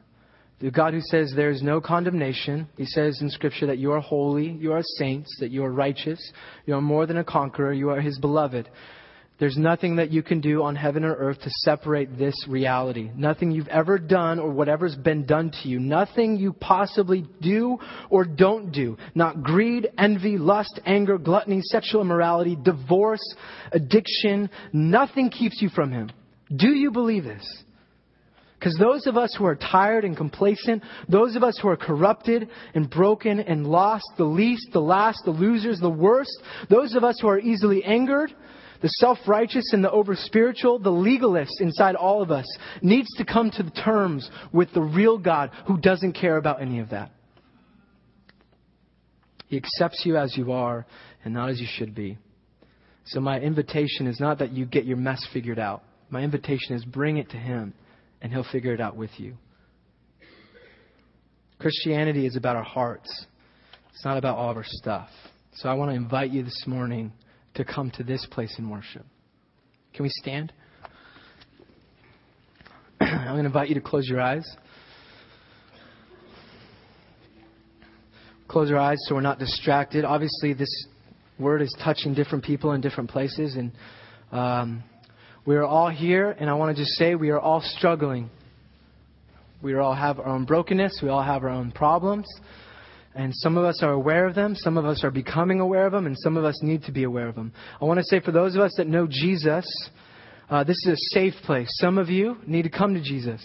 the 0.59 0.71
God 0.71 0.93
who 0.93 1.01
says 1.01 1.33
there 1.35 1.49
is 1.49 1.61
no 1.61 1.81
condemnation. 1.81 2.69
He 2.77 2.85
says 2.85 3.19
in 3.21 3.29
Scripture 3.29 3.67
that 3.67 3.79
you 3.79 3.91
are 3.91 3.99
holy, 3.99 4.49
you 4.49 4.71
are 4.71 4.81
saints, 4.97 5.35
that 5.39 5.51
you 5.51 5.63
are 5.63 5.71
righteous, 5.71 6.31
you 6.65 6.73
are 6.73 6.81
more 6.81 7.05
than 7.05 7.17
a 7.17 7.23
conqueror, 7.23 7.73
you 7.73 7.89
are 7.89 7.99
his 7.99 8.17
beloved. 8.17 8.69
There's 9.43 9.57
nothing 9.57 9.97
that 9.97 10.09
you 10.09 10.23
can 10.23 10.39
do 10.39 10.63
on 10.63 10.77
heaven 10.77 11.03
or 11.03 11.15
earth 11.15 11.41
to 11.41 11.49
separate 11.49 12.17
this 12.17 12.33
reality. 12.47 13.11
Nothing 13.13 13.51
you've 13.51 13.67
ever 13.67 13.99
done 13.99 14.39
or 14.39 14.49
whatever's 14.49 14.95
been 14.95 15.25
done 15.25 15.51
to 15.51 15.67
you. 15.67 15.81
Nothing 15.81 16.37
you 16.37 16.53
possibly 16.53 17.25
do 17.41 17.77
or 18.09 18.23
don't 18.23 18.71
do. 18.71 18.95
Not 19.13 19.43
greed, 19.43 19.89
envy, 19.97 20.37
lust, 20.37 20.79
anger, 20.85 21.17
gluttony, 21.17 21.59
sexual 21.61 21.99
immorality, 21.99 22.55
divorce, 22.55 23.35
addiction. 23.73 24.49
Nothing 24.71 25.29
keeps 25.29 25.61
you 25.61 25.67
from 25.67 25.91
Him. 25.91 26.09
Do 26.55 26.69
you 26.69 26.91
believe 26.91 27.25
this? 27.25 27.45
Because 28.57 28.77
those 28.77 29.07
of 29.07 29.17
us 29.17 29.35
who 29.37 29.43
are 29.43 29.57
tired 29.57 30.05
and 30.05 30.15
complacent, 30.15 30.83
those 31.09 31.35
of 31.35 31.43
us 31.43 31.59
who 31.61 31.67
are 31.67 31.75
corrupted 31.75 32.47
and 32.75 32.89
broken 32.89 33.41
and 33.41 33.67
lost, 33.67 34.05
the 34.15 34.23
least, 34.23 34.69
the 34.71 34.79
last, 34.79 35.19
the 35.25 35.31
losers, 35.31 35.81
the 35.81 35.89
worst, 35.89 36.31
those 36.69 36.95
of 36.95 37.03
us 37.03 37.19
who 37.19 37.27
are 37.27 37.39
easily 37.39 37.83
angered, 37.83 38.33
the 38.83 38.89
self-righteous 38.89 39.71
and 39.71 39.81
the 39.81 39.89
over-spiritual, 39.89 40.79
the 40.79 40.91
legalist 40.91 41.61
inside 41.61 41.95
all 41.95 42.21
of 42.21 42.31
us 42.31 42.45
needs 42.81 43.07
to 43.15 43.23
come 43.23 43.49
to 43.51 43.69
terms 43.71 44.29
with 44.51 44.73
the 44.73 44.81
real 44.81 45.17
God 45.17 45.51
who 45.67 45.77
doesn't 45.77 46.11
care 46.11 46.35
about 46.35 46.61
any 46.61 46.79
of 46.79 46.89
that. 46.89 47.09
He 49.47 49.55
accepts 49.55 50.01
you 50.05 50.17
as 50.17 50.35
you 50.35 50.51
are 50.51 50.85
and 51.23 51.33
not 51.33 51.49
as 51.49 51.61
you 51.61 51.67
should 51.77 51.95
be. 51.95 52.17
So 53.05 53.21
my 53.21 53.39
invitation 53.39 54.05
is 54.05 54.19
not 54.19 54.39
that 54.39 54.51
you 54.51 54.65
get 54.65 54.83
your 54.83 54.97
mess 54.97 55.25
figured 55.31 55.59
out. 55.59 55.83
My 56.09 56.21
invitation 56.21 56.75
is 56.75 56.83
bring 56.83 57.15
it 57.17 57.29
to 57.29 57.37
Him 57.37 57.73
and 58.21 58.33
He'll 58.33 58.45
figure 58.51 58.73
it 58.73 58.81
out 58.81 58.97
with 58.97 59.11
you. 59.17 59.37
Christianity 61.57 62.25
is 62.25 62.35
about 62.35 62.57
our 62.57 62.63
hearts. 62.63 63.27
It's 63.93 64.03
not 64.03 64.17
about 64.17 64.37
all 64.37 64.51
of 64.51 64.57
our 64.57 64.65
stuff. 64.65 65.07
So 65.53 65.69
I 65.69 65.73
want 65.75 65.91
to 65.91 65.95
invite 65.95 66.31
you 66.31 66.43
this 66.43 66.63
morning 66.67 67.13
to 67.55 67.65
come 67.65 67.91
to 67.91 68.03
this 68.03 68.25
place 68.31 68.55
in 68.57 68.69
worship. 68.69 69.05
Can 69.93 70.03
we 70.03 70.09
stand? 70.09 70.51
I'm 72.99 73.33
going 73.33 73.43
to 73.43 73.45
invite 73.45 73.69
you 73.69 73.75
to 73.75 73.81
close 73.81 74.07
your 74.07 74.21
eyes. 74.21 74.45
Close 78.47 78.69
your 78.69 78.79
eyes 78.79 78.97
so 79.07 79.15
we're 79.15 79.21
not 79.21 79.39
distracted. 79.39 80.05
Obviously, 80.05 80.53
this 80.53 80.87
word 81.39 81.61
is 81.61 81.75
touching 81.83 82.13
different 82.13 82.43
people 82.43 82.73
in 82.73 82.81
different 82.81 83.09
places, 83.09 83.55
and 83.55 83.71
um, 84.31 84.83
we 85.45 85.55
are 85.55 85.63
all 85.63 85.89
here. 85.89 86.31
And 86.31 86.49
I 86.49 86.53
want 86.53 86.75
to 86.75 86.81
just 86.81 86.93
say 86.93 87.15
we 87.15 87.29
are 87.29 87.39
all 87.39 87.61
struggling. 87.61 88.29
We 89.61 89.75
all 89.75 89.95
have 89.95 90.19
our 90.19 90.27
own 90.27 90.45
brokenness. 90.45 90.99
We 91.01 91.09
all 91.09 91.23
have 91.23 91.43
our 91.43 91.49
own 91.49 91.71
problems. 91.71 92.27
And 93.15 93.31
some 93.35 93.57
of 93.57 93.63
us 93.63 93.83
are 93.83 93.91
aware 93.91 94.25
of 94.25 94.33
them, 94.33 94.55
some 94.55 94.77
of 94.77 94.85
us 94.85 95.03
are 95.03 95.11
becoming 95.11 95.59
aware 95.59 95.85
of 95.85 95.91
them, 95.91 96.07
and 96.07 96.17
some 96.17 96.35
of 96.35 96.45
us 96.45 96.59
need 96.63 96.83
to 96.83 96.91
be 96.91 97.03
aware 97.03 97.27
of 97.27 97.35
them. 97.35 97.53
I 97.79 97.85
want 97.85 97.99
to 97.99 98.05
say 98.05 98.19
for 98.19 98.31
those 98.31 98.55
of 98.55 98.61
us 98.61 98.73
that 98.77 98.87
know 98.87 99.07
Jesus, 99.07 99.65
uh, 100.49 100.63
this 100.63 100.77
is 100.85 100.93
a 100.93 101.15
safe 101.15 101.33
place. 101.45 101.67
Some 101.73 101.97
of 101.97 102.09
you 102.09 102.37
need 102.47 102.63
to 102.63 102.69
come 102.69 102.95
to 102.95 103.01
Jesus 103.01 103.41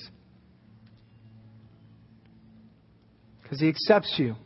because 3.42 3.60
He 3.60 3.68
accepts 3.68 4.14
you. 4.18 4.36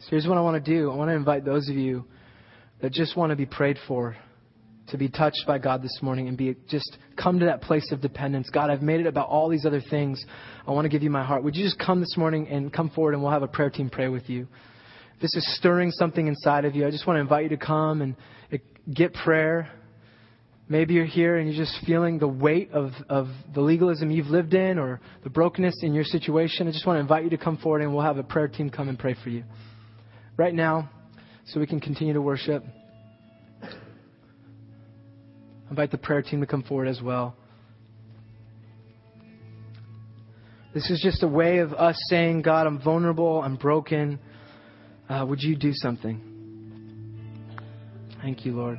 So 0.00 0.10
here's 0.10 0.26
what 0.26 0.38
I 0.38 0.40
want 0.40 0.64
to 0.64 0.70
do 0.70 0.90
I 0.90 0.94
want 0.94 1.10
to 1.10 1.14
invite 1.14 1.44
those 1.44 1.68
of 1.68 1.76
you 1.76 2.04
that 2.80 2.92
just 2.92 3.16
want 3.16 3.30
to 3.30 3.36
be 3.36 3.46
prayed 3.46 3.78
for 3.86 4.16
to 4.88 4.96
be 4.96 5.08
touched 5.08 5.44
by 5.46 5.58
God 5.58 5.82
this 5.82 5.98
morning 6.00 6.28
and 6.28 6.36
be 6.36 6.54
just 6.68 6.98
come 7.16 7.40
to 7.40 7.46
that 7.46 7.60
place 7.62 7.90
of 7.90 8.00
dependence. 8.00 8.48
God, 8.50 8.70
I've 8.70 8.82
made 8.82 9.00
it 9.00 9.06
about 9.06 9.28
all 9.28 9.48
these 9.48 9.66
other 9.66 9.80
things. 9.80 10.24
I 10.66 10.70
want 10.70 10.84
to 10.84 10.88
give 10.88 11.02
you 11.02 11.10
my 11.10 11.24
heart. 11.24 11.42
Would 11.42 11.56
you 11.56 11.64
just 11.64 11.78
come 11.78 12.00
this 12.00 12.16
morning 12.16 12.48
and 12.48 12.72
come 12.72 12.90
forward 12.90 13.14
and 13.14 13.22
we'll 13.22 13.32
have 13.32 13.42
a 13.42 13.48
prayer 13.48 13.70
team 13.70 13.90
pray 13.90 14.08
with 14.08 14.28
you. 14.28 14.46
If 15.16 15.22
this 15.22 15.34
is 15.34 15.56
stirring 15.56 15.90
something 15.90 16.26
inside 16.26 16.64
of 16.64 16.76
you, 16.76 16.86
I 16.86 16.90
just 16.90 17.06
want 17.06 17.16
to 17.16 17.20
invite 17.20 17.44
you 17.44 17.48
to 17.50 17.56
come 17.56 18.02
and 18.02 18.16
eh, 18.52 18.58
get 18.92 19.12
prayer. 19.14 19.70
Maybe 20.68 20.94
you're 20.94 21.04
here 21.04 21.36
and 21.36 21.48
you're 21.48 21.64
just 21.64 21.84
feeling 21.84 22.18
the 22.18 22.28
weight 22.28 22.72
of, 22.72 22.90
of 23.08 23.28
the 23.54 23.60
legalism 23.60 24.10
you've 24.10 24.26
lived 24.26 24.54
in 24.54 24.78
or 24.78 25.00
the 25.24 25.30
brokenness 25.30 25.82
in 25.82 25.94
your 25.94 26.04
situation. 26.04 26.68
I 26.68 26.72
just 26.72 26.86
want 26.86 26.96
to 26.96 27.00
invite 27.00 27.24
you 27.24 27.30
to 27.30 27.38
come 27.38 27.56
forward 27.56 27.82
and 27.82 27.92
we'll 27.92 28.04
have 28.04 28.18
a 28.18 28.24
prayer 28.24 28.48
team 28.48 28.70
come 28.70 28.88
and 28.88 28.98
pray 28.98 29.16
for 29.22 29.30
you. 29.30 29.44
Right 30.36 30.54
now, 30.54 30.90
so 31.46 31.60
we 31.60 31.66
can 31.66 31.80
continue 31.80 32.12
to 32.14 32.20
worship. 32.20 32.64
Invite 35.70 35.90
the 35.90 35.98
prayer 35.98 36.22
team 36.22 36.40
to 36.40 36.46
come 36.46 36.62
forward 36.62 36.88
as 36.88 37.00
well. 37.02 37.36
This 40.74 40.90
is 40.90 41.00
just 41.02 41.22
a 41.22 41.28
way 41.28 41.58
of 41.58 41.72
us 41.72 41.96
saying, 42.08 42.42
God, 42.42 42.66
I'm 42.66 42.78
vulnerable, 42.82 43.40
I'm 43.40 43.56
broken. 43.56 44.18
Uh, 45.08 45.24
would 45.26 45.40
you 45.40 45.56
do 45.56 45.72
something? 45.72 46.20
Thank 48.20 48.44
you, 48.44 48.52
Lord. 48.52 48.78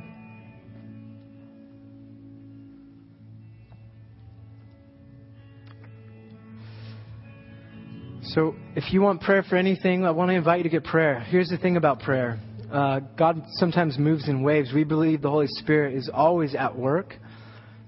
So, 8.22 8.54
if 8.76 8.92
you 8.92 9.00
want 9.00 9.22
prayer 9.22 9.42
for 9.42 9.56
anything, 9.56 10.04
I 10.04 10.10
want 10.10 10.30
to 10.30 10.34
invite 10.34 10.58
you 10.58 10.64
to 10.64 10.68
get 10.68 10.84
prayer. 10.84 11.18
Here's 11.18 11.48
the 11.48 11.56
thing 11.58 11.76
about 11.76 12.00
prayer 12.00 12.38
uh, 12.72 13.00
God 13.16 13.42
sometimes 13.52 13.98
moves 13.98 14.28
in 14.28 14.42
waves. 14.42 14.72
We 14.74 14.84
believe 14.84 15.22
the 15.22 15.30
Holy 15.30 15.46
Spirit 15.48 15.94
is 15.94 16.10
always 16.12 16.54
at 16.54 16.76
work. 16.76 17.14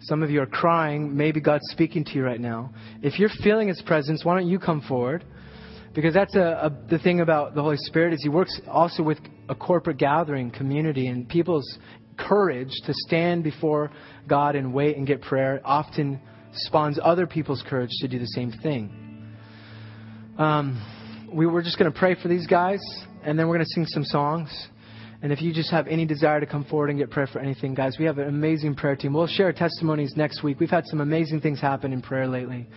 Some 0.02 0.22
of 0.22 0.30
you 0.30 0.40
are 0.40 0.46
crying. 0.46 1.14
Maybe 1.14 1.40
God's 1.40 1.68
speaking 1.70 2.04
to 2.04 2.12
you 2.12 2.24
right 2.24 2.40
now. 2.40 2.72
If 3.02 3.18
you're 3.18 3.30
feeling 3.42 3.68
His 3.68 3.82
presence, 3.82 4.24
why 4.24 4.38
don't 4.38 4.48
you 4.48 4.58
come 4.58 4.80
forward? 4.80 5.24
Because 5.94 6.14
that's 6.14 6.34
a, 6.34 6.40
a, 6.40 6.88
the 6.88 6.98
thing 6.98 7.20
about 7.20 7.54
the 7.54 7.62
Holy 7.62 7.76
Spirit 7.76 8.14
is 8.14 8.22
He 8.22 8.28
works 8.28 8.58
also 8.66 9.02
with 9.02 9.18
a 9.48 9.54
corporate 9.54 9.98
gathering, 9.98 10.50
community, 10.50 11.08
and 11.08 11.28
people's 11.28 11.78
courage 12.16 12.72
to 12.86 12.94
stand 12.94 13.44
before 13.44 13.90
God 14.28 14.56
and 14.56 14.72
wait 14.72 14.96
and 14.96 15.06
get 15.06 15.20
prayer 15.20 15.60
often 15.64 16.20
spawns 16.52 16.98
other 17.02 17.26
people's 17.26 17.62
courage 17.68 17.90
to 18.00 18.08
do 18.08 18.18
the 18.18 18.26
same 18.26 18.52
thing. 18.62 19.36
Um, 20.38 21.28
we 21.32 21.46
were 21.46 21.62
just 21.62 21.78
going 21.78 21.92
to 21.92 21.98
pray 21.98 22.16
for 22.20 22.28
these 22.28 22.46
guys, 22.46 22.80
and 23.24 23.38
then 23.38 23.48
we're 23.48 23.56
going 23.56 23.66
to 23.66 23.74
sing 23.74 23.86
some 23.86 24.04
songs. 24.04 24.68
And 25.22 25.32
if 25.32 25.42
you 25.42 25.52
just 25.52 25.70
have 25.70 25.86
any 25.86 26.06
desire 26.06 26.40
to 26.40 26.46
come 26.46 26.64
forward 26.64 26.88
and 26.88 26.98
get 26.98 27.10
prayer 27.10 27.26
for 27.26 27.40
anything, 27.40 27.74
guys, 27.74 27.96
we 27.98 28.06
have 28.06 28.18
an 28.18 28.28
amazing 28.28 28.74
prayer 28.74 28.96
team. 28.96 29.12
We'll 29.12 29.26
share 29.26 29.52
testimonies 29.52 30.14
next 30.16 30.42
week. 30.42 30.58
We've 30.58 30.70
had 30.70 30.86
some 30.86 31.00
amazing 31.00 31.42
things 31.42 31.60
happen 31.60 31.92
in 31.92 32.00
prayer 32.00 32.26
lately. 32.26 32.68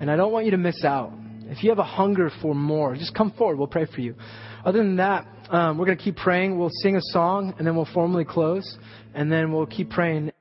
And 0.00 0.10
I 0.10 0.16
don't 0.16 0.32
want 0.32 0.44
you 0.44 0.50
to 0.52 0.56
miss 0.56 0.84
out. 0.84 1.12
If 1.46 1.62
you 1.62 1.70
have 1.70 1.78
a 1.78 1.84
hunger 1.84 2.30
for 2.42 2.54
more, 2.54 2.96
just 2.96 3.14
come 3.14 3.30
forward. 3.32 3.58
We'll 3.58 3.68
pray 3.68 3.86
for 3.86 4.00
you. 4.00 4.16
Other 4.64 4.78
than 4.78 4.96
that, 4.96 5.26
um, 5.50 5.78
we're 5.78 5.86
going 5.86 5.98
to 5.98 6.02
keep 6.02 6.16
praying. 6.16 6.58
We'll 6.58 6.70
sing 6.82 6.96
a 6.96 7.02
song, 7.02 7.54
and 7.58 7.66
then 7.66 7.76
we'll 7.76 7.88
formally 7.92 8.24
close. 8.24 8.76
And 9.14 9.30
then 9.30 9.52
we'll 9.52 9.66
keep 9.66 9.90
praying. 9.90 10.32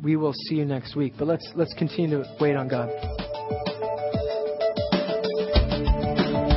We 0.00 0.14
will 0.14 0.34
see 0.34 0.56
you 0.56 0.64
next 0.64 0.94
week. 0.94 1.14
But 1.18 1.26
let's, 1.26 1.50
let's 1.56 1.74
continue 1.74 2.22
to 2.22 2.36
wait 2.38 2.54
on 2.54 2.68
God. 2.68 3.27